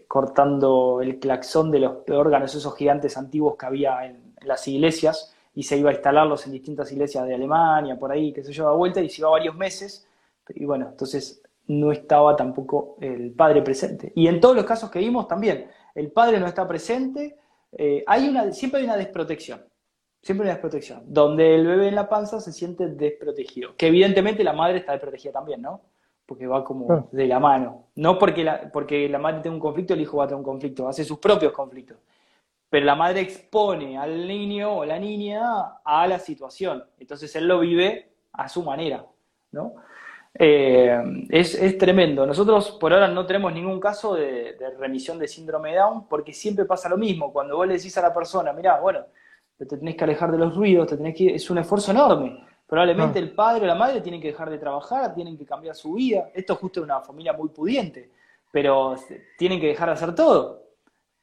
cortando 0.08 1.02
el 1.02 1.18
claxón 1.20 1.72
de 1.72 1.80
los 1.80 1.98
órganos, 2.10 2.54
esos 2.54 2.76
gigantes 2.76 3.16
antiguos 3.16 3.56
que 3.56 3.68
había 3.68 4.06
en 4.06 4.34
las 4.42 4.68
iglesias 4.68 5.35
y 5.56 5.64
se 5.64 5.78
iba 5.78 5.90
a 5.90 5.94
instalarlos 5.94 6.46
en 6.46 6.52
distintas 6.52 6.92
iglesias 6.92 7.26
de 7.26 7.34
Alemania, 7.34 7.98
por 7.98 8.12
ahí, 8.12 8.34
qué 8.34 8.44
sé 8.44 8.52
yo, 8.52 8.68
a 8.68 8.76
vuelta, 8.76 9.02
y 9.02 9.10
se 9.10 9.22
iba 9.22 9.30
varios 9.30 9.56
meses, 9.56 10.06
y 10.50 10.66
bueno, 10.66 10.90
entonces 10.90 11.42
no 11.68 11.92
estaba 11.92 12.36
tampoco 12.36 12.98
el 13.00 13.32
padre 13.32 13.62
presente. 13.62 14.12
Y 14.16 14.28
en 14.28 14.40
todos 14.40 14.56
los 14.56 14.66
casos 14.66 14.92
que 14.92 15.00
vimos 15.00 15.28
también, 15.28 15.68
el 15.96 16.12
padre 16.12 16.40
no 16.40 16.46
está 16.46 16.68
presente, 16.68 17.38
eh, 17.72 18.04
hay 18.06 18.28
una, 18.28 18.52
siempre 18.52 18.82
hay 18.82 18.86
una 18.86 18.98
desprotección, 18.98 19.64
siempre 20.22 20.46
hay 20.46 20.50
una 20.50 20.56
desprotección, 20.56 21.04
donde 21.08 21.56
el 21.56 21.66
bebé 21.66 21.88
en 21.88 21.96
la 21.96 22.10
panza 22.10 22.42
se 22.42 22.52
siente 22.52 22.88
desprotegido, 22.88 23.76
que 23.78 23.88
evidentemente 23.88 24.44
la 24.44 24.54
madre 24.54 24.80
está 24.80 24.92
desprotegida 24.92 25.32
también, 25.32 25.62
¿no? 25.62 25.82
Porque 26.26 26.48
va 26.48 26.66
como 26.66 27.08
de 27.12 27.28
la 27.28 27.40
mano. 27.40 27.86
No 27.96 28.18
porque 28.18 28.44
la, 28.44 28.72
porque 28.72 29.08
la 29.08 29.20
madre 29.20 29.42
tenga 29.42 29.56
un 29.56 29.62
conflicto, 29.62 29.94
el 29.94 30.02
hijo 30.02 30.18
va 30.18 30.26
a 30.26 30.28
tener 30.28 30.40
un 30.40 30.44
conflicto, 30.44 30.88
hace 30.88 31.06
sus 31.06 31.20
propios 31.20 31.54
conflictos 31.54 31.98
pero 32.76 32.88
la 32.88 32.96
madre 32.96 33.22
expone 33.22 33.98
al 33.98 34.28
niño 34.28 34.80
o 34.80 34.84
la 34.84 35.00
niña 35.00 35.78
a 35.82 36.06
la 36.08 36.20
situación. 36.20 36.84
Entonces 37.00 37.34
él 37.38 37.48
lo 37.48 37.62
vive 37.62 38.10
a 38.34 38.50
su 38.50 38.64
manera, 38.64 39.06
¿no? 39.54 39.76
Eh, 40.34 41.26
es, 41.30 41.78
tremendo. 41.78 42.28
Nosotros 42.28 42.72
por 42.72 42.92
ahora 42.92 43.08
no 43.08 43.26
tenemos 43.26 43.54
ningún 43.54 43.80
caso 43.80 44.16
de, 44.16 44.58
remisión 44.78 45.18
de 45.18 45.30
síndrome 45.30 45.72
de 45.72 45.78
Down 45.78 46.10
porque 46.10 46.34
siempre 46.34 46.66
pasa 46.66 46.90
lo 46.90 46.98
mismo. 46.98 47.32
Cuando 47.32 47.56
vos 47.56 47.66
le 47.66 47.76
decís 47.76 47.98
a 47.98 48.02
la 48.02 48.14
persona, 48.14 48.52
mirá, 48.52 48.78
bueno, 48.82 49.06
te 49.58 49.66
tenés 49.66 49.96
que 49.96 50.04
alejar 50.04 50.34
de 50.34 50.38
los 50.38 50.54
ruidos, 50.54 50.90
te 50.90 50.98
tenés 50.98 51.16
que... 51.16 51.34
es 51.34 51.50
un 51.50 51.60
esfuerzo 51.60 51.92
enorme. 51.92 52.46
Probablemente 52.68 53.20
el 53.20 53.32
padre 53.32 53.64
o 53.64 53.68
la 53.68 53.76
madre 53.76 54.02
tienen 54.02 54.20
que 54.20 54.32
dejar 54.32 54.50
de 54.50 54.58
trabajar, 54.58 55.16
tienen 55.16 55.38
que 55.38 55.46
cambiar 55.46 55.76
su 55.76 55.94
vida. 55.94 56.30
Esto 56.34 56.52
es 56.52 56.60
justo 56.60 56.82
una 56.84 57.00
familia 57.00 57.32
muy 57.32 57.48
pudiente, 57.48 58.12
pero 58.52 58.98
tienen 59.38 59.62
que 59.62 59.68
dejar 59.68 59.88
de 59.88 59.94
hacer 59.94 60.14
todo 60.14 60.65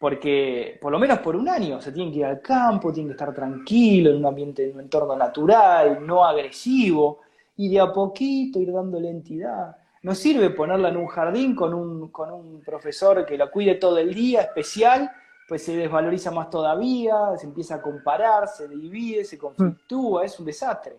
porque 0.03 0.81
por 0.81 0.91
lo 0.91 0.99
menos 0.99 1.21
por 1.21 1.37
un 1.37 1.49
año 1.49 1.81
se 1.81 1.93
tienen 1.93 2.13
que 2.13 2.19
ir 2.19 2.25
al 2.25 2.43
campo, 2.43 2.93
tienen 2.93 3.11
que 3.11 3.13
estar 3.13 3.33
tranquilo, 3.33 4.11
en 4.11 4.17
un 4.17 4.27
ambiente, 4.27 4.69
en 4.69 4.75
un 4.75 4.81
entorno 4.81 5.15
natural, 5.15 6.05
no 6.05 6.25
agresivo, 6.25 7.21
y 7.57 7.69
de 7.69 7.79
a 7.79 7.93
poquito 7.93 8.59
ir 8.59 8.73
dándole 8.73 9.09
entidad. 9.09 9.77
No 10.03 10.17
sirve 10.17 10.51
ponerla 10.51 10.89
en 10.89 10.97
un 10.97 11.07
jardín 11.07 11.55
con 11.55 11.73
un, 11.73 12.11
con 12.11 12.33
un 12.33 12.63
profesor 12.63 13.25
que 13.25 13.39
la 13.39 13.49
cuide 13.49 13.77
todo 13.77 13.97
el 13.99 14.13
día, 14.13 14.41
especial, 14.41 15.09
pues 15.47 15.65
se 15.65 15.77
desvaloriza 15.77 16.33
más 16.33 16.51
todavía, 16.51 17.37
se 17.37 17.47
empieza 17.47 17.77
a 17.77 17.81
comparar, 17.81 18.49
se 18.49 18.67
divide, 18.67 19.25
se 19.25 19.39
conflictúa, 19.39 20.25
es 20.25 20.37
un 20.37 20.47
desastre. 20.47 20.99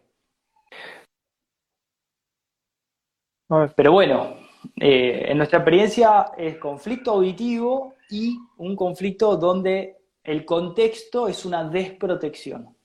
Pero 3.76 3.92
bueno, 3.92 4.38
eh, 4.78 5.26
en 5.28 5.36
nuestra 5.36 5.60
experiencia 5.60 6.32
es 6.38 6.58
conflicto 6.58 7.12
auditivo 7.12 7.96
y 8.14 8.38
un 8.58 8.76
conflicto 8.76 9.38
donde 9.38 9.98
el 10.24 10.46
contexto 10.46 11.28
es 11.28 11.46
una 11.46 11.64
desprotección. 11.64 12.76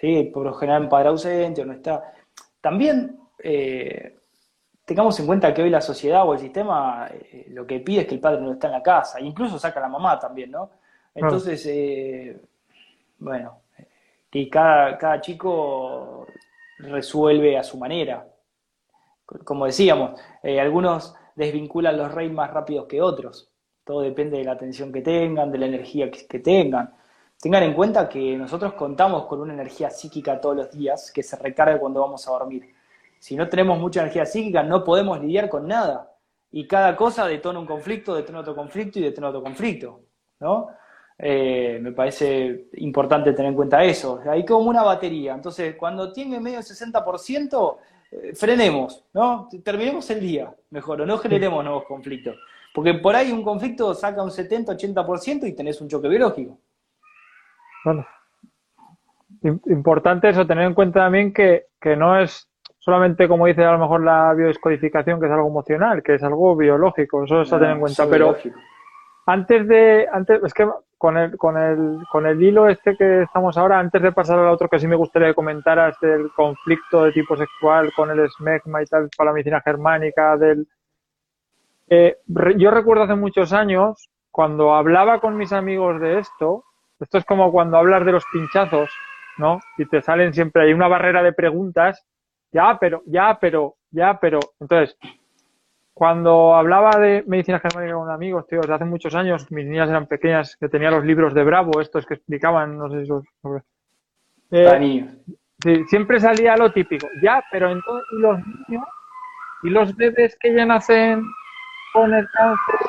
¿sí? 0.00 0.30
Por 0.32 0.46
lo 0.46 0.54
general, 0.54 0.82
un 0.82 0.88
padre 0.88 1.08
ausente 1.08 1.62
o 1.62 1.66
no 1.66 1.74
está. 1.74 2.12
También 2.60 3.18
eh, 3.38 4.20
tengamos 4.84 5.18
en 5.20 5.26
cuenta 5.26 5.52
que 5.52 5.62
hoy 5.62 5.70
la 5.70 5.80
sociedad 5.80 6.26
o 6.26 6.32
el 6.32 6.40
sistema 6.40 7.08
eh, 7.12 7.46
lo 7.50 7.66
que 7.66 7.80
pide 7.80 8.02
es 8.02 8.06
que 8.06 8.14
el 8.14 8.20
padre 8.20 8.40
no 8.40 8.52
esté 8.52 8.66
en 8.66 8.72
la 8.72 8.82
casa, 8.82 9.20
incluso 9.20 9.58
saca 9.58 9.80
a 9.80 9.82
la 9.82 9.88
mamá 9.88 10.18
también, 10.18 10.50
¿no? 10.50 10.70
Entonces, 11.14 12.40
bueno, 13.18 13.60
que 14.28 14.48
cada, 14.48 14.98
cada 14.98 15.20
chico 15.20 16.26
resuelve 16.78 17.56
a 17.56 17.62
su 17.62 17.78
manera 17.78 18.26
como 19.44 19.66
decíamos, 19.66 20.20
eh, 20.42 20.60
algunos 20.60 21.14
desvinculan 21.34 21.96
los 21.96 22.12
reyes 22.12 22.32
más 22.32 22.50
rápidos 22.50 22.86
que 22.86 23.00
otros. 23.00 23.50
Todo 23.84 24.00
depende 24.00 24.38
de 24.38 24.44
la 24.44 24.52
atención 24.52 24.92
que 24.92 25.02
tengan, 25.02 25.52
de 25.52 25.58
la 25.58 25.66
energía 25.66 26.10
que, 26.10 26.38
tengan. 26.38 26.94
Tengan 27.40 27.62
en 27.62 27.74
cuenta 27.74 28.08
que 28.08 28.36
nosotros 28.36 28.72
contamos 28.74 29.26
con 29.26 29.40
una 29.40 29.52
energía 29.52 29.90
psíquica 29.90 30.40
todos 30.40 30.56
los 30.56 30.70
días 30.70 31.12
que 31.12 31.22
se 31.22 31.36
recarga 31.36 31.78
cuando 31.78 32.00
vamos 32.00 32.26
a 32.26 32.30
dormir. 32.32 32.74
Si 33.18 33.36
no 33.36 33.48
tenemos 33.48 33.78
mucha 33.78 34.00
energía 34.00 34.24
psíquica, 34.24 34.62
no 34.62 34.82
podemos 34.82 35.20
lidiar 35.20 35.48
con 35.48 35.68
nada. 35.68 36.10
Y 36.50 36.66
cada 36.66 36.96
cosa 36.96 37.26
detona 37.26 37.58
un 37.58 37.66
conflicto, 37.66 38.14
detona 38.14 38.40
otro 38.40 38.54
conflicto 38.54 38.98
y 38.98 39.02
detona 39.02 39.28
otro 39.28 39.42
conflicto. 39.42 40.00
¿no? 40.40 40.68
Eh, 41.18 41.78
me 41.82 41.92
parece 41.92 42.68
importante 42.74 43.32
tener 43.32 43.50
en 43.50 43.56
cuenta 43.56 43.84
eso. 43.84 44.20
Hay 44.26 44.44
como 44.44 44.70
una 44.70 44.82
batería. 44.82 45.34
Entonces, 45.34 45.76
cuando 45.76 46.12
tiene 46.12 46.40
medio 46.40 46.58
el 46.58 46.64
60%, 46.64 47.76
frenemos, 48.34 49.04
¿no? 49.12 49.48
Terminemos 49.62 50.08
el 50.10 50.20
día, 50.20 50.54
mejor, 50.70 51.00
o 51.00 51.06
no 51.06 51.18
generemos 51.18 51.64
nuevos 51.64 51.84
conflictos. 51.84 52.36
Porque 52.74 52.94
por 52.94 53.14
ahí 53.14 53.30
un 53.30 53.44
conflicto 53.44 53.94
saca 53.94 54.20
un 54.20 54.30
70-80% 54.30 55.46
y 55.46 55.54
tenés 55.54 55.80
un 55.80 55.88
choque 55.88 56.08
biológico. 56.08 56.58
Bueno, 57.84 58.04
importante 59.66 60.28
eso, 60.28 60.44
tener 60.44 60.66
en 60.66 60.74
cuenta 60.74 61.00
también 61.00 61.32
que, 61.32 61.66
no 61.96 62.18
es 62.18 62.50
solamente 62.80 63.28
como 63.28 63.46
dice 63.46 63.64
a 63.64 63.72
lo 63.72 63.78
mejor 63.78 64.02
la 64.02 64.34
biodescodificación, 64.34 65.20
que 65.20 65.26
es 65.26 65.32
algo 65.32 65.48
emocional, 65.48 66.02
que 66.02 66.14
es 66.14 66.22
algo 66.24 66.56
biológico, 66.56 67.22
eso 67.22 67.42
es 67.42 67.52
a 67.52 67.58
tener 67.58 67.74
en 67.74 67.80
cuenta. 67.80 68.08
Pero 68.10 68.36
antes 69.26 69.68
de, 69.68 70.08
antes, 70.12 70.42
es 70.42 70.52
que 70.52 70.68
con 70.98 71.16
el, 71.16 71.36
con 71.36 71.56
el, 71.56 71.98
con 72.10 72.26
el 72.26 72.42
hilo 72.42 72.68
este 72.68 72.96
que 72.96 73.22
estamos 73.22 73.56
ahora, 73.56 73.78
antes 73.78 74.02
de 74.02 74.10
pasar 74.10 74.40
al 74.40 74.48
otro 74.48 74.68
que 74.68 74.80
sí 74.80 74.88
me 74.88 74.96
gustaría 74.96 75.28
que 75.28 75.34
comentaras 75.34 75.96
del 76.00 76.32
conflicto 76.32 77.04
de 77.04 77.12
tipo 77.12 77.36
sexual 77.36 77.92
con 77.94 78.10
el 78.10 78.18
esmegma 78.18 78.82
y 78.82 78.86
tal 78.86 79.08
para 79.16 79.30
la 79.30 79.34
medicina 79.34 79.60
germánica, 79.60 80.36
del... 80.36 80.66
Eh, 81.88 82.16
yo 82.56 82.70
recuerdo 82.70 83.04
hace 83.04 83.14
muchos 83.14 83.52
años, 83.52 84.08
cuando 84.30 84.74
hablaba 84.74 85.20
con 85.20 85.36
mis 85.36 85.52
amigos 85.52 86.00
de 86.00 86.18
esto, 86.18 86.64
esto 87.00 87.18
es 87.18 87.24
como 87.24 87.52
cuando 87.52 87.76
hablas 87.76 88.04
de 88.04 88.12
los 88.12 88.24
pinchazos, 88.32 88.90
¿no? 89.38 89.60
Y 89.78 89.86
te 89.86 90.00
salen 90.00 90.32
siempre, 90.32 90.64
hay 90.64 90.72
una 90.72 90.88
barrera 90.88 91.22
de 91.22 91.32
preguntas, 91.32 92.04
ya, 92.52 92.78
pero, 92.80 93.02
ya, 93.06 93.38
pero, 93.40 93.76
ya, 93.90 94.18
pero. 94.20 94.40
Entonces, 94.60 94.96
cuando 95.92 96.54
hablaba 96.54 96.90
de 96.98 97.24
medicina 97.26 97.60
germánica 97.60 97.94
con 97.94 98.10
amigos, 98.10 98.46
tío, 98.46 98.60
desde 98.60 98.74
hace 98.74 98.84
muchos 98.84 99.14
años, 99.14 99.50
mis 99.50 99.66
niñas 99.66 99.88
eran 99.88 100.06
pequeñas, 100.06 100.56
que 100.56 100.68
tenía 100.68 100.90
los 100.90 101.04
libros 101.04 101.34
de 101.34 101.44
Bravo, 101.44 101.80
estos 101.80 102.06
que 102.06 102.14
explicaban, 102.14 102.78
no 102.78 102.90
sé 102.90 103.04
si 103.04 103.12
os... 103.12 103.24
Eh, 104.50 105.06
sí, 105.62 105.84
siempre 105.86 106.20
salía 106.20 106.56
lo 106.56 106.72
típico. 106.72 107.06
Ya, 107.22 107.42
pero 107.50 107.70
entonces, 107.70 108.06
¿y 108.12 108.20
los 108.20 108.38
niños? 108.38 108.88
¿Y 109.62 109.70
los 109.70 109.96
bebés 109.96 110.36
que 110.40 110.54
ya 110.54 110.66
nacen 110.66 111.24
con 111.94 112.12
el 112.12 112.28
cáncer? 112.30 112.80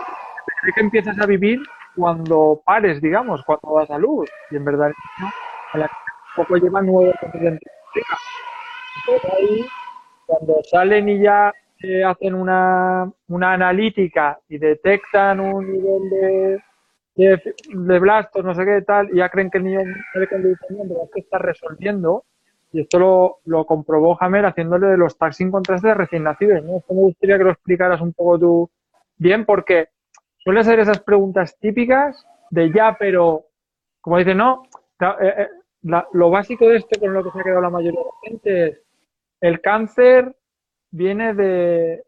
¿De 0.65 0.71
que 0.73 0.81
empiezas 0.81 1.17
a 1.19 1.25
vivir 1.25 1.61
cuando 1.95 2.61
pares, 2.65 2.99
digamos, 3.01 3.41
cuando 3.45 3.79
das 3.79 3.91
a 3.91 3.97
luz? 3.97 4.29
Y 4.51 4.57
en 4.57 4.65
verdad, 4.65 4.91
¿no? 5.19 5.31
a 5.73 5.77
la 5.77 5.91
poco 6.35 6.57
lleva 6.57 6.81
nueve 6.81 7.13
meses 7.33 7.59
ahí, 9.37 9.65
cuando 10.25 10.55
salen 10.63 11.07
y 11.07 11.19
ya 11.21 11.53
hacen 12.05 12.33
una, 12.33 13.09
una 13.27 13.53
analítica 13.53 14.39
y 14.49 14.57
detectan 14.57 15.39
un 15.39 15.71
nivel 15.71 16.09
de, 17.15 17.41
de, 17.67 17.99
blastos, 17.99 18.43
no 18.43 18.55
sé 18.55 18.65
qué 18.65 18.81
tal, 18.81 19.09
y 19.13 19.17
ya 19.17 19.29
creen 19.29 19.51
que 19.51 19.59
el 19.59 19.65
niño 19.65 19.81
sabe 20.11 20.27
que 20.27 20.35
es 20.35 20.59
que 21.13 21.19
está 21.19 21.37
resolviendo. 21.37 22.25
Y 22.71 22.81
esto 22.81 22.99
lo, 22.99 23.37
lo 23.45 23.65
comprobó 23.65 24.17
Hammer 24.19 24.47
haciéndole 24.47 24.87
de 24.87 24.97
los 24.97 25.17
tags 25.17 25.37
sin 25.37 25.51
contraste 25.51 25.89
de 25.89 25.93
recién 25.93 26.23
nacidos. 26.23 26.61
¿no? 26.63 26.77
Esto 26.77 26.93
me 26.93 27.01
gustaría 27.01 27.37
que 27.37 27.43
lo 27.45 27.51
explicaras 27.51 28.01
un 28.01 28.11
poco 28.11 28.39
tú 28.39 28.69
bien, 29.17 29.45
porque 29.45 29.89
suele 30.37 30.63
ser 30.63 30.79
esas 30.79 30.99
preguntas 30.99 31.57
típicas 31.59 32.25
de 32.49 32.71
ya, 32.71 32.95
pero, 32.99 33.45
como 34.01 34.17
dice, 34.17 34.35
no, 34.35 34.63
eh, 34.99 35.33
eh, 35.37 35.47
lo 36.13 36.29
básico 36.29 36.67
de 36.67 36.77
esto 36.77 36.99
con 36.99 37.13
lo 37.13 37.23
que 37.23 37.31
se 37.31 37.39
ha 37.39 37.43
quedado 37.43 37.61
la 37.61 37.69
mayoría 37.69 37.99
de 37.99 38.05
la 38.05 38.29
gente 38.29 38.67
es 38.67 38.81
el 39.41 39.61
cáncer 39.61 40.35
viene 40.91 41.33
de, 41.33 42.03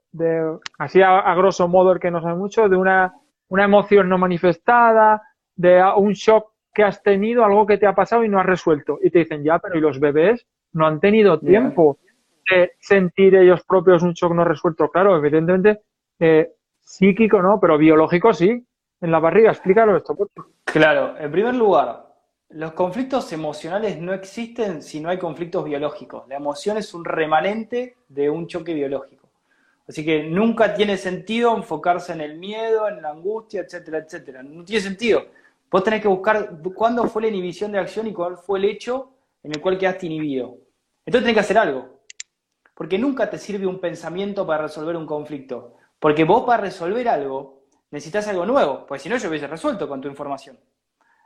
así 0.77 1.01
a, 1.01 1.35
grosso 1.35 1.67
modo 1.67 1.91
el 1.91 1.99
que 1.99 2.09
no 2.09 2.21
sabe 2.21 2.35
mucho, 2.35 2.69
de 2.69 2.77
una, 2.77 3.13
una 3.49 3.65
emoción 3.65 4.07
no 4.07 4.17
manifestada, 4.17 5.21
de 5.55 5.83
un 5.97 6.13
shock 6.13 6.51
que 6.73 6.83
has 6.83 7.03
tenido, 7.03 7.43
algo 7.43 7.65
que 7.65 7.77
te 7.77 7.85
ha 7.85 7.93
pasado 7.93 8.23
y 8.23 8.29
no 8.29 8.39
has 8.39 8.45
resuelto. 8.45 8.99
Y 9.01 9.09
te 9.09 9.19
dicen, 9.19 9.43
ya, 9.43 9.59
pero 9.59 9.77
¿y 9.77 9.81
los 9.81 9.99
bebés 9.99 10.45
no 10.73 10.87
han 10.87 10.99
tenido 10.99 11.39
tiempo 11.39 11.97
de 12.49 12.71
sentir 12.79 13.35
ellos 13.35 13.63
propios 13.65 14.03
un 14.03 14.13
shock 14.13 14.33
no 14.33 14.45
resuelto? 14.45 14.89
Claro, 14.89 15.17
evidentemente, 15.17 15.81
eh, 16.19 16.53
psíquico 16.87 17.41
no, 17.41 17.59
pero 17.59 17.77
biológico 17.77 18.33
sí. 18.33 18.65
En 19.01 19.11
la 19.11 19.19
barriga, 19.19 19.51
explícalo 19.51 19.97
esto. 19.97 20.17
Claro, 20.63 21.15
en 21.19 21.31
primer 21.31 21.53
lugar, 21.53 22.07
los 22.49 22.71
conflictos 22.71 23.31
emocionales 23.33 23.99
no 23.99 24.13
existen 24.13 24.81
si 24.81 24.99
no 24.99 25.09
hay 25.09 25.19
conflictos 25.19 25.65
biológicos. 25.65 26.27
La 26.29 26.37
emoción 26.37 26.77
es 26.77 26.93
un 26.93 27.03
remanente 27.03 27.97
de 28.07 28.29
un 28.29 28.47
choque 28.47 28.73
biológico. 28.73 29.29
Así 29.87 30.03
que 30.03 30.23
nunca 30.23 30.73
tiene 30.73 30.97
sentido 30.97 31.55
enfocarse 31.55 32.13
en 32.13 32.21
el 32.21 32.37
miedo, 32.37 32.87
en 32.87 33.01
la 33.01 33.09
angustia, 33.09 33.61
etcétera, 33.61 33.99
etcétera. 33.99 34.41
No 34.41 34.63
tiene 34.63 34.81
sentido. 34.81 35.25
Vos 35.69 35.83
tenés 35.83 36.01
que 36.01 36.07
buscar 36.07 36.57
cuándo 36.73 37.03
fue 37.07 37.23
la 37.23 37.27
inhibición 37.27 37.71
de 37.73 37.79
acción 37.79 38.07
y 38.07 38.13
cuál 38.13 38.37
fue 38.37 38.59
el 38.59 38.65
hecho 38.65 39.11
en 39.43 39.51
el 39.51 39.61
cual 39.61 39.77
quedaste 39.77 40.05
inhibido. 40.05 40.57
Entonces 41.05 41.23
tenés 41.23 41.33
que 41.33 41.41
hacer 41.41 41.57
algo. 41.57 41.99
Porque 42.73 42.97
nunca 42.97 43.29
te 43.29 43.37
sirve 43.37 43.67
un 43.67 43.79
pensamiento 43.79 44.47
para 44.47 44.63
resolver 44.63 44.95
un 44.95 45.05
conflicto. 45.05 45.76
Porque 45.99 46.23
vos 46.23 46.43
para 46.45 46.63
resolver 46.63 47.07
algo 47.07 47.57
necesitas 47.91 48.27
algo 48.27 48.45
nuevo. 48.45 48.85
Porque 48.85 49.03
si 49.03 49.09
no, 49.09 49.17
yo 49.17 49.29
hubiese 49.29 49.47
resuelto 49.47 49.87
con 49.87 50.01
tu 50.01 50.07
información. 50.07 50.59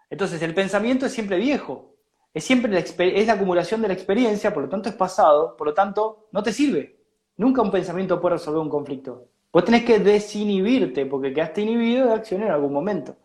Entonces, 0.10 0.42
el 0.42 0.54
pensamiento 0.54 1.06
es 1.06 1.14
siempre 1.14 1.38
viejo, 1.38 1.96
es 2.34 2.44
siempre 2.44 2.72
la, 2.72 2.80
es 2.80 3.28
la 3.28 3.34
acumulación 3.34 3.82
de 3.82 3.88
la 3.88 3.94
experiencia, 3.94 4.54
por 4.54 4.64
lo 4.64 4.70
tanto 4.70 4.90
es 4.90 4.96
pasado, 4.96 5.56
por 5.56 5.68
lo 5.68 5.74
tanto 5.74 6.28
no 6.32 6.44
te 6.44 6.52
sirve. 6.52 6.98
Nunca 7.38 7.62
un 7.62 7.72
pensamiento 7.72 8.20
puede 8.20 8.36
resolver 8.36 8.62
un 8.62 8.70
conflicto. 8.70 9.28
Vos 9.52 9.66
tenés 9.66 9.84
que 9.84 10.00
desinhibirte 10.00 11.06
porque 11.06 11.34
quedaste 11.34 11.62
inhibido 11.62 12.08
de 12.08 12.14
acción 12.14 12.44
en 12.44 12.52
algún 12.52 12.72
momento. 12.72 13.16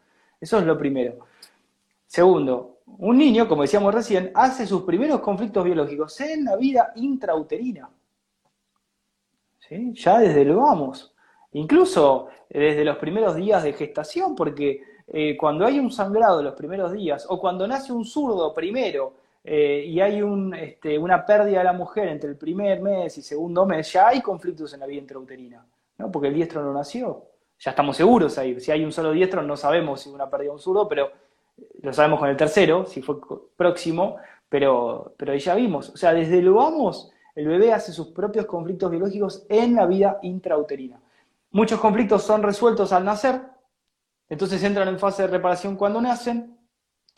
Eso 0.40 0.58
es 0.58 0.64
lo 0.64 0.76
primero. 0.76 1.26
Segundo, 2.06 2.78
un 2.86 3.18
niño, 3.18 3.48
como 3.48 3.62
decíamos 3.62 3.94
recién, 3.94 4.30
hace 4.34 4.66
sus 4.66 4.82
primeros 4.82 5.20
conflictos 5.20 5.64
biológicos 5.64 6.20
en 6.20 6.44
la 6.44 6.56
vida 6.56 6.92
intrauterina. 6.96 7.90
¿Sí? 9.58 9.92
Ya 9.94 10.18
desde 10.18 10.44
lo 10.44 10.62
vamos. 10.62 11.15
Incluso 11.56 12.28
desde 12.50 12.84
los 12.84 12.98
primeros 12.98 13.34
días 13.34 13.62
de 13.62 13.72
gestación, 13.72 14.36
porque 14.36 14.82
eh, 15.08 15.38
cuando 15.38 15.64
hay 15.64 15.78
un 15.78 15.90
sangrado 15.90 16.42
los 16.42 16.54
primeros 16.54 16.92
días, 16.92 17.24
o 17.30 17.40
cuando 17.40 17.66
nace 17.66 17.94
un 17.94 18.04
zurdo 18.04 18.52
primero 18.52 19.14
eh, 19.42 19.82
y 19.86 19.98
hay 19.98 20.22
este, 20.60 20.98
una 20.98 21.24
pérdida 21.24 21.58
de 21.58 21.64
la 21.64 21.72
mujer 21.72 22.08
entre 22.08 22.28
el 22.28 22.36
primer 22.36 22.82
mes 22.82 23.16
y 23.16 23.22
segundo 23.22 23.64
mes, 23.64 23.90
ya 23.90 24.08
hay 24.08 24.20
conflictos 24.20 24.74
en 24.74 24.80
la 24.80 24.86
vida 24.86 25.00
intrauterina, 25.00 25.64
¿no? 25.96 26.12
porque 26.12 26.28
el 26.28 26.34
diestro 26.34 26.62
no 26.62 26.74
nació. 26.74 27.22
Ya 27.58 27.70
estamos 27.70 27.96
seguros 27.96 28.36
ahí. 28.36 28.60
Si 28.60 28.70
hay 28.70 28.84
un 28.84 28.92
solo 28.92 29.12
diestro, 29.12 29.40
no 29.40 29.56
sabemos 29.56 30.02
si 30.02 30.10
una 30.10 30.28
pérdida 30.28 30.52
un 30.52 30.58
zurdo, 30.58 30.86
pero 30.86 31.10
lo 31.80 31.90
sabemos 31.90 32.20
con 32.20 32.28
el 32.28 32.36
tercero, 32.36 32.84
si 32.84 33.00
fue 33.00 33.16
próximo, 33.56 34.16
pero, 34.46 35.14
pero 35.16 35.32
ahí 35.32 35.38
ya 35.38 35.54
vimos. 35.54 35.88
O 35.88 35.96
sea, 35.96 36.12
desde 36.12 36.42
lo 36.42 36.52
vamos, 36.52 37.10
el 37.34 37.48
bebé 37.48 37.72
hace 37.72 37.92
sus 37.92 38.08
propios 38.08 38.44
conflictos 38.44 38.90
biológicos 38.90 39.46
en 39.48 39.74
la 39.74 39.86
vida 39.86 40.18
intrauterina. 40.20 41.00
Muchos 41.56 41.80
conflictos 41.80 42.22
son 42.22 42.42
resueltos 42.42 42.92
al 42.92 43.06
nacer, 43.06 43.40
entonces 44.28 44.62
entran 44.62 44.88
en 44.88 44.98
fase 44.98 45.22
de 45.22 45.28
reparación 45.28 45.74
cuando 45.74 46.02
nacen 46.02 46.54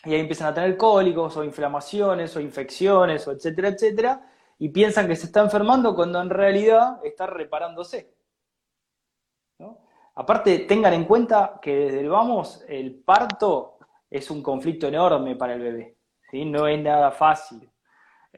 y 0.05 0.14
ahí 0.14 0.20
empiezan 0.20 0.47
a 0.47 0.55
tener 0.55 0.76
cólicos 0.76 1.36
o 1.36 1.43
inflamaciones 1.43 2.36
o 2.36 2.41
infecciones 2.41 3.26
o 3.26 3.32
etcétera, 3.32 3.66
etcétera, 3.66 4.30
y 4.61 4.68
piensan 4.68 5.09
que 5.09 5.16
se 5.16 5.26
está 5.26 5.41
enfermando 5.41 5.93
cuando 5.93 6.22
en 6.22 6.30
realidad 6.30 7.01
está 7.03 7.26
reparándose. 7.26 8.14
Aparte, 10.14 10.61
tengan 10.61 10.95
en 10.95 11.05
cuenta 11.05 11.59
que 11.61 11.74
desde 11.74 11.99
el 11.99 12.09
vamos, 12.09 12.64
el 12.68 12.95
parto 12.95 13.78
es 14.09 14.30
un 14.30 14.41
conflicto 14.41 14.86
enorme 14.86 15.34
para 15.34 15.55
el 15.55 15.62
bebé, 15.62 15.97
¿sí? 16.30 16.45
no 16.45 16.68
es 16.68 16.80
nada 16.80 17.11
fácil. 17.11 17.68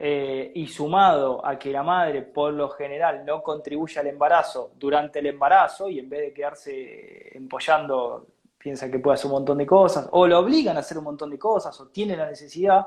Eh, 0.02 0.52
y 0.54 0.66
sumado 0.66 1.44
a 1.44 1.58
que 1.58 1.70
la 1.70 1.82
madre 1.82 2.22
por 2.22 2.54
lo 2.54 2.70
general 2.70 3.22
no 3.22 3.42
contribuye 3.42 4.00
al 4.00 4.06
embarazo 4.06 4.70
durante 4.78 5.18
el 5.18 5.26
embarazo 5.26 5.90
y 5.90 5.98
en 5.98 6.08
vez 6.08 6.20
de 6.22 6.32
quedarse 6.32 7.36
empollando 7.36 8.26
piensa 8.56 8.90
que 8.90 8.98
puede 8.98 9.16
hacer 9.16 9.26
un 9.26 9.32
montón 9.32 9.58
de 9.58 9.66
cosas, 9.66 10.08
o 10.12 10.26
lo 10.26 10.38
obligan 10.38 10.78
a 10.78 10.80
hacer 10.80 10.96
un 10.96 11.04
montón 11.04 11.28
de 11.28 11.38
cosas, 11.38 11.78
o 11.80 11.88
tiene 11.88 12.16
la 12.16 12.28
necesidad, 12.28 12.86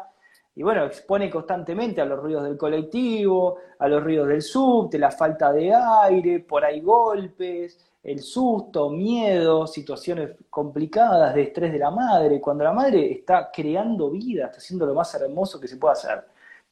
y 0.55 0.63
bueno, 0.63 0.85
expone 0.85 1.29
constantemente 1.29 2.01
a 2.01 2.05
los 2.05 2.19
ruidos 2.19 2.45
del 2.45 2.57
colectivo, 2.57 3.57
a 3.77 3.87
los 3.87 4.03
ruidos 4.03 4.27
del 4.27 4.41
subte, 4.41 4.97
la 4.97 5.11
falta 5.11 5.51
de 5.51 5.71
aire, 5.73 6.39
por 6.39 6.65
ahí 6.65 6.81
golpes, 6.81 7.79
el 8.03 8.21
susto, 8.21 8.89
miedo, 8.89 9.65
situaciones 9.65 10.31
complicadas 10.49 11.33
de 11.33 11.43
estrés 11.43 11.71
de 11.71 11.79
la 11.79 11.89
madre, 11.89 12.41
cuando 12.41 12.63
la 12.63 12.73
madre 12.73 13.11
está 13.11 13.51
creando 13.51 14.09
vida, 14.09 14.45
está 14.45 14.57
haciendo 14.57 14.85
lo 14.85 14.93
más 14.93 15.13
hermoso 15.15 15.59
que 15.59 15.67
se 15.67 15.77
puede 15.77 15.93
hacer, 15.93 16.23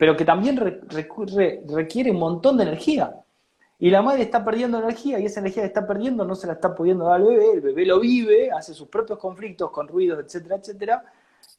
pero 0.02 0.18
que 0.18 0.26
también 0.26 0.58
requiere 0.58 2.10
un 2.10 2.18
montón 2.18 2.58
de 2.58 2.64
energía. 2.64 3.18
Y 3.78 3.92
la 3.92 4.02
madre 4.02 4.24
está 4.24 4.44
perdiendo 4.44 4.80
energía 4.80 5.20
y 5.20 5.28
esa 5.28 5.42
energía 5.42 5.62
que 5.62 5.68
está 5.68 5.86
perdiendo 5.86 6.26
no 6.26 6.34
se 6.34 6.48
la 6.48 6.54
está 6.54 6.74
pudiendo 6.74 7.06
dar 7.06 7.18
al 7.18 7.28
bebé, 7.28 7.52
el 7.52 7.62
bebé 7.62 7.86
lo 7.86 8.00
vive, 8.00 8.50
hace 8.50 8.74
sus 8.74 8.88
propios 8.88 9.20
conflictos 9.20 9.70
con 9.70 9.88
ruidos, 9.88 10.18
etcétera, 10.26 10.56
etcétera. 10.56 11.04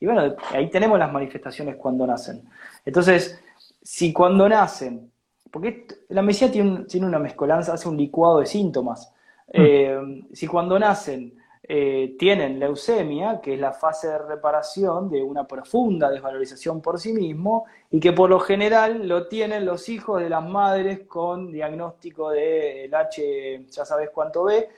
Y 0.00 0.06
bueno, 0.06 0.34
ahí 0.50 0.68
tenemos 0.70 0.98
las 0.98 1.12
manifestaciones 1.12 1.76
cuando 1.76 2.04
nacen. 2.04 2.42
Entonces, 2.84 3.40
si 3.80 4.12
cuando 4.12 4.48
nacen, 4.48 5.12
porque 5.48 5.86
la 6.08 6.22
medicina 6.22 6.50
tiene, 6.50 7.06
una 7.06 7.20
mezcolanza, 7.20 7.74
hace 7.74 7.88
un 7.88 7.96
licuado 7.96 8.40
de 8.40 8.46
síntomas. 8.46 9.12
Mm. 9.52 9.52
Eh, 9.54 10.24
si 10.32 10.48
cuando 10.48 10.80
nacen 10.80 11.32
eh, 11.64 12.16
tienen 12.18 12.58
leucemia, 12.58 13.40
que 13.40 13.54
es 13.54 13.60
la 13.60 13.72
fase 13.72 14.08
de 14.08 14.18
reparación 14.18 15.08
de 15.08 15.22
una 15.22 15.46
profunda 15.46 16.10
desvalorización 16.10 16.80
por 16.80 16.98
sí 16.98 17.12
mismo, 17.12 17.66
y 17.90 18.00
que 18.00 18.12
por 18.12 18.28
lo 18.30 18.40
general 18.40 19.06
lo 19.06 19.28
tienen 19.28 19.64
los 19.64 19.88
hijos 19.88 20.20
de 20.20 20.28
las 20.28 20.44
madres 20.44 21.06
con 21.06 21.52
diagnóstico 21.52 22.30
del 22.30 22.92
H, 22.92 23.66
ya 23.70 23.84
sabes 23.84 24.10
cuánto 24.12 24.44
B. 24.44 24.68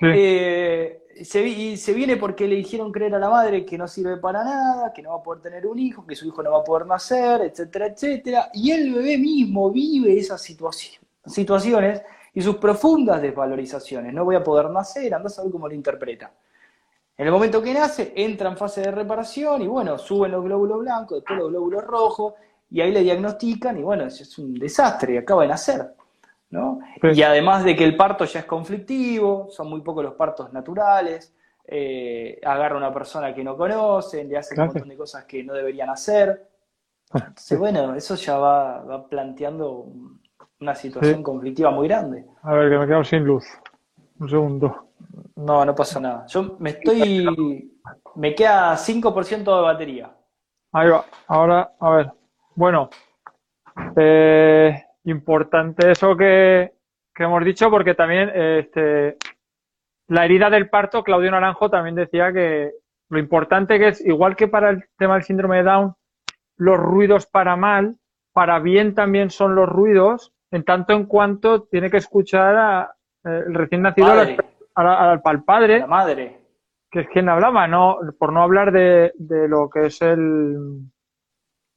Eh, 0.00 1.06
se, 1.24 1.44
y 1.44 1.76
se 1.76 1.92
viene 1.92 2.16
porque 2.16 2.46
le 2.46 2.54
dijeron 2.54 2.92
creer 2.92 3.16
a 3.16 3.18
la 3.18 3.30
madre 3.30 3.64
que 3.64 3.76
no 3.76 3.88
sirve 3.88 4.16
para 4.18 4.44
nada, 4.44 4.92
que 4.92 5.02
no 5.02 5.10
va 5.10 5.16
a 5.16 5.22
poder 5.22 5.42
tener 5.42 5.66
un 5.66 5.80
hijo, 5.80 6.06
que 6.06 6.14
su 6.14 6.28
hijo 6.28 6.40
no 6.44 6.52
va 6.52 6.58
a 6.58 6.64
poder 6.64 6.86
nacer, 6.86 7.40
etcétera, 7.42 7.86
etcétera. 7.86 8.50
Y 8.54 8.70
el 8.70 8.94
bebé 8.94 9.18
mismo 9.18 9.72
vive 9.72 10.16
esas 10.16 10.40
situaciones 10.40 12.02
y 12.38 12.40
sus 12.40 12.58
profundas 12.58 13.20
desvalorizaciones. 13.20 14.14
No 14.14 14.24
voy 14.24 14.36
a 14.36 14.44
poder 14.44 14.70
nacer, 14.70 15.12
anda 15.12 15.26
a 15.26 15.30
saber 15.30 15.50
cómo 15.50 15.66
lo 15.66 15.74
interpreta. 15.74 16.30
En 17.16 17.26
el 17.26 17.32
momento 17.32 17.60
que 17.60 17.74
nace, 17.74 18.12
entra 18.14 18.48
en 18.48 18.56
fase 18.56 18.80
de 18.80 18.92
reparación 18.92 19.60
y 19.62 19.66
bueno, 19.66 19.98
suben 19.98 20.30
los 20.30 20.44
glóbulos 20.44 20.78
blancos, 20.78 21.18
después 21.18 21.36
los 21.36 21.48
glóbulos 21.48 21.82
rojos, 21.82 22.34
y 22.70 22.80
ahí 22.80 22.92
le 22.92 23.00
diagnostican 23.00 23.76
y 23.76 23.82
bueno, 23.82 24.04
es 24.04 24.38
un 24.38 24.54
desastre 24.54 25.14
y 25.14 25.16
acaba 25.16 25.42
de 25.42 25.48
nacer. 25.48 25.96
¿no? 26.50 26.78
Y 27.02 27.22
además 27.22 27.64
de 27.64 27.74
que 27.74 27.82
el 27.82 27.96
parto 27.96 28.24
ya 28.24 28.38
es 28.38 28.46
conflictivo, 28.46 29.48
son 29.50 29.68
muy 29.68 29.80
pocos 29.80 30.04
los 30.04 30.14
partos 30.14 30.52
naturales, 30.52 31.34
eh, 31.64 32.38
agarra 32.44 32.76
a 32.76 32.78
una 32.78 32.94
persona 32.94 33.34
que 33.34 33.42
no 33.42 33.56
conocen, 33.56 34.28
le 34.28 34.38
hace 34.38 34.54
un 34.54 34.66
montón 34.66 34.88
de 34.88 34.96
cosas 34.96 35.24
que 35.24 35.42
no 35.42 35.54
deberían 35.54 35.90
hacer. 35.90 36.48
Ah, 37.10 37.24
Entonces, 37.26 37.58
bueno, 37.58 37.96
eso 37.96 38.14
ya 38.14 38.38
va, 38.38 38.84
va 38.84 39.08
planteando 39.08 39.88
una 40.60 40.74
situación 40.74 41.22
conflictiva 41.22 41.70
muy 41.70 41.88
grande. 41.88 42.24
A 42.42 42.54
ver, 42.54 42.70
que 42.70 42.78
me 42.78 42.86
quedo 42.86 43.04
sin 43.04 43.24
luz. 43.24 43.44
Un 44.18 44.28
segundo. 44.28 44.88
No, 45.36 45.64
no 45.64 45.74
pasa 45.74 46.00
nada. 46.00 46.26
Yo 46.26 46.56
me 46.58 46.70
estoy. 46.70 47.78
Me 48.16 48.34
queda 48.34 48.76
5% 48.76 49.56
de 49.56 49.62
batería. 49.62 50.12
Ahí 50.72 50.88
va. 50.88 51.04
Ahora, 51.28 51.72
a 51.78 51.90
ver. 51.90 52.12
Bueno, 52.54 52.90
eh, 53.96 54.84
importante 55.04 55.92
eso 55.92 56.16
que, 56.16 56.72
hemos 57.16 57.44
dicho, 57.44 57.70
porque 57.70 57.94
también 57.94 58.30
este, 58.34 59.16
la 60.08 60.24
herida 60.24 60.50
del 60.50 60.68
parto, 60.68 61.02
Claudio 61.02 61.30
Naranjo 61.30 61.70
también 61.70 61.94
decía 61.94 62.32
que 62.32 62.72
lo 63.08 63.18
importante 63.18 63.78
que 63.78 63.88
es, 63.88 64.04
igual 64.04 64.36
que 64.36 64.48
para 64.48 64.70
el 64.70 64.84
tema 64.96 65.14
del 65.14 65.24
síndrome 65.24 65.58
de 65.58 65.62
Down, 65.64 65.94
los 66.56 66.76
ruidos 66.76 67.26
para 67.26 67.56
mal, 67.56 67.96
para 68.32 68.58
bien 68.58 68.94
también 68.94 69.30
son 69.30 69.54
los 69.54 69.68
ruidos, 69.68 70.32
en 70.50 70.64
tanto 70.64 70.92
en 70.92 71.06
cuanto 71.06 71.62
tiene 71.64 71.90
que 71.90 71.98
escuchar 71.98 72.56
a, 72.56 72.94
eh, 73.24 73.42
el 73.46 73.54
recién 73.54 73.82
nacido 73.82 74.08
al, 74.10 75.42
padre, 75.44 75.80
la 75.80 75.86
madre, 75.86 76.40
que 76.90 77.00
es 77.00 77.08
quien 77.08 77.28
hablaba, 77.28 77.66
no, 77.66 77.98
por 78.18 78.32
no 78.32 78.42
hablar 78.42 78.72
de, 78.72 79.12
de 79.16 79.48
lo 79.48 79.68
que 79.68 79.86
es 79.86 80.00
el 80.02 80.82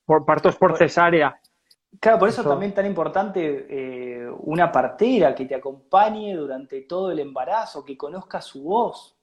por 0.06 0.26
partos 0.26 0.56
por 0.58 0.78
cesárea. 0.78 1.40
Claro, 2.00 2.20
por 2.20 2.30
eso, 2.30 2.44
también 2.44 2.74
tan 2.74 2.86
importante 2.86 3.68
eh, 3.70 4.30
una 4.40 4.72
partera 4.72 5.36
que 5.36 5.46
te 5.46 5.56
acompañe 5.56 6.36
durante 6.36 6.82
todo 6.82 7.12
el 7.12 7.20
embarazo, 7.20 7.84
que 7.84 7.98
conozca 7.98 8.42
su 8.42 8.64
voz, 8.64 9.18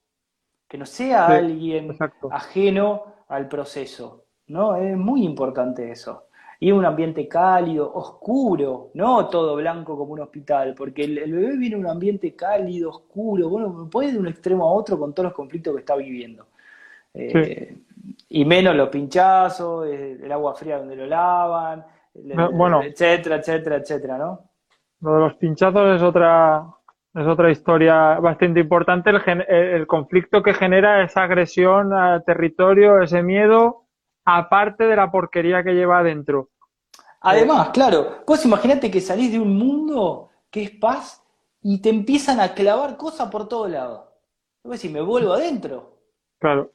que 0.68 0.76
no 0.76 0.84
sea 0.84 1.26
alguien 1.26 1.96
ajeno 2.30 3.24
al 3.28 3.48
proceso, 3.48 4.26
¿no? 4.48 4.76
Es 4.76 4.96
muy 4.96 5.24
importante 5.24 5.90
eso. 5.90 6.27
Y 6.60 6.72
un 6.72 6.84
ambiente 6.84 7.28
cálido, 7.28 7.92
oscuro, 7.94 8.90
no 8.94 9.28
todo 9.28 9.54
blanco 9.56 9.96
como 9.96 10.14
un 10.14 10.20
hospital, 10.20 10.74
porque 10.76 11.04
el, 11.04 11.32
bebé 11.32 11.56
viene 11.56 11.76
en 11.76 11.84
un 11.84 11.90
ambiente 11.90 12.34
cálido, 12.34 12.90
oscuro, 12.90 13.48
bueno, 13.48 13.88
puede 13.90 14.12
de 14.12 14.18
un 14.18 14.26
extremo 14.26 14.64
a 14.64 14.72
otro 14.72 14.98
con 14.98 15.14
todos 15.14 15.26
los 15.26 15.34
conflictos 15.34 15.72
que 15.74 15.80
está 15.80 15.94
viviendo. 15.94 16.46
Eh, 17.14 17.76
y 18.28 18.44
menos 18.44 18.74
los 18.74 18.88
pinchazos, 18.88 19.86
eh, 19.86 20.18
el 20.22 20.32
agua 20.32 20.54
fría 20.54 20.78
donde 20.78 20.96
lo 20.96 21.06
lavan, 21.06 21.84
bueno, 22.52 22.82
etcétera, 22.82 23.36
etcétera, 23.36 23.76
etcétera, 23.76 24.18
¿no? 24.18 24.40
Lo 25.00 25.14
de 25.14 25.20
los 25.20 25.34
pinchazos 25.34 25.96
es 25.96 26.02
otra, 26.02 26.64
es 27.14 27.26
otra 27.26 27.50
historia 27.50 28.18
bastante 28.18 28.60
importante, 28.60 29.10
el, 29.10 29.42
el 29.48 29.86
conflicto 29.86 30.42
que 30.42 30.54
genera 30.54 31.04
esa 31.04 31.22
agresión 31.22 31.92
al 31.92 32.24
territorio, 32.24 33.00
ese 33.00 33.22
miedo, 33.22 33.84
aparte 34.36 34.84
de 34.84 34.94
la 34.94 35.10
porquería 35.10 35.64
que 35.64 35.72
lleva 35.72 36.00
adentro. 36.00 36.50
Además, 37.22 37.70
claro, 37.70 38.22
vos 38.26 38.44
imagínate 38.44 38.90
que 38.90 39.00
salís 39.00 39.32
de 39.32 39.40
un 39.40 39.56
mundo 39.56 40.28
que 40.50 40.62
es 40.64 40.70
paz 40.70 41.24
y 41.62 41.80
te 41.80 41.88
empiezan 41.88 42.38
a 42.38 42.52
clavar 42.54 42.96
cosas 42.96 43.30
por 43.30 43.48
todos 43.48 43.70
lados. 43.70 44.06
Vos 44.62 44.78
si 44.78 44.90
me 44.90 45.00
vuelvo 45.00 45.32
adentro. 45.32 45.96
Claro. 46.38 46.72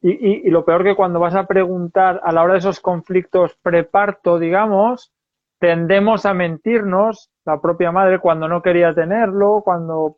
Y, 0.00 0.46
y, 0.46 0.50
lo 0.50 0.64
peor 0.64 0.84
que 0.84 0.94
cuando 0.94 1.18
vas 1.18 1.34
a 1.34 1.46
preguntar 1.46 2.20
a 2.22 2.32
la 2.32 2.42
hora 2.42 2.54
de 2.54 2.60
esos 2.60 2.80
conflictos 2.80 3.56
preparto, 3.62 4.38
digamos, 4.38 5.12
tendemos 5.58 6.24
a 6.26 6.34
mentirnos 6.34 7.30
la 7.44 7.60
propia 7.60 7.90
madre 7.90 8.20
cuando 8.20 8.46
no 8.46 8.62
quería 8.62 8.94
tenerlo, 8.94 9.62
cuando 9.64 10.16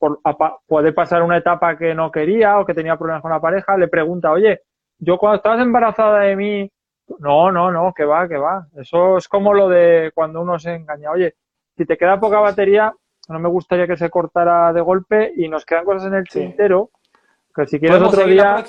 puede 0.66 0.92
pasar 0.92 1.22
una 1.22 1.38
etapa 1.38 1.78
que 1.78 1.94
no 1.94 2.10
quería 2.10 2.58
o 2.58 2.66
que 2.66 2.74
tenía 2.74 2.96
problemas 2.96 3.22
con 3.22 3.30
la 3.30 3.40
pareja, 3.40 3.76
le 3.78 3.88
pregunta, 3.88 4.32
oye, 4.32 4.62
yo 5.00 5.18
cuando 5.18 5.36
estabas 5.36 5.60
embarazada 5.60 6.20
de 6.20 6.36
mí, 6.36 6.70
no, 7.18 7.50
no, 7.50 7.72
no, 7.72 7.92
que 7.92 8.04
va, 8.04 8.28
que 8.28 8.36
va. 8.36 8.66
Eso 8.76 9.16
es 9.16 9.26
como 9.26 9.52
lo 9.52 9.68
de 9.68 10.12
cuando 10.14 10.40
uno 10.40 10.58
se 10.58 10.74
engaña. 10.74 11.10
Oye, 11.10 11.34
si 11.76 11.84
te 11.84 11.96
queda 11.96 12.20
poca 12.20 12.38
batería, 12.38 12.94
no 13.28 13.38
me 13.38 13.48
gustaría 13.48 13.86
que 13.86 13.96
se 13.96 14.10
cortara 14.10 14.72
de 14.72 14.80
golpe 14.80 15.32
y 15.36 15.48
nos 15.48 15.64
quedan 15.64 15.84
cosas 15.84 16.06
en 16.06 16.14
el 16.14 16.28
tintero, 16.28 16.90
que 17.54 17.66
si 17.66 17.80
quieres 17.80 18.00
otro 18.02 18.24
día... 18.24 18.64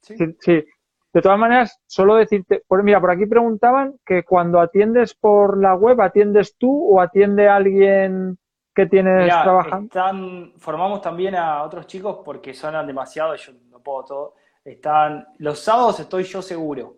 ¿Sí? 0.00 0.64
De 1.12 1.22
todas 1.22 1.38
maneras, 1.38 1.80
solo 1.86 2.16
decirte, 2.16 2.62
pues 2.68 2.84
mira, 2.84 3.00
por 3.00 3.10
aquí 3.10 3.24
preguntaban 3.24 3.94
que 4.04 4.22
cuando 4.22 4.60
atiendes 4.60 5.14
por 5.14 5.58
la 5.58 5.74
web, 5.74 5.98
¿atiendes 6.02 6.58
tú 6.58 6.94
o 6.94 7.00
atiende 7.00 7.48
alguien 7.48 8.36
que 8.74 8.84
tienes 8.84 9.28
trabajando? 9.28 9.86
Están, 9.86 10.52
formamos 10.58 11.00
también 11.00 11.34
a 11.34 11.62
otros 11.62 11.86
chicos 11.86 12.18
porque 12.22 12.52
sonan 12.52 12.86
demasiado, 12.86 13.34
yo 13.34 13.52
no 13.70 13.80
puedo 13.80 14.04
todo. 14.04 14.34
Están, 14.66 15.28
los 15.38 15.60
sábados 15.60 16.00
estoy 16.00 16.24
yo 16.24 16.42
seguro. 16.42 16.96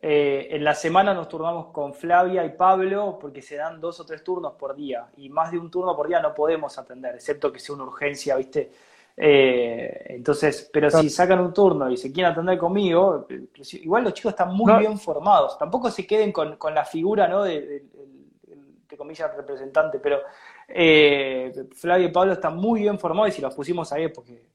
Eh, 0.00 0.48
en 0.52 0.64
la 0.64 0.74
semana 0.74 1.12
nos 1.12 1.28
turnamos 1.28 1.72
con 1.72 1.92
Flavia 1.92 2.44
y 2.44 2.50
Pablo 2.50 3.18
porque 3.20 3.42
se 3.42 3.56
dan 3.56 3.80
dos 3.80 3.98
o 4.00 4.06
tres 4.06 4.22
turnos 4.24 4.54
por 4.54 4.74
día 4.74 5.08
y 5.16 5.28
más 5.28 5.50
de 5.50 5.58
un 5.58 5.70
turno 5.70 5.94
por 5.94 6.08
día 6.08 6.22
no 6.22 6.32
podemos 6.32 6.78
atender, 6.78 7.16
excepto 7.16 7.52
que 7.52 7.58
sea 7.58 7.74
una 7.74 7.84
urgencia, 7.84 8.36
¿viste? 8.36 8.72
Eh, 9.16 10.06
entonces, 10.10 10.70
pero 10.72 10.88
si 10.90 11.10
sacan 11.10 11.40
un 11.40 11.52
turno 11.52 11.90
y 11.90 11.96
se 11.96 12.10
quieren 12.12 12.32
atender 12.32 12.56
conmigo, 12.56 13.26
igual 13.72 14.04
los 14.04 14.14
chicos 14.14 14.30
están 14.30 14.54
muy 14.54 14.72
bien 14.78 14.96
formados. 14.96 15.58
Tampoco 15.58 15.90
se 15.90 16.06
queden 16.06 16.32
con, 16.32 16.56
la 16.72 16.84
figura, 16.84 17.26
¿no? 17.28 17.42
De, 17.42 17.60
de, 17.60 18.96
comillas, 18.96 19.34
representante, 19.34 19.98
pero 19.98 20.20
eh, 20.68 21.68
Flavio 21.74 22.08
y 22.08 22.12
Pablo 22.12 22.34
están 22.34 22.56
muy 22.56 22.80
bien 22.80 22.98
formados 22.98 23.30
y 23.30 23.32
si 23.32 23.42
los 23.42 23.54
pusimos 23.54 23.92
ahí 23.92 24.04
es 24.04 24.12
porque. 24.12 24.49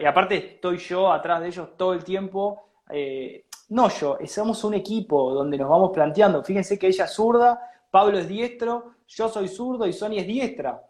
Y 0.00 0.04
aparte, 0.04 0.54
estoy 0.54 0.78
yo 0.78 1.12
atrás 1.12 1.40
de 1.40 1.48
ellos 1.48 1.76
todo 1.76 1.92
el 1.92 2.04
tiempo. 2.04 2.64
Eh, 2.90 3.44
no 3.70 3.88
yo, 3.88 4.18
somos 4.26 4.64
un 4.64 4.74
equipo 4.74 5.32
donde 5.32 5.56
nos 5.56 5.68
vamos 5.68 5.90
planteando. 5.92 6.42
Fíjense 6.42 6.78
que 6.78 6.88
ella 6.88 7.04
es 7.04 7.12
zurda, 7.12 7.60
Pablo 7.90 8.18
es 8.18 8.28
diestro, 8.28 8.94
yo 9.06 9.28
soy 9.28 9.48
zurdo 9.48 9.86
y 9.86 9.92
Sonia 9.92 10.22
es 10.22 10.26
diestra. 10.26 10.82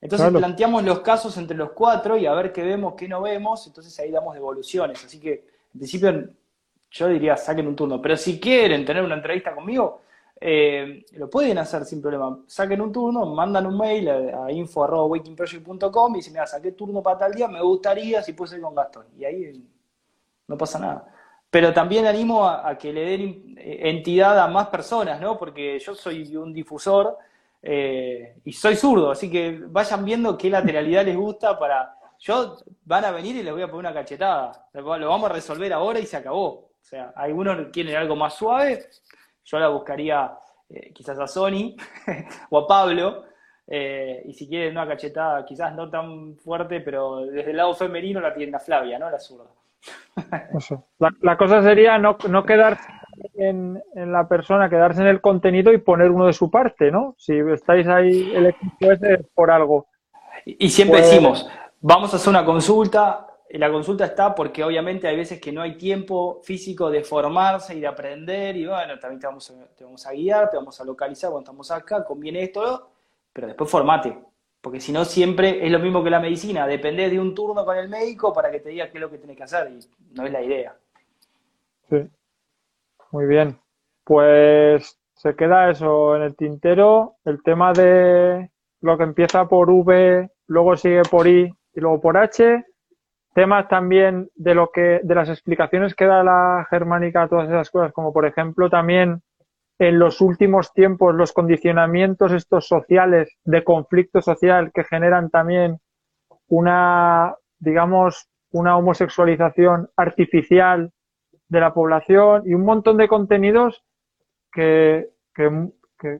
Entonces 0.00 0.30
planteamos 0.30 0.84
los 0.84 1.00
casos 1.00 1.36
entre 1.38 1.56
los 1.56 1.72
cuatro 1.72 2.16
y 2.16 2.26
a 2.26 2.32
ver 2.32 2.52
qué 2.52 2.62
vemos, 2.62 2.94
qué 2.96 3.08
no 3.08 3.20
vemos, 3.20 3.66
entonces 3.66 3.98
ahí 3.98 4.12
damos 4.12 4.34
devoluciones. 4.34 5.04
Así 5.04 5.18
que, 5.18 5.46
en 5.74 5.80
principio, 5.80 6.30
yo 6.90 7.08
diría 7.08 7.36
saquen 7.36 7.66
un 7.66 7.74
turno. 7.74 8.00
Pero 8.00 8.16
si 8.16 8.38
quieren 8.38 8.84
tener 8.84 9.02
una 9.02 9.16
entrevista 9.16 9.52
conmigo, 9.54 10.02
eh, 10.40 11.04
lo 11.12 11.28
pueden 11.28 11.58
hacer 11.58 11.84
sin 11.84 12.00
problema. 12.00 12.40
Saquen 12.46 12.80
un 12.80 12.92
turno, 12.92 13.26
mandan 13.26 13.66
un 13.66 13.76
mail 13.76 14.08
a, 14.08 14.50
info.wakingproject.com 14.52 16.14
y 16.14 16.18
dicen, 16.18 16.32
mira, 16.32 16.46
saqué 16.46 16.72
turno 16.72 17.02
para 17.02 17.18
tal 17.18 17.32
día, 17.32 17.48
me 17.48 17.60
gustaría 17.62 18.22
si 18.22 18.32
puede 18.32 18.50
ser 18.50 18.60
con 18.60 18.74
Gastón. 18.74 19.06
Y 19.16 19.24
ahí 19.24 19.64
no 20.46 20.56
pasa 20.56 20.78
nada. 20.78 21.14
Pero 21.50 21.72
también 21.72 22.06
animo 22.06 22.46
a, 22.46 22.68
a 22.68 22.78
que 22.78 22.92
le 22.92 23.04
den 23.04 23.54
entidad 23.58 24.38
a 24.38 24.48
más 24.48 24.68
personas, 24.68 25.20
¿no? 25.20 25.38
Porque 25.38 25.78
yo 25.78 25.94
soy 25.94 26.36
un 26.36 26.52
difusor 26.52 27.16
eh, 27.62 28.36
y 28.44 28.52
soy 28.52 28.76
zurdo, 28.76 29.10
así 29.10 29.30
que 29.30 29.60
vayan 29.66 30.04
viendo 30.04 30.38
qué 30.38 30.50
lateralidad 30.50 31.04
les 31.04 31.16
gusta 31.16 31.58
para... 31.58 31.94
Yo 32.20 32.56
van 32.84 33.04
a 33.04 33.12
venir 33.12 33.36
y 33.36 33.42
les 33.44 33.52
voy 33.52 33.62
a 33.62 33.68
poner 33.68 33.90
una 33.90 33.94
cachetada. 33.94 34.68
Lo 34.72 35.08
vamos 35.08 35.30
a 35.30 35.32
resolver 35.32 35.72
ahora 35.72 36.00
y 36.00 36.06
se 36.06 36.16
acabó. 36.16 36.48
O 36.48 36.70
sea, 36.80 37.12
algunos 37.14 37.68
quieren 37.72 37.94
algo 37.94 38.16
más 38.16 38.34
suave. 38.34 38.86
Yo 39.50 39.58
la 39.58 39.68
buscaría 39.68 40.30
eh, 40.68 40.92
quizás 40.92 41.18
a 41.18 41.26
Sony 41.26 41.74
o 42.50 42.58
a 42.58 42.66
Pablo. 42.66 43.24
Eh, 43.66 44.22
y 44.26 44.32
si 44.34 44.48
quieren 44.48 44.72
una 44.72 44.86
cachetada, 44.86 45.44
quizás 45.44 45.74
no 45.74 45.90
tan 45.90 46.36
fuerte, 46.36 46.80
pero 46.80 47.26
desde 47.26 47.50
el 47.50 47.56
lado 47.56 47.74
femenino 47.74 48.20
la 48.20 48.34
tienda 48.34 48.58
Flavia, 48.58 48.98
¿no? 48.98 49.10
La 49.10 49.18
zurda. 49.18 49.44
la, 51.22 51.36
cosa 51.36 51.62
sería 51.62 51.98
no, 51.98 52.18
no 52.28 52.44
quedar 52.44 52.78
en, 53.34 53.82
la 53.94 54.28
persona, 54.28 54.68
quedarse 54.68 55.00
en 55.00 55.06
el 55.06 55.20
contenido 55.20 55.72
y 55.72 55.78
poner 55.78 56.10
uno 56.10 56.26
de 56.26 56.32
su 56.32 56.50
parte, 56.50 56.90
¿no? 56.90 57.14
Si 57.18 57.38
estáis 57.38 57.86
ahí, 57.88 58.32
el 58.34 58.46
equipo 58.46 58.92
es 58.92 59.00
por 59.34 59.50
algo. 59.50 59.86
Y 60.44 60.68
siempre 60.68 61.00
pues- 61.00 61.10
decimos, 61.10 61.48
vamos 61.80 62.12
a 62.12 62.16
hacer 62.16 62.30
una 62.30 62.44
consulta, 62.44 63.27
la 63.50 63.70
consulta 63.70 64.04
está 64.04 64.34
porque 64.34 64.62
obviamente 64.62 65.08
hay 65.08 65.16
veces 65.16 65.40
que 65.40 65.52
no 65.52 65.62
hay 65.62 65.76
tiempo 65.78 66.40
físico 66.42 66.90
de 66.90 67.02
formarse 67.02 67.74
y 67.74 67.80
de 67.80 67.86
aprender, 67.86 68.56
y 68.56 68.66
bueno, 68.66 68.98
también 68.98 69.20
te 69.20 69.26
vamos 69.26 69.50
a, 69.50 69.54
vamos 69.84 70.06
a 70.06 70.12
guiar, 70.12 70.50
te 70.50 70.56
vamos 70.56 70.80
a 70.80 70.84
localizar 70.84 71.30
cuando 71.30 71.44
estamos 71.44 71.70
acá, 71.70 72.04
conviene 72.04 72.42
esto, 72.42 72.90
pero 73.32 73.46
después 73.46 73.70
formate. 73.70 74.18
Porque 74.60 74.80
si 74.80 74.92
no, 74.92 75.04
siempre 75.04 75.64
es 75.64 75.70
lo 75.70 75.78
mismo 75.78 76.02
que 76.02 76.10
la 76.10 76.20
medicina, 76.20 76.66
dependés 76.66 77.10
de 77.10 77.20
un 77.20 77.34
turno 77.34 77.64
con 77.64 77.76
el 77.76 77.88
médico 77.88 78.32
para 78.32 78.50
que 78.50 78.60
te 78.60 78.70
diga 78.70 78.90
qué 78.90 78.98
es 78.98 79.00
lo 79.00 79.10
que 79.10 79.18
tienes 79.18 79.36
que 79.36 79.44
hacer, 79.44 79.70
y 79.70 79.78
no 80.14 80.26
es 80.26 80.32
la 80.32 80.42
idea. 80.42 80.76
Sí. 81.88 82.08
Muy 83.10 83.26
bien. 83.26 83.58
Pues 84.04 84.98
se 85.14 85.34
queda 85.34 85.70
eso 85.70 86.16
en 86.16 86.22
el 86.22 86.36
tintero. 86.36 87.16
El 87.24 87.42
tema 87.42 87.72
de 87.72 88.50
lo 88.80 88.98
que 88.98 89.04
empieza 89.04 89.48
por 89.48 89.70
V, 89.70 90.30
luego 90.46 90.76
sigue 90.76 91.02
por 91.10 91.26
I 91.26 91.54
y 91.74 91.80
luego 91.80 92.00
por 92.00 92.16
H. 92.16 92.64
Temas 93.38 93.68
también 93.68 94.28
de 94.34 94.52
lo 94.52 94.72
que, 94.72 94.98
de 95.00 95.14
las 95.14 95.28
explicaciones 95.28 95.94
que 95.94 96.06
da 96.06 96.24
la 96.24 96.66
germánica 96.68 97.22
a 97.22 97.28
todas 97.28 97.48
esas 97.48 97.70
cosas, 97.70 97.92
como 97.92 98.12
por 98.12 98.26
ejemplo 98.26 98.68
también 98.68 99.22
en 99.78 100.00
los 100.00 100.20
últimos 100.20 100.72
tiempos 100.72 101.14
los 101.14 101.32
condicionamientos 101.32 102.32
estos 102.32 102.66
sociales 102.66 103.38
de 103.44 103.62
conflicto 103.62 104.22
social 104.22 104.72
que 104.74 104.82
generan 104.82 105.30
también 105.30 105.78
una, 106.48 107.36
digamos, 107.60 108.28
una 108.50 108.76
homosexualización 108.76 109.88
artificial 109.96 110.90
de 111.48 111.60
la 111.60 111.72
población 111.72 112.42
y 112.44 112.54
un 112.54 112.64
montón 112.64 112.96
de 112.96 113.06
contenidos 113.06 113.84
que, 114.50 115.10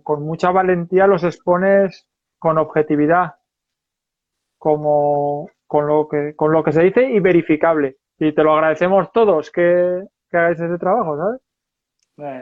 con 0.04 0.22
mucha 0.22 0.52
valentía 0.52 1.08
los 1.08 1.24
expones 1.24 2.06
con 2.38 2.58
objetividad. 2.58 3.34
como 4.56 5.50
con 5.68 5.86
lo 5.86 6.08
que, 6.08 6.34
con 6.34 6.50
lo 6.50 6.64
que 6.64 6.72
se 6.72 6.82
dice 6.82 7.04
y 7.04 7.20
verificable. 7.20 7.98
Y 8.18 8.32
te 8.32 8.42
lo 8.42 8.54
agradecemos 8.54 9.12
todos 9.12 9.52
que, 9.52 10.02
que 10.28 10.36
hagáis 10.36 10.58
ese 10.58 10.78
trabajo, 10.78 11.16
¿sabes? 11.16 11.40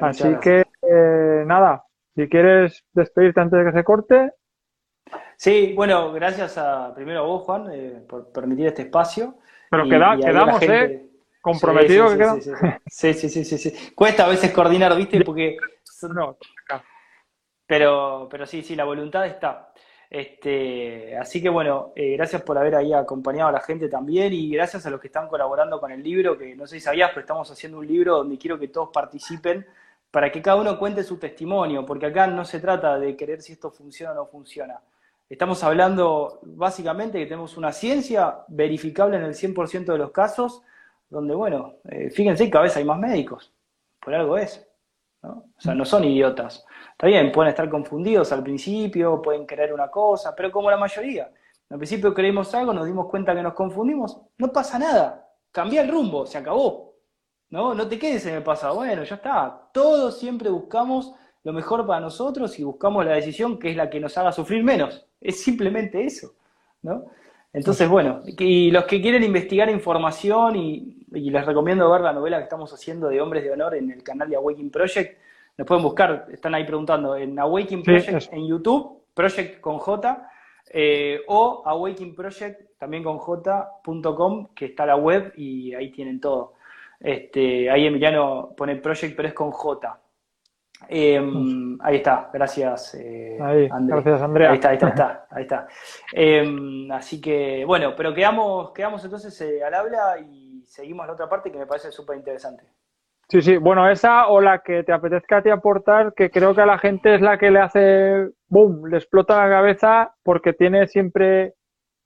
Así 0.01 0.35
que, 0.41 0.64
eh, 0.81 1.45
nada, 1.45 1.85
si 2.14 2.29
quieres 2.29 2.83
despedirte 2.95 3.41
antes 3.41 3.59
de 3.59 3.64
que 3.66 3.77
se 3.77 3.85
corte. 3.85 4.33
Sí, 5.37 5.74
bueno, 5.77 6.12
gracias 6.12 6.57
a, 6.57 6.95
primero 6.95 7.20
a 7.20 7.22
vos, 7.24 7.43
Juan, 7.43 7.68
eh, 7.72 8.03
por 8.09 8.33
permitir 8.33 8.68
este 8.68 8.83
espacio. 8.83 9.35
Pero 9.70 9.85
quedamos, 9.85 10.62
¿eh? 10.62 11.11
Comprometido 11.43 12.09
que 12.09 12.16
quedamos. 12.16 12.45
Sí 12.87 13.12
sí, 13.12 13.29
sí, 13.29 13.45
sí, 13.45 13.59
sí, 13.59 13.93
Cuesta 13.95 14.24
a 14.24 14.29
veces 14.29 14.51
coordinar, 14.53 14.97
¿viste? 14.97 15.22
Porque... 15.22 15.57
No, 16.14 16.39
pero, 17.66 18.29
pero 18.31 18.47
sí, 18.47 18.62
sí, 18.62 18.77
la 18.77 18.85
voluntad 18.85 19.27
está. 19.27 19.72
Este, 20.09 21.17
así 21.17 21.43
que 21.43 21.49
bueno, 21.49 21.93
eh, 21.97 22.17
gracias 22.17 22.43
por 22.43 22.57
haber 22.57 22.77
ahí 22.77 22.93
acompañado 22.93 23.49
a 23.49 23.53
la 23.53 23.61
gente 23.61 23.89
también 23.89 24.33
y 24.33 24.51
gracias 24.51 24.87
a 24.87 24.91
los 24.91 25.01
que 25.01 25.09
están 25.09 25.29
colaborando 25.29 25.81
con 25.81 25.91
el 25.91 26.03
libro, 26.03 26.39
que 26.39 26.55
no 26.55 26.67
sé 26.67 26.77
si 26.77 26.81
sabías, 26.83 27.11
pero 27.11 27.23
estamos 27.23 27.51
haciendo 27.51 27.79
un 27.79 27.87
libro 27.87 28.19
donde 28.19 28.39
quiero 28.39 28.59
que 28.59 28.69
todos 28.69 28.91
participen 28.93 29.67
para 30.11 30.31
que 30.31 30.41
cada 30.41 30.61
uno 30.61 30.79
cuente 30.79 31.03
su 31.03 31.19
testimonio, 31.19 31.85
porque 31.85 32.07
acá 32.07 32.27
no 32.27 32.45
se 32.45 32.61
trata 32.61 32.99
de 32.99 33.17
querer 33.17 33.43
si 33.43 33.53
esto 33.53 33.71
funciona 33.71 34.13
o 34.13 34.15
no 34.15 34.27
funciona. 34.27 34.81
Estamos 35.29 35.63
hablando 35.65 36.39
básicamente 36.43 37.19
que 37.19 37.27
tenemos 37.27 37.57
una 37.57 37.73
ciencia 37.73 38.39
verificable 38.49 39.17
en 39.17 39.25
el 39.25 39.35
100% 39.35 39.85
de 39.85 39.99
los 39.99 40.13
casos, 40.13 40.63
donde, 41.11 41.35
bueno, 41.35 41.75
eh, 41.89 42.11
fíjense 42.11 42.49
cada 42.49 42.65
vez 42.65 42.77
hay 42.77 42.85
más 42.85 42.99
médicos, 42.99 43.53
por 44.01 44.15
algo 44.15 44.39
es. 44.39 44.66
¿No? 45.27 45.45
O 45.57 45.61
sea, 45.61 45.74
no 45.74 45.85
son 45.85 46.05
idiotas. 46.05 46.64
Está 46.93 47.07
bien, 47.09 47.33
pueden 47.33 47.51
estar 47.51 47.68
confundidos 47.68 48.33
al 48.33 48.43
principio, 48.43 49.20
pueden 49.20 49.45
creer 49.45 49.72
una 49.72 49.91
cosa, 49.91 50.35
pero 50.35 50.51
como 50.51 50.70
la 50.70 50.77
mayoría. 50.77 51.31
Al 51.68 51.79
principio 51.79 52.14
creemos 52.14 52.55
algo, 52.55 52.72
nos 52.72 52.87
dimos 52.87 53.07
cuenta 53.09 53.35
que 53.35 53.43
nos 53.43 53.55
confundimos, 53.55 54.20
no 54.39 54.53
pasa 54.53 54.79
nada. 54.79 55.29
Cambia 55.51 55.83
el 55.83 55.91
rumbo, 55.91 56.27
se 56.27 56.39
acabó. 56.39 56.95
¿No? 57.49 57.74
No 57.74 57.87
te 57.87 57.99
quedes 57.99 58.27
en 58.27 58.35
el 58.35 58.43
pasado. 58.43 58.74
Bueno, 58.77 59.05
ya 59.05 59.14
está. 59.16 59.68
Todos 59.72 60.18
siempre 60.18 60.51
buscamos 60.51 61.14
lo 61.45 61.53
mejor 61.53 61.87
para 61.87 62.01
nosotros 62.01 62.59
y 62.59 62.64
buscamos 62.64 63.05
la 63.05 63.12
decisión 63.12 63.59
que 63.59 63.70
es 63.70 63.77
la 63.77 63.89
que 63.89 64.01
nos 64.01 64.18
haga 64.18 64.33
sufrir 64.33 64.64
menos. 64.64 65.07
Es 65.20 65.43
simplemente 65.43 66.05
eso. 66.05 66.35
¿no? 66.83 67.05
Entonces, 67.53 67.89
bueno, 67.89 68.22
y 68.27 68.70
los 68.70 68.85
que 68.85 69.01
quieren 69.01 69.22
investigar 69.22 69.70
información, 69.70 70.57
y, 70.57 70.96
les 71.13 71.47
recomiendo 71.47 71.91
ver 71.91 72.01
la 72.01 72.13
novela 72.13 72.39
que 72.39 72.45
estamos 72.45 72.73
haciendo 72.73 73.09
de 73.09 73.21
Hombres 73.21 73.45
de 73.45 73.53
Honor 73.53 73.75
en 73.75 73.91
el 73.91 74.03
canal 74.03 74.29
de 74.29 74.37
Awakening 74.37 74.71
Project, 74.71 75.19
nos 75.59 75.67
pueden 75.67 75.83
buscar, 75.83 76.27
están 76.31 76.55
ahí 76.55 76.65
preguntando, 76.65 77.17
en 77.17 77.39
Awakening 77.39 77.83
Project 77.83 78.33
en 78.33 78.47
YouTube, 78.47 79.05
Project 79.15 79.61
con 79.61 79.79
J, 79.79 80.29
eh, 80.71 81.21
o 81.29 81.63
Awakening 81.65 82.15
Project 82.15 82.79
también 82.79 83.03
con 83.03 83.19
J.com, 83.19 84.49
que 84.55 84.67
está 84.67 84.85
la 84.85 84.97
web 84.97 85.33
y 85.37 85.73
ahí 85.75 85.91
tienen 85.91 86.21
todo. 86.21 86.55
Este, 87.01 87.71
ahí 87.71 87.87
Emiliano 87.87 88.53
pone 88.57 88.77
Project, 88.77 89.17
pero 89.17 89.29
es 89.29 89.35
con 89.35 89.51
J. 89.51 90.01
Em, 90.89 91.79
ahí 91.81 91.97
está, 91.97 92.29
gracias, 92.33 92.95
eh, 92.95 93.39
Gracias, 93.39 94.21
Andrea. 94.21 94.51
Ahí 94.51 94.57
está, 94.57 94.69
ahí 94.69 94.77
está, 94.77 95.27
ahí 95.31 95.43
está. 95.43 95.69
Em, 96.13 96.93
así 96.93 97.19
que, 97.19 97.65
bueno, 97.65 97.95
pero 97.97 98.13
quedamos, 98.13 98.73
quedamos 98.73 99.03
entonces 99.03 99.41
eh, 99.41 99.65
al 99.65 99.73
habla 99.73 100.19
y 100.21 100.46
seguimos 100.67 101.07
la 101.07 101.14
otra 101.14 101.29
parte 101.29 101.51
que 101.51 101.59
me 101.59 101.67
parece 101.67 101.91
súper 101.91 102.17
interesante. 102.17 102.64
Sí, 103.29 103.43
sí, 103.43 103.57
bueno, 103.57 103.89
esa 103.91 104.29
o 104.29 104.41
la 104.41 104.61
que 104.61 104.85
te 104.85 104.93
apetezca 104.93 105.39
a 105.39 105.43
ti 105.43 105.51
aportar, 105.51 106.14
que 106.14 106.31
creo 106.31 106.55
que 106.55 106.61
a 106.61 106.67
la 106.67 106.79
gente 106.79 107.14
es 107.14 107.21
la 107.21 107.39
que 107.39 107.51
le 107.51 107.59
hace, 107.59 108.31
boom, 108.49 108.87
le 108.87 108.99
explota 108.99 109.45
la 109.45 109.51
cabeza 109.51 110.14
porque 110.23 110.53
tiene 110.53 110.87
siempre 110.87 111.55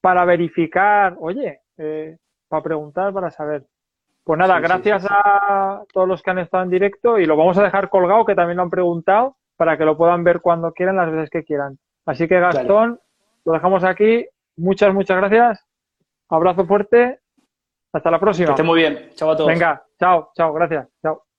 para 0.00 0.24
verificar, 0.24 1.16
oye, 1.20 1.60
eh, 1.76 2.16
para 2.48 2.62
preguntar, 2.62 3.12
para 3.12 3.30
saber. 3.30 3.66
Pues 4.24 4.38
nada, 4.38 4.60
gracias 4.60 5.06
a 5.10 5.82
todos 5.92 6.08
los 6.08 6.22
que 6.22 6.30
han 6.30 6.38
estado 6.38 6.64
en 6.64 6.70
directo 6.70 7.18
y 7.18 7.26
lo 7.26 7.36
vamos 7.36 7.58
a 7.58 7.64
dejar 7.64 7.90
colgado, 7.90 8.24
que 8.24 8.34
también 8.34 8.56
lo 8.56 8.62
han 8.62 8.70
preguntado, 8.70 9.36
para 9.56 9.76
que 9.76 9.84
lo 9.84 9.98
puedan 9.98 10.24
ver 10.24 10.40
cuando 10.40 10.72
quieran, 10.72 10.96
las 10.96 11.10
veces 11.10 11.28
que 11.28 11.44
quieran. 11.44 11.78
Así 12.06 12.28
que 12.28 12.40
Gastón, 12.40 12.98
lo 13.44 13.52
dejamos 13.52 13.84
aquí. 13.84 14.26
Muchas, 14.56 14.94
muchas 14.94 15.18
gracias. 15.18 15.66
Abrazo 16.28 16.64
fuerte. 16.64 17.18
Hasta 17.92 18.10
la 18.10 18.18
próxima. 18.18 18.46
Que 18.46 18.52
esté 18.52 18.62
muy 18.62 18.78
bien. 18.78 19.10
Chao 19.14 19.30
a 19.30 19.36
todos. 19.36 19.48
Venga, 19.48 19.82
chao, 19.98 20.30
chao, 20.34 20.52
gracias. 20.52 20.88
Chao. 21.02 21.29